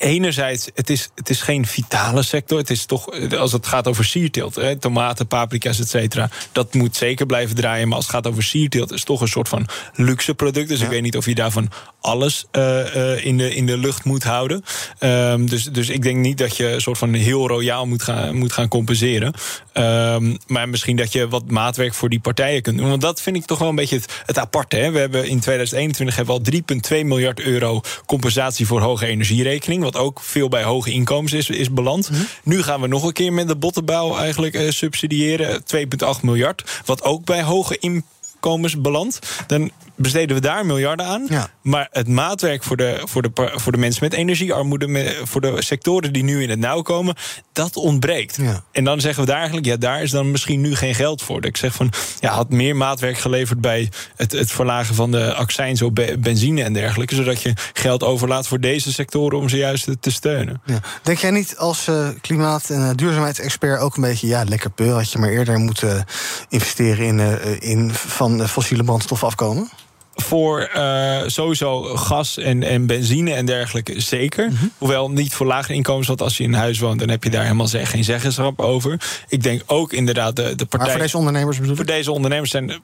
enerzijds, 0.00 0.68
het 0.74 0.90
is, 0.90 1.10
het 1.14 1.30
is 1.30 1.40
geen 1.40 1.66
vitale 1.66 2.22
sector. 2.22 2.58
Het 2.58 2.70
is 2.70 2.84
toch, 2.84 3.32
als 3.32 3.52
het 3.52 3.66
gaat 3.66 3.88
over 3.88 4.04
sierteelt, 4.04 4.54
hè, 4.54 4.76
tomaten, 4.76 5.26
paprika's, 5.26 5.80
et 5.80 5.88
cetera, 5.88 6.30
dat 6.52 6.74
moet 6.74 6.96
zeker 6.96 7.26
blijven 7.26 7.56
draaien. 7.56 7.88
Maar 7.88 7.96
als 7.96 8.06
het 8.06 8.14
gaat 8.14 8.26
over 8.26 8.42
sierteelt, 8.42 8.90
is 8.90 8.96
het 8.96 9.06
toch 9.06 9.20
een 9.20 9.28
soort 9.28 9.48
van 9.48 9.66
luxe 9.94 10.34
product. 10.34 10.68
Dus 10.68 10.80
ik 10.80 10.88
weet 10.88 11.02
niet 11.02 11.16
of 11.16 11.26
je 11.26 11.34
daarvan 11.34 11.70
alles 12.00 12.44
uh, 12.52 12.94
uh, 12.96 13.24
in, 13.24 13.36
de, 13.36 13.54
in 13.54 13.66
de 13.66 13.78
lucht 13.78 14.04
moet 14.04 14.22
houden. 14.22 14.64
Um, 15.00 15.48
dus, 15.48 15.64
dus 15.64 15.88
ik 15.88 16.02
denk 16.02 16.16
niet 16.16 16.38
dat 16.38 16.56
je 16.56 16.72
een 16.72 16.80
soort 16.80 16.98
van 16.98 17.12
heel 17.12 17.48
royaal 17.48 17.86
moet 17.86 18.02
gaan, 18.02 18.36
moet 18.36 18.52
gaan 18.52 18.68
compenseren. 18.68 19.34
Um, 19.74 20.38
maar 20.46 20.68
misschien 20.68 20.96
dat 20.96 21.12
je 21.12 21.28
wat 21.28 21.50
maatwerk 21.50 21.94
voor 21.94 22.08
die 22.08 22.20
partijen 22.20 22.62
kunt 22.62 22.78
doen. 22.78 22.88
Want 22.88 23.00
dat 23.00 23.20
vind 23.20 23.36
ik 23.36 23.44
toch 23.44 23.58
wel 23.58 23.68
een 23.68 23.74
beetje 23.74 23.96
het, 23.96 24.22
het 24.26 24.38
aparte. 24.38 24.76
Hè. 24.76 24.90
We 24.90 24.98
hebben 24.98 25.28
in 25.28 25.40
2021 25.40 26.16
hebben 26.16 26.42
we 26.42 26.52
al 26.52 27.00
3,2 27.00 27.06
miljard 27.06 27.40
euro 27.40 27.80
compensatie 28.06 28.66
voor 28.66 28.80
hoge 28.80 29.06
energierekening 29.06 29.82
wat 29.92 30.02
ook 30.02 30.20
veel 30.20 30.48
bij 30.48 30.62
hoge 30.62 30.90
inkomens 30.90 31.32
is, 31.32 31.48
is 31.50 31.72
beland. 31.72 32.10
Mhm. 32.10 32.20
Nu 32.42 32.62
gaan 32.62 32.80
we 32.80 32.86
nog 32.86 33.04
een 33.04 33.12
keer 33.12 33.32
met 33.32 33.48
de 33.48 33.56
bottenbouw 33.56 34.16
eigenlijk 34.16 34.54
uh, 34.54 34.70
subsidiëren. 34.70 35.62
2,8 35.76 36.20
miljard. 36.22 36.82
Wat 36.84 37.02
ook 37.02 37.24
bij 37.24 37.42
hoge 37.42 37.78
inkomens 37.78 38.80
belandt. 38.80 39.44
Dan 39.46 39.70
besteden 40.00 40.36
we 40.36 40.42
daar 40.42 40.66
miljarden 40.66 41.06
aan. 41.06 41.26
Maar 41.62 41.88
het 41.90 42.08
maatwerk 42.08 42.62
voor 42.62 42.76
de, 42.76 43.00
voor, 43.04 43.22
de, 43.22 43.30
voor 43.54 43.72
de 43.72 43.78
mensen 43.78 44.04
met 44.04 44.12
energiearmoede, 44.12 45.16
voor 45.22 45.40
de 45.40 45.62
sectoren 45.62 46.12
die 46.12 46.22
nu 46.22 46.42
in 46.42 46.50
het 46.50 46.58
nauw 46.58 46.82
komen, 46.82 47.14
dat 47.52 47.76
ontbreekt. 47.76 48.38
En 48.72 48.84
dan 48.84 49.00
zeggen 49.00 49.22
we 49.22 49.28
daar 49.28 49.38
eigenlijk, 49.38 49.66
ja, 49.66 49.76
daar 49.76 50.02
is 50.02 50.10
dan 50.10 50.30
misschien 50.30 50.60
nu 50.60 50.74
geen 50.76 50.94
geld 50.94 51.22
voor. 51.22 51.44
Ik 51.44 51.56
zeg 51.56 51.74
van, 51.74 51.92
ja, 52.20 52.32
had 52.32 52.50
meer 52.50 52.76
maatwerk 52.76 53.18
geleverd 53.18 53.60
bij 53.60 53.90
het, 54.16 54.32
het 54.32 54.52
verlagen 54.52 54.94
van 54.94 55.10
de 55.10 55.34
accijns 55.34 55.82
op 55.82 56.14
benzine 56.18 56.62
en 56.62 56.72
dergelijke, 56.72 57.14
zodat 57.14 57.42
je 57.42 57.52
geld 57.72 58.02
overlaat 58.02 58.46
voor 58.46 58.60
deze 58.60 58.92
sectoren 58.92 59.38
om 59.38 59.48
ze 59.48 59.56
juist 59.56 59.88
te 60.00 60.10
steunen. 60.10 60.60
Ja. 60.64 60.80
Denk 61.02 61.18
jij 61.18 61.30
niet 61.30 61.56
als 61.56 61.88
uh, 61.88 62.08
klimaat- 62.20 62.70
en 62.70 62.80
uh, 62.80 62.90
duurzaamheidsexpert 62.94 63.80
ook 63.80 63.96
een 63.96 64.02
beetje, 64.02 64.26
ja, 64.26 64.44
lekker 64.44 64.70
peur, 64.70 64.92
had 64.92 65.12
je 65.12 65.18
maar 65.18 65.28
eerder 65.28 65.58
moeten 65.58 66.04
investeren 66.48 67.06
in, 67.06 67.18
uh, 67.18 67.60
in 67.60 67.90
van 67.94 68.48
fossiele 68.48 68.84
brandstof 68.84 69.24
afkomen? 69.24 69.70
Voor 70.14 70.70
uh, 70.76 71.18
sowieso 71.26 71.82
gas 71.82 72.38
en, 72.38 72.62
en 72.62 72.86
benzine 72.86 73.32
en 73.32 73.46
dergelijke 73.46 74.00
zeker. 74.00 74.50
Mhm. 74.50 74.66
Hoewel 74.78 75.10
niet 75.10 75.34
voor 75.34 75.46
lage 75.46 75.72
inkomens, 75.72 76.06
want 76.06 76.22
als 76.22 76.36
je 76.36 76.42
in 76.42 76.52
huis 76.52 76.78
woont... 76.78 76.98
dan 76.98 77.08
heb 77.08 77.24
je 77.24 77.30
daar 77.30 77.42
helemaal 77.42 77.68
geen 77.68 78.04
zeggenschap 78.04 78.60
over. 78.60 79.00
Ik 79.28 79.42
denk 79.42 79.62
ook 79.66 79.92
inderdaad 79.92 80.36
de, 80.36 80.42
de 80.42 80.66
partij... 80.66 80.78
Maar 80.78 80.90
voor 80.90 81.00
deze 81.00 81.16
ondernemers 81.16 81.58
bedoel 81.58 81.76
Voor 81.76 81.86
deze 81.86 82.12
ondernemers 82.12 82.50
zijn 82.50 82.82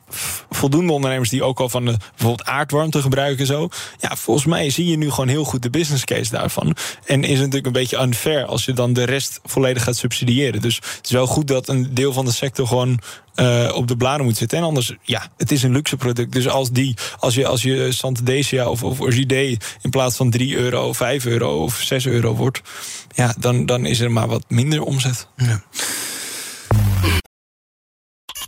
voldoende 0.51 0.93
ondernemers... 0.93 1.31
die 1.31 1.43
ook 1.43 1.61
al 1.61 1.69
van 1.69 1.85
de, 1.85 1.97
bijvoorbeeld 2.11 2.49
aardwarmte 2.49 3.01
gebruiken 3.01 3.47
zo. 3.47 3.69
Ja, 3.99 4.17
volgens 4.17 4.47
mij 4.47 4.71
zie 4.71 4.87
je 4.87 4.97
nu 4.97 5.11
gewoon 5.11 5.29
heel 5.29 5.45
goed 5.45 5.63
de 5.63 5.71
business 5.71 6.05
case 6.05 6.31
daarvan. 6.31 6.77
En 7.05 7.23
is 7.23 7.31
het 7.31 7.39
natuurlijk 7.39 7.67
een 7.67 7.73
beetje 7.73 8.01
unfair... 8.01 8.45
als 8.45 8.65
je 8.65 8.73
dan 8.73 8.93
de 8.93 9.05
rest 9.05 9.41
volledig 9.45 9.83
gaat 9.83 9.97
subsidiëren. 9.97 10.61
Dus 10.61 10.77
het 10.77 11.05
is 11.05 11.11
wel 11.11 11.27
goed 11.27 11.47
dat 11.47 11.69
een 11.69 11.95
deel 11.95 12.13
van 12.13 12.25
de 12.25 12.33
sector 12.33 12.67
gewoon 12.67 13.01
uh, 13.41 13.73
op 13.75 13.89
de 13.89 13.97
bladen 13.97 14.25
moet 14.25 14.37
zitten. 14.37 14.59
En 14.59 14.65
anders, 14.65 14.95
ja, 15.03 15.29
het 15.37 15.51
is 15.53 15.63
een 15.63 15.73
luxe 15.73 15.97
product. 15.97 16.33
Dus 16.33 16.49
als 16.49 16.71
die, 16.71 16.97
als 17.19 17.35
je, 17.35 17.47
als 17.47 17.63
je 17.63 17.93
Santadesia 17.93 18.69
of, 18.69 18.83
of 18.83 19.01
Orchidee 19.01 19.59
in 19.83 19.91
plaats 19.91 20.17
van 20.17 20.31
3 20.31 20.57
euro, 20.57 20.93
5 20.93 21.27
euro 21.27 21.63
of 21.63 21.81
6 21.81 22.07
euro 22.07 22.35
wordt, 22.35 22.63
ja, 23.15 23.35
dan, 23.39 23.67
dan 23.67 23.87
is 23.87 24.01
er 24.01 24.13
maar 24.13 24.29
wat 24.29 24.45
minder 24.49 24.83
omzet. 24.83 25.29
Ja. 25.37 25.63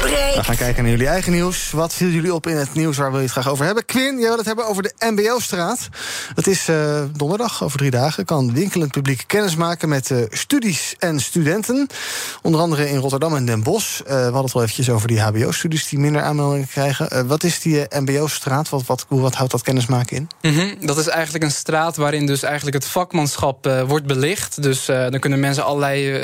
we 0.00 0.46
gaan 0.46 0.56
kijken 0.56 0.82
naar 0.82 0.92
jullie 0.92 1.06
eigen 1.06 1.32
nieuws. 1.32 1.70
Wat 1.70 1.94
viel 1.94 2.08
jullie 2.08 2.34
op 2.34 2.46
in 2.46 2.56
het 2.56 2.74
nieuws? 2.74 2.96
Waar 2.96 3.10
wil 3.10 3.18
je 3.18 3.24
het 3.24 3.32
graag 3.32 3.48
over 3.48 3.64
hebben? 3.64 3.84
Quinn, 3.84 4.18
jij 4.18 4.28
wil 4.28 4.36
het 4.36 4.46
hebben 4.46 4.66
over 4.66 4.82
de 4.82 4.92
MBO-straat. 4.98 5.88
Het 6.34 6.46
is 6.46 6.68
uh, 6.68 7.02
donderdag, 7.16 7.64
over 7.64 7.78
drie 7.78 7.90
dagen. 7.90 8.24
Kan 8.24 8.52
winkelend 8.52 8.90
publiek 8.90 9.24
kennis 9.26 9.56
maken 9.56 9.88
met 9.88 10.10
uh, 10.10 10.18
studies 10.28 10.94
en 10.98 11.20
studenten. 11.20 11.86
Onder 12.42 12.60
andere 12.60 12.90
in 12.90 12.96
Rotterdam 12.96 13.36
en 13.36 13.44
Den 13.44 13.62
Bosch. 13.62 14.00
Uh, 14.00 14.06
we 14.06 14.14
hadden 14.14 14.44
het 14.44 14.54
al 14.54 14.62
eventjes 14.62 14.90
over 14.90 15.08
die 15.08 15.20
HBO-studies 15.20 15.88
die 15.88 15.98
minder 15.98 16.22
aanmeldingen 16.22 16.68
krijgen. 16.68 17.26
wat 17.26 17.44
is 17.44 17.60
die 17.60 17.86
MBO-straat? 17.90 18.68
Wat, 18.68 18.86
wat, 18.86 19.06
wat 19.08 19.34
houdt 19.34 19.52
dat 19.52 19.62
kennismaken 19.62 20.16
in? 20.16 20.28
Mm 20.42 20.58
-hmm. 20.58 20.86
Dat 20.86 20.98
is 20.98 21.06
eigenlijk 21.06 21.44
een 21.44 21.50
straat 21.50 21.96
waarin 21.96 22.26
dus 22.26 22.42
eigenlijk 22.42 22.76
het 22.76 22.86
vakmanschap 22.86 23.84
wordt 23.86 24.06
belicht. 24.06 24.62
Dus 24.62 24.84
dan 24.86 25.18
kunnen 25.18 25.40
mensen 25.40 25.64
allerlei 25.64 26.20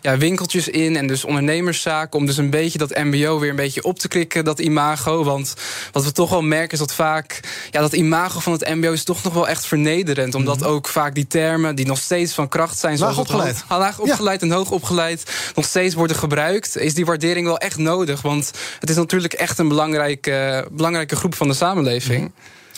ja, 0.00 0.16
winkeltjes 0.16 0.68
in 0.68 0.96
en 0.96 1.06
dus 1.06 1.24
ondernemerszaken... 1.24 2.18
om 2.18 2.26
dus 2.26 2.36
een 2.36 2.50
beetje 2.50 2.78
dat 2.78 2.90
MBO 3.04 3.38
weer 3.38 3.50
een 3.50 3.56
beetje 3.56 3.82
op 3.82 3.98
te 3.98 4.08
klikken, 4.08 4.44
dat 4.44 4.58
imago. 4.58 5.24
Want 5.24 5.54
wat 5.92 6.04
we 6.04 6.12
toch 6.12 6.30
wel 6.30 6.42
merken 6.42 6.72
is 6.72 6.78
dat 6.78 6.94
vaak... 6.94 7.40
ja, 7.70 7.80
dat 7.80 7.92
imago 7.92 8.40
van 8.40 8.52
het 8.52 8.68
MBO 8.74 8.92
is 8.92 9.04
toch 9.04 9.22
nog 9.22 9.34
wel 9.34 9.48
echt 9.48 9.66
vernederend. 9.66 10.34
Omdat 10.34 10.60
mhm. 10.60 10.68
ook 10.68 10.88
vaak 10.88 11.14
die 11.14 11.26
termen 11.26 11.74
die 11.74 11.86
nog 11.86 11.98
steeds 11.98 12.34
van 12.34 12.48
kracht 12.48 12.78
zijn... 12.78 12.98
Laag 12.98 13.18
opgeleid. 13.18 13.64
laag 13.68 13.98
opgeleid 13.98 14.42
en 14.42 14.50
hoog 14.50 14.70
opgeleid 14.70 15.22
nog 15.54 15.64
steeds 15.64 15.94
worden 15.94 16.16
gebruikt... 16.16 16.76
is 16.76 16.94
die 16.94 17.04
waardering 17.04 17.46
wel 17.46 17.58
echt 17.58 17.76
nodig. 17.76 18.22
Want 18.22 18.50
het 18.80 18.90
is 18.90 18.96
natuurlijk 18.96 19.32
echt 19.32 19.58
een 19.58 19.68
belangrijke, 19.68 20.66
belangrijke 20.70 21.16
groep 21.16 21.34
van 21.34 21.48
de 21.48 21.54
samenleving. 21.54 22.20
Mhm. 22.20 22.30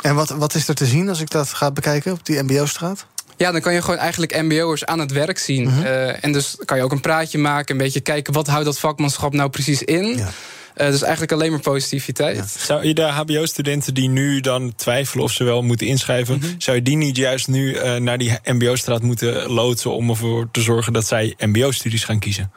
En 0.03 0.15
wat, 0.15 0.29
wat 0.29 0.55
is 0.55 0.69
er 0.69 0.75
te 0.75 0.87
zien 0.87 1.09
als 1.09 1.21
ik 1.21 1.31
dat 1.31 1.49
ga 1.49 1.71
bekijken 1.71 2.13
op 2.13 2.27
die 2.27 2.43
MBO-straat? 2.43 3.07
Ja, 3.37 3.53
dan 3.53 3.61
kan 3.61 3.75
je 3.75 3.83
gewoon 3.83 3.99
eigenlijk 3.99 4.43
mbo'ers 4.43 4.85
aan 4.85 4.99
het 4.99 5.13
werk 5.13 5.39
zien. 5.39 5.69
Mhm. 5.69 5.83
Eh, 5.83 6.25
en 6.25 6.33
dus 6.33 6.57
kan 6.65 6.77
je 6.77 6.83
ook 6.83 6.93
een 6.93 7.01
praatje 7.01 7.39
maken, 7.39 7.75
een 7.75 7.83
beetje 7.83 8.01
kijken... 8.01 8.33
wat 8.33 8.47
houdt 8.47 8.65
dat 8.65 8.79
vakmanschap 8.79 9.33
nou 9.33 9.51
precies 9.51 9.83
in... 9.83 10.17
Ja. 10.17 10.29
Uh, 10.77 10.87
dus 10.87 11.03
eigenlijk 11.03 11.33
alleen 11.33 11.51
maar 11.51 11.61
positiviteit. 11.61 12.51
Zou 12.59 12.87
je 12.87 12.95
de 12.95 13.03
HBO-studenten 13.03 13.95
die 13.95 14.09
nu 14.09 14.41
dan 14.41 14.75
twijfelen 14.75 15.25
of 15.25 15.33
ze 15.33 15.45
wel 15.45 15.63
moeten 15.63 15.87
inschrijven, 15.87 16.39
mhm. 16.39 16.47
zou 16.59 16.77
je 16.77 16.83
die 16.83 16.97
niet 16.97 17.17
juist 17.17 17.49
nu 17.49 17.75
uh, 17.75 17.95
naar 17.97 18.19
die 18.19 18.39
MBO-straat 18.45 19.03
moeten 19.03 19.51
loodsen 19.51 19.91
om 19.95 20.11
ervoor 20.11 20.49
te 20.51 20.61
zorgen 20.61 20.93
dat 20.93 21.07
zij 21.07 21.35
MBO-studies 21.39 22.05
gaan 22.05 22.19
kiezen? 22.19 22.53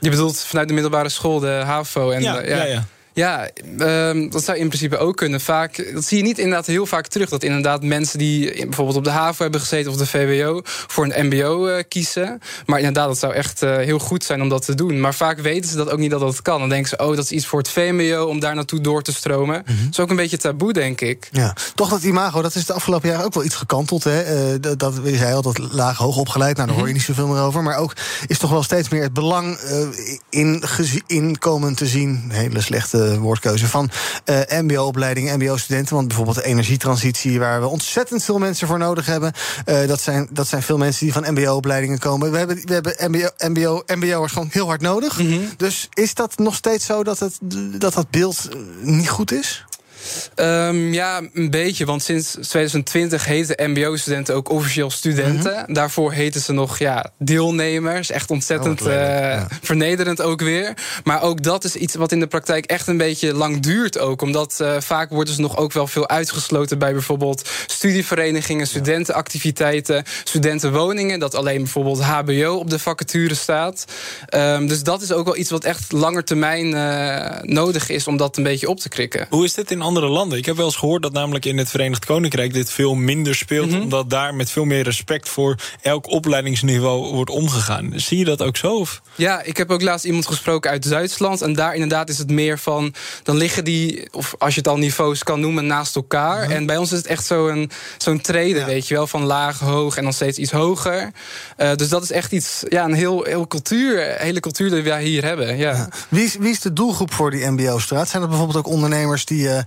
Je 0.00 0.10
bedoelt 0.10 0.40
vanuit 0.40 0.68
de 0.68 0.74
middelbare 0.74 1.08
school, 1.08 1.38
de 1.38 1.62
HAVO 1.64 2.10
en 2.10 2.22
ja, 2.22 2.42
ja. 2.42 2.64
ja. 2.64 2.86
Ja, 3.18 3.48
um, 3.78 4.30
dat 4.30 4.44
zou 4.44 4.58
in 4.58 4.66
principe 4.66 4.96
ook 4.98 5.16
kunnen. 5.16 5.40
Vaak, 5.40 5.92
dat 5.94 6.04
zie 6.04 6.16
je 6.16 6.22
niet 6.22 6.38
inderdaad 6.38 6.66
heel 6.66 6.86
vaak 6.86 7.06
terug. 7.06 7.28
Dat 7.28 7.42
inderdaad 7.42 7.82
mensen 7.82 8.18
die 8.18 8.66
bijvoorbeeld 8.66 8.96
op 8.96 9.04
de 9.04 9.10
HAVO 9.10 9.42
hebben 9.42 9.60
gezeten 9.60 9.90
of 9.90 9.96
de 9.96 10.06
VWO 10.06 10.60
voor 10.64 11.04
een 11.04 11.26
MBO 11.26 11.66
uh, 11.66 11.78
eh, 11.78 11.84
kiezen. 11.88 12.40
Maar 12.66 12.78
inderdaad, 12.78 13.06
dat 13.06 13.18
zou 13.18 13.32
echt 13.32 13.62
uh, 13.62 13.76
heel 13.76 13.98
goed 13.98 14.24
zijn 14.24 14.42
om 14.42 14.48
dat 14.48 14.64
te 14.64 14.74
doen. 14.74 15.00
Maar 15.00 15.14
vaak 15.14 15.40
weten 15.40 15.70
ze 15.70 15.76
dat 15.76 15.90
ook 15.90 15.98
niet 15.98 16.10
dat 16.10 16.20
dat 16.20 16.42
kan. 16.42 16.60
Dan 16.60 16.68
denken 16.68 16.88
ze, 16.88 16.96
oh, 16.96 17.16
dat 17.16 17.24
is 17.24 17.30
iets 17.30 17.46
voor 17.46 17.58
het 17.58 17.68
VMBO 17.68 18.24
om 18.24 18.40
daar 18.40 18.54
naartoe 18.54 18.80
door 18.80 19.02
te 19.02 19.12
stromen. 19.12 19.62
Mm 19.66 19.76
Dat 19.76 19.92
is 19.92 20.00
ook 20.00 20.10
een 20.10 20.16
beetje 20.16 20.38
taboe, 20.38 20.72
denk 20.72 21.00
ik. 21.00 21.28
Ja, 21.32 21.56
toch 21.74 21.88
dat 21.88 22.02
imago, 22.02 22.42
dat 22.42 22.54
is 22.54 22.66
de 22.66 22.72
afgelopen 22.72 23.08
jaren 23.08 23.24
ook 23.24 23.34
wel 23.34 23.44
iets 23.44 23.54
gekanteld. 23.54 24.04
Hè? 24.04 24.52
Uh, 24.52 24.58
dat, 24.76 25.00
je 25.04 25.16
zei 25.16 25.34
al, 25.34 25.42
dat 25.42 25.58
laag 25.58 25.96
hoog 25.96 26.16
opgeleid. 26.16 26.56
Nou, 26.56 26.68
daar 26.68 26.76
hoor 26.76 26.86
je 26.88 26.94
mhm. 26.94 27.06
niet 27.06 27.16
zoveel 27.16 27.34
meer 27.34 27.42
over. 27.42 27.62
Maar 27.62 27.76
ook 27.76 27.92
is 28.26 28.38
toch 28.38 28.50
wel 28.50 28.62
steeds 28.62 28.88
meer 28.88 29.02
het 29.02 29.12
belang 29.12 29.58
in 30.30 30.62
inkomen 31.06 31.74
te 31.74 31.86
zien. 31.86 32.24
Hele 32.28 32.60
slechte 32.60 33.07
woordkeuze 33.16 33.66
van 33.68 33.90
uh, 34.24 34.40
MBO-opleidingen, 34.48 35.38
MBO-studenten. 35.38 35.94
Want 35.94 36.06
bijvoorbeeld 36.06 36.36
de 36.36 36.44
energietransitie, 36.44 37.38
waar 37.38 37.60
we 37.60 37.66
ontzettend 37.66 38.24
veel 38.24 38.38
mensen 38.38 38.66
voor 38.66 38.78
nodig 38.78 39.06
hebben. 39.06 39.32
Uh, 39.66 39.86
dat, 39.86 40.00
zijn, 40.00 40.28
dat 40.30 40.46
zijn 40.46 40.62
veel 40.62 40.78
mensen 40.78 41.04
die 41.04 41.12
van 41.12 41.32
MBO-opleidingen 41.32 41.98
komen. 41.98 42.30
We 42.30 42.38
hebben, 42.38 42.56
we 42.64 42.72
hebben 42.72 42.94
MBO, 43.10 43.30
MBO, 43.48 43.82
MBO'ers 43.86 44.32
gewoon 44.32 44.48
heel 44.50 44.66
hard 44.66 44.80
nodig. 44.80 45.18
Mhm. 45.18 45.38
Dus 45.56 45.88
is 45.92 46.14
dat 46.14 46.38
nog 46.38 46.54
steeds 46.54 46.86
zo 46.86 47.04
dat, 47.04 47.18
het, 47.18 47.38
dat 47.80 47.94
dat 47.94 48.10
beeld 48.10 48.48
niet 48.80 49.08
goed 49.08 49.32
is? 49.32 49.64
Um, 50.36 50.92
ja, 50.92 51.20
een 51.32 51.50
beetje. 51.50 51.84
Want 51.84 52.02
sinds 52.02 52.30
2020 52.30 53.24
heten 53.24 53.70
MBO-studenten 53.70 54.34
ook 54.34 54.50
officieel 54.50 54.90
studenten. 54.90 55.52
Mm 55.52 55.64
-hmm. 55.64 55.74
Daarvoor 55.74 56.12
heten 56.12 56.40
ze 56.40 56.52
nog 56.52 56.78
ja, 56.78 57.10
deelnemers. 57.18 58.10
Echt 58.10 58.30
ontzettend 58.30 58.82
oh, 58.82 58.86
uh, 58.86 58.94
ja. 58.94 59.46
vernederend 59.62 60.22
ook 60.22 60.40
weer. 60.40 60.76
Maar 61.04 61.22
ook 61.22 61.42
dat 61.42 61.64
is 61.64 61.76
iets 61.76 61.94
wat 61.94 62.12
in 62.12 62.20
de 62.20 62.26
praktijk 62.26 62.64
echt 62.64 62.86
een 62.86 62.96
beetje 62.96 63.34
lang 63.34 63.60
duurt 63.60 63.98
ook. 63.98 64.22
Omdat 64.22 64.58
uh, 64.62 64.76
vaak 64.78 65.10
worden 65.10 65.34
ze 65.34 65.40
nog 65.40 65.56
ook 65.56 65.72
wel 65.72 65.86
veel 65.86 66.08
uitgesloten 66.08 66.78
bij 66.78 66.92
bijvoorbeeld 66.92 67.48
studieverenigingen, 67.66 68.66
studentenactiviteiten, 68.66 70.04
studentenwoningen. 70.24 71.18
Dat 71.18 71.34
alleen 71.34 71.58
bijvoorbeeld 71.62 72.02
HBO 72.02 72.54
op 72.54 72.70
de 72.70 72.78
vacature 72.78 73.34
staat. 73.34 73.84
Um, 74.34 74.66
dus 74.66 74.82
dat 74.82 75.02
is 75.02 75.12
ook 75.12 75.24
wel 75.24 75.36
iets 75.36 75.50
wat 75.50 75.64
echt 75.64 75.92
langer 75.92 76.24
termijn 76.24 76.66
uh, 76.66 77.42
nodig 77.42 77.88
is 77.88 78.06
om 78.06 78.16
dat 78.16 78.36
een 78.36 78.42
beetje 78.42 78.68
op 78.68 78.80
te 78.80 78.88
krikken. 78.88 79.26
Hoe 79.30 79.44
is 79.44 79.54
dit 79.54 79.70
in 79.70 79.80
andere 79.88 80.08
landen? 80.08 80.38
Ik 80.38 80.46
heb 80.46 80.56
wel 80.56 80.64
eens 80.64 80.76
gehoord 80.76 81.02
dat 81.02 81.12
namelijk 81.12 81.44
in 81.44 81.58
het 81.58 81.70
Verenigd 81.70 82.04
Koninkrijk 82.04 82.52
dit 82.52 82.70
veel 82.70 82.94
minder 82.94 83.34
speelt. 83.34 83.66
Mm 83.66 83.72
-hmm. 83.72 83.82
Omdat 83.82 84.10
daar 84.10 84.34
met 84.34 84.50
veel 84.50 84.64
meer 84.64 84.82
respect 84.82 85.28
voor 85.28 85.56
elk 85.80 86.10
opleidingsniveau 86.10 87.14
wordt 87.14 87.30
omgegaan. 87.30 87.92
Zie 87.96 88.18
je 88.18 88.24
dat 88.24 88.42
ook 88.42 88.56
zo? 88.56 88.74
Of? 88.74 89.02
Ja, 89.14 89.42
ik 89.42 89.56
heb 89.56 89.70
ook 89.70 89.82
laatst 89.82 90.04
iemand 90.04 90.26
gesproken 90.26 90.70
uit 90.70 90.88
Duitsland. 90.88 91.42
En 91.42 91.52
daar 91.52 91.74
inderdaad 91.74 92.08
is 92.08 92.18
het 92.18 92.30
meer 92.30 92.58
van. 92.58 92.94
Dan 93.22 93.36
liggen 93.36 93.64
die, 93.64 94.08
of 94.12 94.34
als 94.38 94.54
je 94.54 94.60
het 94.60 94.68
al 94.68 94.76
niveaus 94.76 95.22
kan 95.22 95.40
noemen, 95.40 95.66
naast 95.66 95.96
elkaar. 95.96 96.38
Mm 96.38 96.44
-hmm. 96.44 96.52
En 96.52 96.66
bij 96.66 96.76
ons 96.76 96.92
is 96.92 96.98
het 96.98 97.06
echt 97.06 97.26
zo'n 97.26 97.70
zo'n 97.98 98.20
treden, 98.20 98.60
ja. 98.60 98.66
weet 98.66 98.88
je 98.88 98.94
wel. 98.94 99.06
Van 99.06 99.24
laag, 99.24 99.58
hoog 99.58 99.96
en 99.96 100.02
dan 100.02 100.12
steeds 100.12 100.38
iets 100.38 100.50
hoger. 100.50 101.10
Uh, 101.58 101.74
dus 101.74 101.88
dat 101.88 102.02
is 102.02 102.10
echt 102.10 102.32
iets, 102.32 102.62
ja, 102.68 102.84
een 102.84 102.92
heel, 102.92 103.22
heel 103.22 103.46
cultuur, 103.46 104.16
hele 104.18 104.40
cultuur 104.40 104.70
die 104.70 104.82
wij 104.82 105.04
hier 105.04 105.24
hebben. 105.24 105.56
Ja. 105.56 105.70
ja. 105.70 105.88
Wie, 106.08 106.24
is, 106.24 106.36
wie 106.36 106.50
is 106.50 106.60
de 106.60 106.72
doelgroep 106.72 107.12
voor 107.12 107.30
die 107.30 107.50
MBO-straat? 107.50 108.08
Zijn 108.08 108.22
er 108.22 108.28
bijvoorbeeld 108.28 108.58
ook 108.58 108.72
ondernemers 108.72 109.24
die 109.24 109.42
uh, 109.42 109.58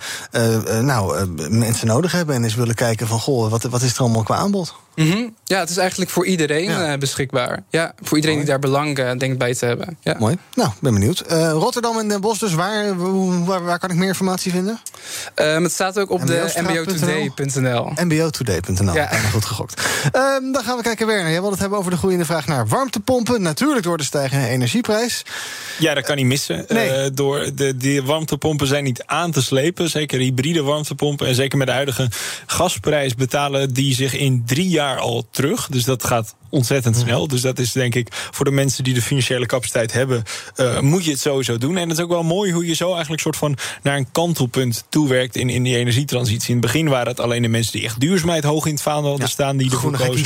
nou, 0.82 1.28
mensen 1.50 1.88
nodig 1.88 2.12
hebben 2.12 2.36
en 2.36 2.44
eens 2.44 2.56
willen 2.56 2.76
kijken 2.76 3.08
van 3.08 3.20
goh, 3.20 3.50
wat, 3.50 3.64
wat 3.64 3.82
is 3.82 3.94
er 3.94 4.00
allemaal 4.00 4.24
qua 4.24 4.36
aanbod? 4.36 4.76
Mm 4.96 5.12
-hmm. 5.12 5.36
Ja, 5.44 5.60
het 5.60 5.70
is 5.70 5.78
eigenlijk 5.78 6.12
voor 6.12 6.26
iedereen 6.26 6.64
ja. 6.64 6.92
uh, 6.92 6.98
beschikbaar. 6.98 7.64
Ja, 7.70 7.94
voor 8.02 8.18
iedereen 8.18 8.38
Mooi. 8.38 8.38
die 8.38 8.46
daar 8.46 8.72
belang 8.72 9.00
uh, 9.00 9.12
denkt 9.18 9.38
bij 9.38 9.56
te 9.56 9.66
hebben. 9.66 9.98
Ja. 10.02 10.16
Mooi. 10.20 10.38
Nou, 10.56 10.70
ben 10.80 10.94
benieuwd. 10.94 11.24
Uh, 11.32 11.52
Rotterdam 11.52 11.98
en 11.98 12.08
Den 12.08 12.22
Bosch, 12.22 12.40
dus 12.40 12.54
waar, 12.54 12.98
waar, 13.46 13.64
waar, 13.64 13.80
kan 13.80 13.90
ik 13.90 13.96
meer 13.96 14.08
informatie 14.08 14.52
vinden? 14.52 14.80
Um, 15.36 15.64
het 15.64 15.72
staat 15.72 16.00
ook 16.00 16.10
op 16.10 16.28
de 16.28 16.54
mbotoday.nl. 16.62 17.92
mbotoday.nl, 17.96 18.94
ja. 18.94 19.08
bijna 19.10 19.30
goed 19.30 19.46
gegokt. 19.46 19.82
Um, 20.06 20.52
dan 20.52 20.64
gaan 20.64 20.78
we 20.78 20.84
kijken, 20.84 21.08
Werner. 21.08 21.32
Je 21.32 21.34
wilde 21.34 21.50
het 21.50 21.60
hebben 21.60 21.80
over 21.80 21.92
de 21.92 21.98
groeiende 21.98 22.26
vraag 22.26 22.48
naar 22.48 22.68
warmtepompen. 22.68 23.42
Natuurlijk 23.42 23.84
door 23.84 23.98
de 23.98 24.04
stijgende 24.04 24.48
energieprijs. 24.48 25.26
Ja, 25.80 25.94
dat 25.94 26.04
kan 26.04 26.16
niet 26.16 26.26
missen. 26.26 26.66
Nee. 26.68 27.12
door 27.12 27.50
de, 27.56 27.78
die 27.78 28.04
warmtepompen 28.04 28.68
zijn 28.68 28.84
niet 28.84 29.04
aan 29.06 29.32
te 29.32 29.42
slepen. 29.42 29.90
Zeker 30.02 30.20
hybride 30.20 30.62
warmtepompen. 30.62 31.28
En 31.28 31.36
zeker 31.36 31.58
met 31.58 31.68
de 31.68 31.74
huidige 31.74 32.10
gasprijs 32.46 33.16
betalen 33.16 33.74
die 33.74 33.96
zich 33.96 34.14
in 34.18 34.44
drie 34.46 34.70
jaar 34.70 35.00
al 35.00 35.28
terug. 35.32 35.68
Dus 35.68 35.84
dat 35.84 36.04
gaat 36.04 36.36
ontzettend 36.50 36.98
snel. 36.98 37.28
Dus 37.28 37.42
dat 37.42 37.60
is 37.60 37.72
denk 37.72 37.96
ik 37.96 38.08
voor 38.12 38.46
de 38.46 38.52
mensen 38.52 38.84
die 38.84 38.94
de 38.94 39.02
financiële 39.02 39.46
capaciteit 39.46 39.94
hebben, 39.94 40.24
uh, 40.58 40.80
moet 40.80 41.06
je 41.06 41.12
het 41.12 41.20
sowieso 41.20 41.58
doen. 41.58 41.78
En 41.78 41.90
het 41.90 41.98
is 41.98 42.04
ook 42.04 42.10
wel 42.10 42.24
mooi 42.24 42.52
hoe 42.52 42.66
je 42.66 42.74
zo 42.74 42.92
eigenlijk 42.92 43.22
soort 43.22 43.38
van 43.38 43.58
naar 43.84 43.98
een 43.98 44.12
kantelpunt 44.12 44.84
toewerkt 44.90 45.36
in, 45.36 45.50
in 45.50 45.64
die 45.64 45.78
energietransitie. 45.78 46.50
In 46.50 46.56
het 46.56 46.66
begin 46.66 46.90
waren 46.90 47.08
het 47.08 47.20
alleen 47.20 47.42
de 47.42 47.48
mensen 47.48 47.72
die 47.72 47.84
echt 47.84 48.00
duurzaamheid 48.00 48.44
hoog 48.44 48.66
in 48.66 48.74
het 48.74 48.82
vaandel 48.82 49.10
hadden 49.10 49.28
ja, 49.28 49.34
staan, 49.34 49.58
die 49.58 49.72
ervoor 49.72 49.98
kozen. 49.98 50.26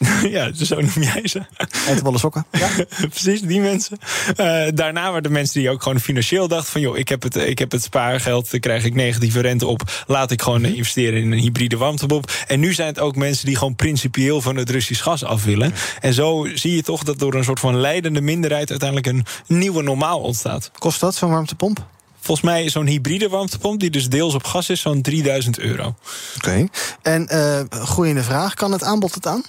ja, 0.36 0.50
zo 0.52 0.80
noem 0.80 1.02
jij 1.02 1.28
ze. 1.28 1.42
Etenwolle 1.88 2.18
sokken. 2.18 2.46
Ja. 2.52 2.68
Precies, 3.08 3.40
die 3.40 3.60
mensen. 3.60 3.98
Uh, 4.36 4.62
daarna 4.74 5.06
waren 5.06 5.22
de 5.22 5.30
mensen 5.30 5.60
die 5.60 5.70
ook 5.70 5.82
gewoon 5.82 6.00
financieel 6.00 6.48
dachten 6.48 6.72
van... 6.72 6.80
joh, 6.80 6.98
ik 6.98 7.08
heb 7.08 7.22
het, 7.22 7.36
ik 7.36 7.58
heb 7.58 7.70
het 7.70 7.82
spaargeld, 7.82 8.50
dan 8.50 8.60
krijg 8.60 8.84
ik 8.84 8.94
negatieve 8.94 9.40
rente 9.40 9.66
op... 9.66 10.04
laat 10.06 10.30
ik 10.30 10.42
gewoon 10.42 10.64
investeren 10.64 11.20
in 11.20 11.32
een 11.32 11.38
hybride 11.38 11.76
warmtepomp. 11.76 12.30
En 12.46 12.60
nu 12.60 12.72
zijn 12.72 12.88
het 12.88 12.98
ook 12.98 13.16
mensen 13.16 13.46
die 13.46 13.56
gewoon 13.56 13.76
principieel 13.76 14.40
van 14.40 14.56
het 14.56 14.70
Russisch 14.70 15.02
gas 15.02 15.24
af 15.24 15.44
willen. 15.44 15.74
En 16.00 16.14
zo 16.14 16.48
zie 16.54 16.76
je 16.76 16.82
toch 16.82 17.02
dat 17.02 17.18
door 17.18 17.34
een 17.34 17.44
soort 17.44 17.60
van 17.60 17.76
leidende 17.76 18.20
minderheid... 18.20 18.70
uiteindelijk 18.70 19.08
een 19.08 19.24
nieuwe 19.46 19.82
normaal 19.82 20.20
ontstaat. 20.20 20.70
Kost 20.78 21.00
dat, 21.00 21.14
zo'n 21.14 21.30
warmtepomp? 21.30 21.86
Volgens 22.20 22.46
mij 22.46 22.64
is 22.64 22.72
zo'n 22.72 22.86
hybride 22.86 23.28
warmtepomp, 23.28 23.80
die 23.80 23.90
dus 23.90 24.08
deels 24.08 24.34
op 24.34 24.44
gas 24.44 24.68
is, 24.68 24.80
zo'n 24.80 25.02
3000 25.02 25.58
euro. 25.58 25.84
Oké. 25.84 25.96
Okay. 26.36 26.68
En 27.02 27.28
uh, 27.32 27.60
groeiende 27.84 28.22
vraag, 28.22 28.54
kan 28.54 28.72
het 28.72 28.82
aanbod 28.82 29.14
het 29.14 29.26
aan? 29.26 29.42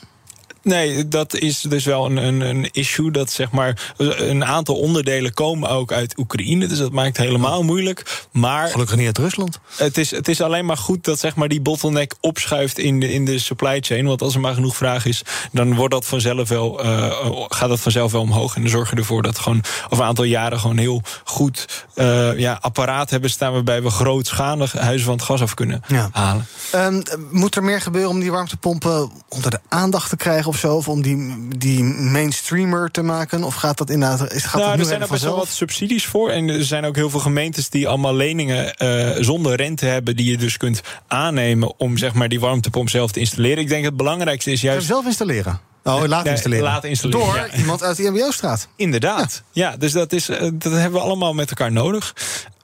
Nee, 0.64 1.08
dat 1.08 1.36
is 1.36 1.62
dus 1.62 1.86
wel 1.86 2.06
een, 2.06 2.18
een, 2.18 2.42
een, 2.42 2.70
issue. 2.72 3.12
Dat 3.12 3.32
zeg 3.32 3.52
maar 3.52 3.94
een 3.98 4.46
aantal 4.46 4.76
onderdelen 4.76 5.34
komen 5.34 5.70
ook 5.70 5.92
uit 5.92 6.18
Oekraïne. 6.18 6.68
Dus 6.68 6.78
dat 6.78 6.92
maakt 6.92 7.18
het 7.18 7.26
helemaal 7.26 7.64
moeilijk. 7.64 8.26
Maar 8.32 8.68
Gelukkig 8.68 8.96
niet 8.96 9.06
uit 9.06 9.18
Rusland. 9.18 9.60
Het 9.76 9.98
is, 9.98 10.12
het 10.12 10.28
is 10.28 10.42
alleen 10.42 10.66
maar 10.66 10.78
goed 10.78 11.04
dat 11.04 11.20
zeg 11.20 11.36
maar, 11.36 11.48
die 11.48 11.62
bottleneck 11.62 12.14
opschuift 12.20 12.78
in 12.78 13.00
de, 13.00 13.14
in 13.14 13.26
de 13.26 13.40
supply 13.40 13.82
chain. 13.82 14.06
Want 14.06 14.22
als 14.22 14.34
er 14.34 14.40
maar 14.40 14.54
genoeg 14.54 14.76
vraag 14.76 15.06
is, 15.06 15.22
dan 15.52 15.76
wordt 15.76 15.94
dat 15.94 16.06
vanzelf 16.06 16.50
wel, 16.50 16.86
uh, 16.86 17.12
gaat 17.48 17.70
dat 17.70 17.80
vanzelf 17.80 18.12
wel 18.12 18.22
omhoog. 18.22 18.56
En 18.56 18.62
dan 18.62 18.72
zorgen 18.72 18.96
we 18.96 19.02
ervoor 19.02 19.22
dat 19.22 19.36
we 19.36 19.42
gewoon 19.42 19.64
over 19.86 19.98
een 19.98 20.10
aantal 20.10 20.24
jaren 20.24 20.60
gewoon 20.60 20.78
heel 20.78 21.02
goed 21.24 21.86
uh, 21.96 22.40
ja, 22.40 22.58
apparaat 22.62 23.10
hebben 23.10 23.30
staan. 23.30 23.54
Waarbij 23.54 23.82
we 23.82 23.90
grootschalig 23.90 24.74
huizen 24.74 25.06
van 25.06 25.16
het 25.16 25.24
gas 25.24 25.42
af 25.42 25.54
kunnen 25.54 25.84
ja. 25.88 26.10
halen. 26.12 26.48
Um, 26.76 27.04
moet 27.32 27.56
er 27.56 27.64
meer 27.64 27.82
gebeuren 27.82 28.10
om 28.10 28.20
die 28.20 28.32
warmtepompen 28.32 29.12
onder 29.30 29.52
de 29.52 29.60
aandacht 29.68 30.10
te 30.10 30.16
krijgen? 30.16 30.51
Of 30.52 30.58
zo? 30.58 30.76
Of 30.76 30.88
om 30.88 31.02
die, 31.02 31.48
die 31.58 31.84
mainstreamer 31.84 32.92
te 32.92 33.02
maken? 33.02 33.44
Of 33.44 33.56
gaat 33.56 33.78
dat 33.78 33.90
inderdaad. 33.90 34.20
Gaat 34.20 34.62
nou, 34.62 34.72
het 34.72 34.80
er 34.80 34.86
zijn 34.86 35.02
er 35.02 35.08
best 35.08 35.24
wel 35.24 35.36
wat 35.36 35.48
subsidies 35.48 36.06
voor. 36.06 36.30
En 36.30 36.50
er 36.50 36.64
zijn 36.64 36.86
ook 36.86 36.96
heel 36.96 37.10
veel 37.10 37.20
gemeentes 37.20 37.70
die 37.70 37.88
allemaal 37.88 38.16
leningen 38.16 38.76
uh, 38.78 39.24
zonder 39.24 39.56
rente 39.56 39.86
hebben. 39.86 40.16
die 40.16 40.30
je 40.32 40.38
dus 40.38 40.58
kunt 40.58 40.82
aannemen 41.08 41.80
om 41.80 41.98
zeg 41.98 42.14
maar, 42.14 42.30
die 42.30 42.40
warmtepomp 42.40 42.90
zelf 42.90 43.12
te 43.12 43.20
installeren. 43.20 43.58
Ik 43.58 43.70
denk 43.70 43.86
het 43.86 43.98
belangrijkste 43.98 44.52
is 44.52 44.62
juist. 44.62 44.88
zelf 44.88 45.06
installeren? 45.06 45.60
Oh, 45.84 46.04
laten 46.06 46.32
installeren. 46.32 46.64
Laten 46.64 46.90
installeren. 46.90 47.26
Door 47.26 47.36
ja. 47.36 47.58
iemand 47.58 47.84
uit 47.84 47.98
de 47.98 48.10
MBO-straat. 48.12 48.68
Inderdaad. 48.76 49.44
Ja. 49.52 49.70
ja, 49.70 49.78
dus 49.78 49.92
dat, 49.92 50.14
is, 50.14 50.26
dat 50.54 50.64
hebben 50.64 50.92
we 50.92 51.00
allemaal 51.00 51.34
met 51.34 51.50
elkaar 51.50 51.72
nodig. 51.72 52.14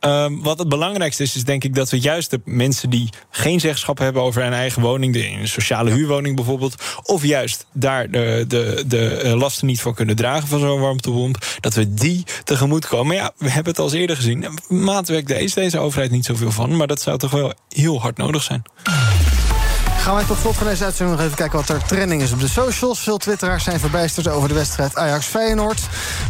Um, 0.07 0.43
wat 0.43 0.59
het 0.59 0.69
belangrijkste 0.69 1.23
is, 1.23 1.35
is 1.35 1.43
denk 1.43 1.63
ik 1.63 1.75
dat 1.75 1.89
we 1.89 1.99
juist 1.99 2.29
de 2.29 2.41
mensen 2.45 2.89
die 2.89 3.09
geen 3.29 3.59
zeggenschap 3.59 3.97
hebben 3.97 4.21
over 4.21 4.43
hun 4.43 4.53
eigen 4.53 4.81
woning, 4.81 5.13
de, 5.13 5.29
in 5.29 5.39
een 5.39 5.47
sociale 5.47 5.91
huurwoning 5.91 6.35
bijvoorbeeld, 6.35 6.75
of 7.03 7.23
juist 7.23 7.65
daar 7.73 8.11
de, 8.11 8.45
de, 8.47 8.83
de 8.87 9.33
lasten 9.37 9.67
niet 9.67 9.81
voor 9.81 9.93
kunnen 9.93 10.15
dragen 10.15 10.47
van 10.47 10.59
zo'n 10.59 10.79
warmtepomp, 10.79 11.45
dat 11.59 11.73
we 11.73 11.93
die 11.93 12.23
tegemoet 12.43 12.87
komen. 12.87 13.07
Maar 13.07 13.15
ja, 13.15 13.31
we 13.37 13.49
hebben 13.49 13.71
het 13.71 13.81
al 13.81 13.93
eerder 13.93 14.15
gezien. 14.15 14.59
Maatwerk, 14.67 15.27
daar 15.27 15.39
is 15.39 15.53
deze 15.53 15.79
overheid 15.79 16.11
niet 16.11 16.25
zoveel 16.25 16.51
van, 16.51 16.75
maar 16.75 16.87
dat 16.87 17.01
zou 17.01 17.17
toch 17.17 17.31
wel 17.31 17.53
heel 17.69 18.01
hard 18.01 18.17
nodig 18.17 18.43
zijn. 18.43 18.63
Gaan 20.07 20.15
wij 20.15 20.25
tot 20.25 20.37
slot 20.37 20.55
van 20.55 20.67
deze 20.67 20.83
uitzending 20.83 21.17
nog 21.17 21.25
even 21.25 21.37
kijken 21.37 21.57
wat 21.57 21.69
er 21.69 21.83
trending 21.83 22.21
is 22.21 22.31
op 22.31 22.39
de 22.39 22.47
socials. 22.47 22.99
Veel 22.99 23.17
twitteraars 23.17 23.63
zijn 23.63 23.79
verbijsterd 23.79 24.27
over 24.27 24.47
de 24.49 24.53
wedstrijd 24.55 24.95
Ajax-Feyenoord. 24.95 25.81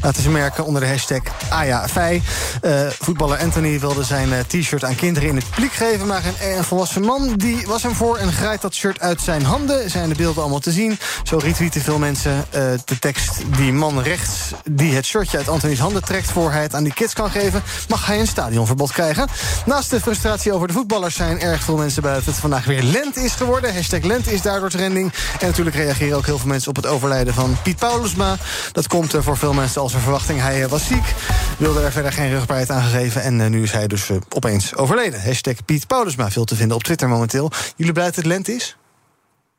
Laten 0.01 0.23
ze 0.23 0.29
merken 0.29 0.65
onder 0.65 0.81
de 0.81 0.87
hashtag 0.87 1.21
AjaFey. 1.49 2.21
Uh, 2.61 2.87
voetballer 2.99 3.37
Anthony 3.37 3.79
wilde 3.79 4.03
zijn 4.03 4.29
uh, 4.29 4.39
t-shirt 4.39 4.83
aan 4.83 4.95
kinderen 4.95 5.29
in 5.29 5.35
het 5.35 5.49
publiek 5.49 5.71
geven... 5.71 6.07
maar 6.07 6.23
een, 6.41 6.63
volwassen 6.63 7.01
man 7.01 7.33
die 7.35 7.67
was 7.67 7.83
hem 7.83 7.95
voor 7.95 8.17
en 8.17 8.31
grijpt 8.31 8.61
dat 8.61 8.73
shirt 8.73 8.99
uit 8.99 9.21
zijn 9.21 9.43
handen. 9.43 9.89
Zijn 9.89 10.09
de 10.09 10.15
beelden 10.15 10.41
allemaal 10.41 10.59
te 10.59 10.71
zien. 10.71 10.99
Zo 11.23 11.37
retweeten 11.37 11.81
veel 11.81 11.97
mensen 11.97 12.31
uh, 12.31 12.61
de 12.85 12.99
tekst... 12.99 13.41
die 13.57 13.73
man 13.73 14.01
rechts 14.01 14.51
die 14.71 14.95
het 14.95 15.05
shirtje 15.05 15.37
uit 15.37 15.49
Anthony's 15.49 15.79
handen 15.79 16.03
trekt... 16.03 16.31
voor 16.31 16.51
hij 16.51 16.61
het 16.61 16.75
aan 16.75 16.83
die 16.83 16.93
kids 16.93 17.13
kan 17.13 17.31
geven, 17.31 17.63
mag 17.87 18.05
hij 18.05 18.19
een 18.19 18.27
stadionverbod 18.27 18.91
krijgen. 18.91 19.27
Naast 19.65 19.89
de 19.89 19.99
frustratie 19.99 20.53
over 20.53 20.67
de 20.67 20.73
voetballers 20.73 21.15
zijn 21.15 21.39
erg 21.39 21.63
veel 21.63 21.77
mensen 21.77 22.01
buiten... 22.01 22.31
het 22.31 22.39
vandaag 22.39 22.65
weer 22.65 22.83
lente 22.83 23.21
is 23.23 23.33
geworden. 23.33 23.65
Hashtag 23.73 24.01
lente 24.01 24.33
is 24.33 24.41
daardoor 24.41 24.69
trending. 24.69 25.13
En 25.39 25.47
natuurlijk 25.47 25.75
reageren 25.75 26.17
ook 26.17 26.25
heel 26.25 26.37
veel 26.37 26.47
mensen 26.47 26.69
op 26.69 26.75
het 26.75 26.85
overlijden 26.85 27.33
van 27.33 27.57
Piet 27.63 27.75
Paulusma. 27.75 28.37
Dat 28.71 28.87
komt 28.87 29.15
uh, 29.15 29.21
voor 29.21 29.37
veel 29.37 29.53
mensen 29.53 29.81
als 29.81 29.93
een 29.93 29.99
verwachting. 29.99 30.41
Hij 30.41 30.61
uh, 30.61 30.67
was 30.67 30.85
ziek, 30.85 31.13
wilde 31.57 31.81
er 31.81 31.91
verder 31.91 32.13
geen 32.13 32.29
rugbaarheid 32.29 32.69
aan 32.69 32.81
gegeven. 32.81 33.21
En 33.21 33.39
uh, 33.39 33.47
nu 33.47 33.63
is 33.63 33.71
hij 33.71 33.87
dus 33.87 34.09
opeens 34.29 34.75
overleden. 34.75 35.21
Hashtag 35.23 35.65
Piet 35.65 35.87
Paulusma, 35.87 36.31
veel 36.31 36.45
te 36.45 36.55
vinden 36.55 36.75
op 36.75 36.83
Twitter 36.83 37.09
momenteel. 37.09 37.51
Jullie 37.75 37.93
blij 37.93 38.05
dat 38.05 38.15
het 38.15 38.25
lente 38.25 38.55
is? 38.55 38.77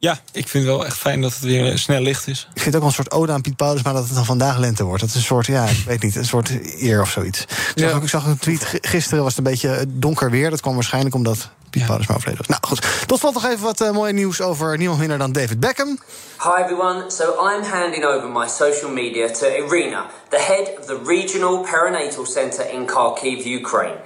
Ja, 0.00 0.20
ik 0.32 0.48
vind 0.48 0.64
het 0.64 0.72
wel 0.76 0.86
echt 0.86 0.96
fijn 0.96 1.20
dat 1.20 1.32
het 1.32 1.42
weer 1.42 1.78
snel 1.78 2.00
licht 2.00 2.26
is. 2.26 2.48
Ik 2.54 2.62
vind 2.62 2.74
ook 2.74 2.80
wel 2.80 2.90
een 2.90 2.96
soort 2.96 3.10
ode 3.10 3.32
aan 3.32 3.40
Piet 3.40 3.56
Paulus, 3.56 3.82
maar 3.82 3.92
dat 3.92 4.04
het 4.04 4.14
dan 4.14 4.24
vandaag 4.24 4.58
lente 4.58 4.84
wordt. 4.84 5.00
Dat 5.00 5.08
is 5.08 5.14
een 5.14 5.22
soort, 5.22 5.46
ja, 5.46 5.64
ik 5.64 5.84
weet 5.86 6.02
niet, 6.02 6.16
een 6.16 6.24
soort 6.24 6.50
eer 6.80 7.00
of 7.00 7.10
zoiets. 7.10 7.40
Ik 7.40 7.72
zag, 7.74 7.92
ook, 7.92 8.02
ik 8.02 8.08
zag 8.08 8.26
een 8.26 8.38
tweet 8.38 8.78
gisteren, 8.80 9.22
was 9.22 9.36
het 9.36 9.46
een 9.46 9.52
beetje 9.52 9.84
donker 9.88 10.30
weer. 10.30 10.50
Dat 10.50 10.60
kwam 10.60 10.74
waarschijnlijk 10.74 11.14
omdat 11.14 11.50
Piet 11.77 11.81
ja. 11.81 11.87
Paulus 11.87 12.07
maar 12.07 12.17
overleden 12.17 12.45
was. 12.47 12.59
Nou 12.59 12.67
goed, 12.67 13.07
tot 13.07 13.19
slot 13.19 13.33
nog 13.33 13.45
even 13.45 13.63
wat 13.63 13.81
uh, 13.81 13.91
mooie 13.91 14.13
nieuws 14.13 14.41
over 14.41 14.77
niemand 14.77 14.99
minder 14.99 15.17
dan 15.17 15.31
David 15.31 15.59
Beckham. 15.59 15.99
Hi 16.39 16.61
everyone, 16.63 17.11
so 17.11 17.23
I'm 17.49 17.63
handing 17.63 18.05
over 18.05 18.29
my 18.29 18.47
social 18.47 18.91
media 18.91 19.29
to 19.31 19.45
Irina, 19.45 20.05
the 20.29 20.39
head 20.39 20.71
of 20.79 20.85
the 20.85 20.99
Regional 21.05 21.65
Perinatal 21.65 22.25
Center 22.25 22.69
in 22.71 22.85
Kharkiv, 22.85 23.45
Ukraine. 23.45 23.97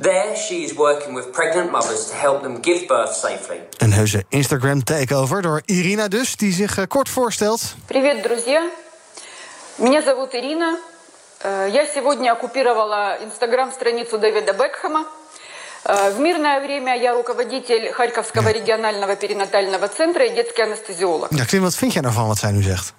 There, 0.00 0.36
she 0.36 0.54
is 0.54 0.72
working 0.72 1.14
with 1.14 1.30
pregnant 1.30 1.70
mothers 1.70 2.06
to 2.06 2.14
help 2.14 2.42
them 2.42 2.58
give 2.60 2.86
birth 2.86 3.14
safely. 3.14 3.60
Een 3.78 3.92
heuse 3.92 4.24
Instagram 4.28 4.84
takeover 4.84 5.42
door 5.42 5.62
Irina 5.64 6.08
dus, 6.08 6.36
die 6.36 6.52
zich 6.52 6.78
uh, 6.78 6.84
kort 6.88 7.08
voorstelt. 7.08 7.74
Привет, 7.86 8.22
друзья. 8.22 8.70
Меня 9.76 10.02
зовут 10.02 10.34
Ирина. 10.34 10.78
Я 11.44 11.86
сегодня 11.94 12.32
оккупировала 12.32 13.18
инстаграм-страницу 13.22 14.18
Дэвида 14.18 14.52
Бекхэма. 14.54 15.04
Э, 15.84 16.10
В 16.16 16.18
мирное 16.18 16.60
время 16.60 16.96
я 16.96 17.12
руководитель 17.14 17.92
Харьковского 17.92 18.48
регионального 18.52 19.16
перинатального 19.16 19.88
центра 19.88 20.24
и 20.24 20.34
детский 20.34 20.62
анестезиолог. 20.62 21.28
Ja, 21.32 21.44
Klim, 21.44 21.62
wat 21.62 21.74
vind 21.74 21.92
jij 21.92 22.02
ervan 22.02 22.26
wat 22.26 22.38
zij 22.38 22.50
nu 22.52 22.62
zegt? 22.62 22.92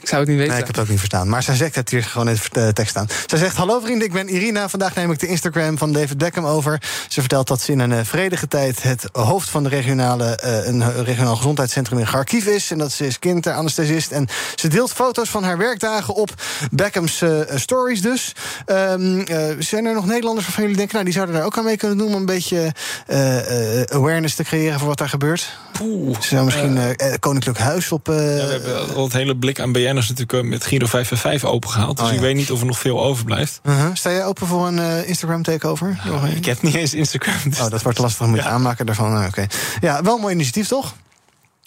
Ik 0.00 0.08
zou 0.08 0.20
het 0.20 0.30
niet 0.30 0.38
weten. 0.38 0.52
Nee, 0.52 0.60
ik 0.60 0.66
heb 0.66 0.74
het 0.74 0.84
ook 0.84 0.90
niet 0.90 0.98
verstaan. 0.98 1.28
Maar 1.28 1.42
zij 1.42 1.54
zegt 1.54 1.74
het 1.74 1.90
hier 1.90 2.02
gewoon 2.02 2.28
in 2.28 2.36
de 2.52 2.72
tekst 2.72 2.90
staan. 2.90 3.06
Zij 3.26 3.38
zegt: 3.38 3.56
Hallo 3.56 3.80
vrienden, 3.80 4.06
ik 4.06 4.12
ben 4.12 4.28
Irina. 4.28 4.68
Vandaag 4.68 4.94
neem 4.94 5.10
ik 5.10 5.18
de 5.18 5.26
Instagram 5.26 5.78
van 5.78 5.92
David 5.92 6.18
Beckham 6.18 6.46
over. 6.46 6.82
Ze 7.08 7.20
vertelt 7.20 7.46
dat 7.46 7.60
ze 7.60 7.72
in 7.72 7.78
een 7.78 7.92
eh, 7.92 8.04
vredige 8.04 8.48
tijd 8.48 8.82
het 8.82 9.08
hoofd 9.12 9.50
van 9.50 9.62
de 9.62 9.68
regionale, 9.68 10.36
eh, 10.36 10.66
een 10.66 11.04
regionaal 11.04 11.36
gezondheidscentrum 11.36 11.98
in 11.98 12.04
Kharkiv 12.04 12.46
is. 12.46 12.70
En 12.70 12.78
dat 12.78 12.92
ze 12.92 13.06
is 13.06 13.18
kinderanesthesist. 13.18 14.10
En 14.10 14.28
ze 14.54 14.68
deelt 14.68 14.92
foto's 14.92 15.28
van 15.28 15.44
haar 15.44 15.58
werkdagen 15.58 16.14
op 16.14 16.30
Beckham's 16.70 17.22
eh, 17.22 17.30
stories 17.54 18.00
dus. 18.00 18.34
Ehm, 18.66 19.20
eh, 19.20 19.44
zijn 19.58 19.84
er 19.84 19.94
nog 19.94 20.06
Nederlanders 20.06 20.46
waarvan 20.46 20.62
jullie 20.62 20.78
denken, 20.78 20.94
nou, 20.94 21.04
die 21.04 21.14
zouden 21.14 21.34
daar 21.36 21.44
ook 21.44 21.58
aan 21.58 21.64
mee 21.64 21.76
kunnen 21.76 21.98
doen 21.98 22.06
om 22.06 22.14
een 22.14 22.26
beetje 22.26 22.72
eh, 23.06 23.80
eh, 23.80 23.86
awareness 23.90 24.34
te 24.34 24.42
creëren 24.42 24.78
voor 24.78 24.88
wat 24.88 24.98
daar 24.98 25.08
gebeurt? 25.08 25.58
Oeh. 25.82 26.20
Ze 26.20 26.28
zou 26.28 26.44
misschien 26.44 26.76
eh, 26.78 27.14
Koninklijk 27.20 27.58
Huis 27.58 27.92
op. 27.92 28.08
eh, 28.08 28.14
Ja, 28.38 28.46
we 28.46 28.52
hebben 28.52 28.94
al 28.94 29.04
het 29.04 29.12
hele 29.12 29.36
blik 29.36 29.60
aan 29.60 29.72
BN'ers 29.72 30.08
natuurlijk 30.08 30.32
eh, 30.44 30.50
met 30.50 30.66
Giro 30.66 30.86
5 30.86 31.10
en 31.10 31.18
5 31.18 31.44
opengehaald. 31.44 31.96
Dus 31.96 32.04
Oh, 32.06 32.10
ja. 32.10 32.16
ik 32.16 32.22
weet 32.22 32.34
niet 32.34 32.50
of 32.50 32.60
er 32.60 32.66
nog 32.66 32.78
veel 32.78 33.02
overblijft. 33.04 33.60
uh-huh. 33.62 33.90
Sta 33.94 34.10
jij 34.10 34.24
open 34.24 34.46
voor 34.46 34.66
een 34.66 34.78
eh, 34.78 35.08
Instagram 35.08 35.42
takeover? 35.42 35.98
Ik 36.36 36.44
heb 36.44 36.62
niet 36.62 36.74
eens 36.74 36.94
Instagram. 36.94 37.34
dus- 37.44 37.60
Oh, 37.60 37.70
dat 37.70 37.82
wordt 37.82 37.98
lastig. 37.98 38.26
Moet 38.26 38.36
je 38.38 38.44
aanmaken 38.44 38.86
daarvan. 38.86 39.12
Nou, 39.12 39.26
Oké. 39.26 39.46
Ja, 39.80 40.02
wel 40.02 40.14
een 40.14 40.20
mooi 40.20 40.34
initiatief, 40.34 40.68
toch? 40.68 40.94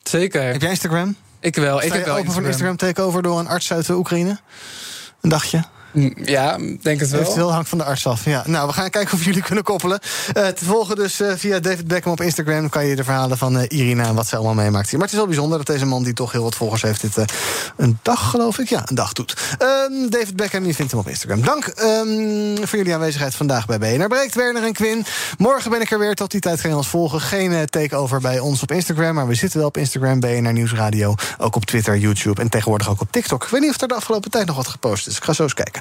Zeker. 0.04 0.44
Heb 0.44 0.62
jij 0.62 0.70
Instagram? 0.70 1.16
Ik 1.40 1.56
wel. 1.56 1.78
Sta 1.78 1.86
Ik 1.88 1.92
heb 1.94 2.02
je 2.02 2.08
wel 2.08 2.18
open 2.18 2.32
voor 2.32 2.42
een 2.42 2.48
Instagram. 2.48 2.72
Instagram 2.72 2.94
takeover 2.96 3.22
door 3.22 3.40
een 3.40 3.48
arts 3.48 3.74
uit 3.74 3.86
de 3.86 3.94
Oekraïne? 3.94 4.40
Een 5.22 5.30
dagje? 5.30 5.64
Ja, 6.16 6.58
denk 6.82 7.00
het 7.00 7.10
wel. 7.10 7.22
Eventueel 7.22 7.54
hangt 7.54 7.70
van 7.70 7.78
de 7.78 7.84
arts 7.84 8.08
af. 8.08 8.26
Ja, 8.26 8.44
nou, 8.46 8.68
we 8.68 8.74
gaan 8.74 8.90
kijken 8.90 9.14
of 9.14 9.26
jullie 9.26 9.42
kunnen 9.42 9.64
koppelen. 9.64 10.00
Eh, 10.34 10.48
te 10.48 10.66
volgen 10.66 10.96
dus 10.96 11.20
eh, 11.20 11.32
via 11.36 11.60
David 11.60 11.88
Beckham 11.88 12.12
op 12.12 12.22
Instagram. 12.22 12.70
Kan 12.70 12.86
je 12.86 12.96
de 12.96 13.04
verhalen 13.04 13.38
van 13.38 13.58
eh, 13.58 13.80
Irina 13.80 14.06
en 14.06 14.16
wat 14.16 14.28
ze 14.28 14.36
allemaal 14.36 14.54
meemaakt 14.54 14.90
zien. 14.90 15.00
Maar 15.00 15.08
het 15.08 15.12
is 15.12 15.24
wel 15.24 15.28
bijzonder 15.28 15.58
dat 15.58 15.68
deze 15.68 15.86
man, 15.86 16.04
die 16.04 16.14
toch 16.14 16.32
heel 16.32 16.44
wat 16.44 16.56
volgers 16.56 16.82
heeft, 16.82 17.02
dit 17.02 17.32
een 17.78 18.00
dag, 18.02 18.30
geloof 18.30 18.60
ik, 18.60 18.70
ja, 18.70 18.84
een 18.86 18.96
dag 18.96 19.14
doet. 19.14 19.38
Ehm, 19.58 20.10
David 20.10 20.36
Beckham, 20.36 20.66
je 20.66 20.74
vindt 20.74 20.92
hem 20.92 21.00
op 21.00 21.08
Instagram. 21.08 21.42
Dank 21.42 21.66
ehm, 21.66 22.66
voor 22.68 22.78
jullie 22.78 22.94
aanwezigheid 22.94 23.36
vandaag 23.36 23.66
bij 23.66 23.78
BNR 23.78 24.08
Breekt, 24.08 24.36
Werner 24.36 24.64
en 24.64 24.74
Quinn. 24.74 25.06
Morgen 25.38 25.72
ben 25.72 25.82
ik 25.82 25.92
er 25.92 26.00
weer. 26.00 26.16
Tot 26.16 26.32
die 26.32 26.40
tijd 26.40 26.62
je 26.62 26.76
ons 26.76 26.88
volgen. 26.88 27.22
Geen 27.22 27.66
takeover 27.70 28.22
bij 28.22 28.40
ons 28.40 28.62
op 28.62 28.72
Instagram, 28.72 29.16
maar 29.16 29.28
we 29.28 29.36
zitten 29.36 29.60
wel 29.60 29.68
op 29.68 29.78
Instagram, 29.78 30.20
BNR 30.20 30.54
Nieuwsradio. 30.54 31.16
Ook 31.38 31.56
op 31.56 31.66
Twitter, 31.66 31.98
YouTube 31.98 32.42
en 32.42 32.50
tegenwoordig 32.50 32.90
ook 32.90 33.02
op 33.02 33.12
TikTok. 33.12 33.44
Ik 33.44 33.50
weet 33.50 33.62
niet 33.62 33.70
of 33.70 33.82
er 33.82 33.88
de 33.88 33.96
afgelopen 33.96 34.32
tijd 34.32 34.46
nog 34.48 34.56
wat 34.56 34.68
gepost 34.68 35.08
is. 35.08 35.18
Ik 35.18 35.24
ga 35.24 35.34
zo 35.34 35.44
eens 35.44 35.54
kijken. 35.54 35.81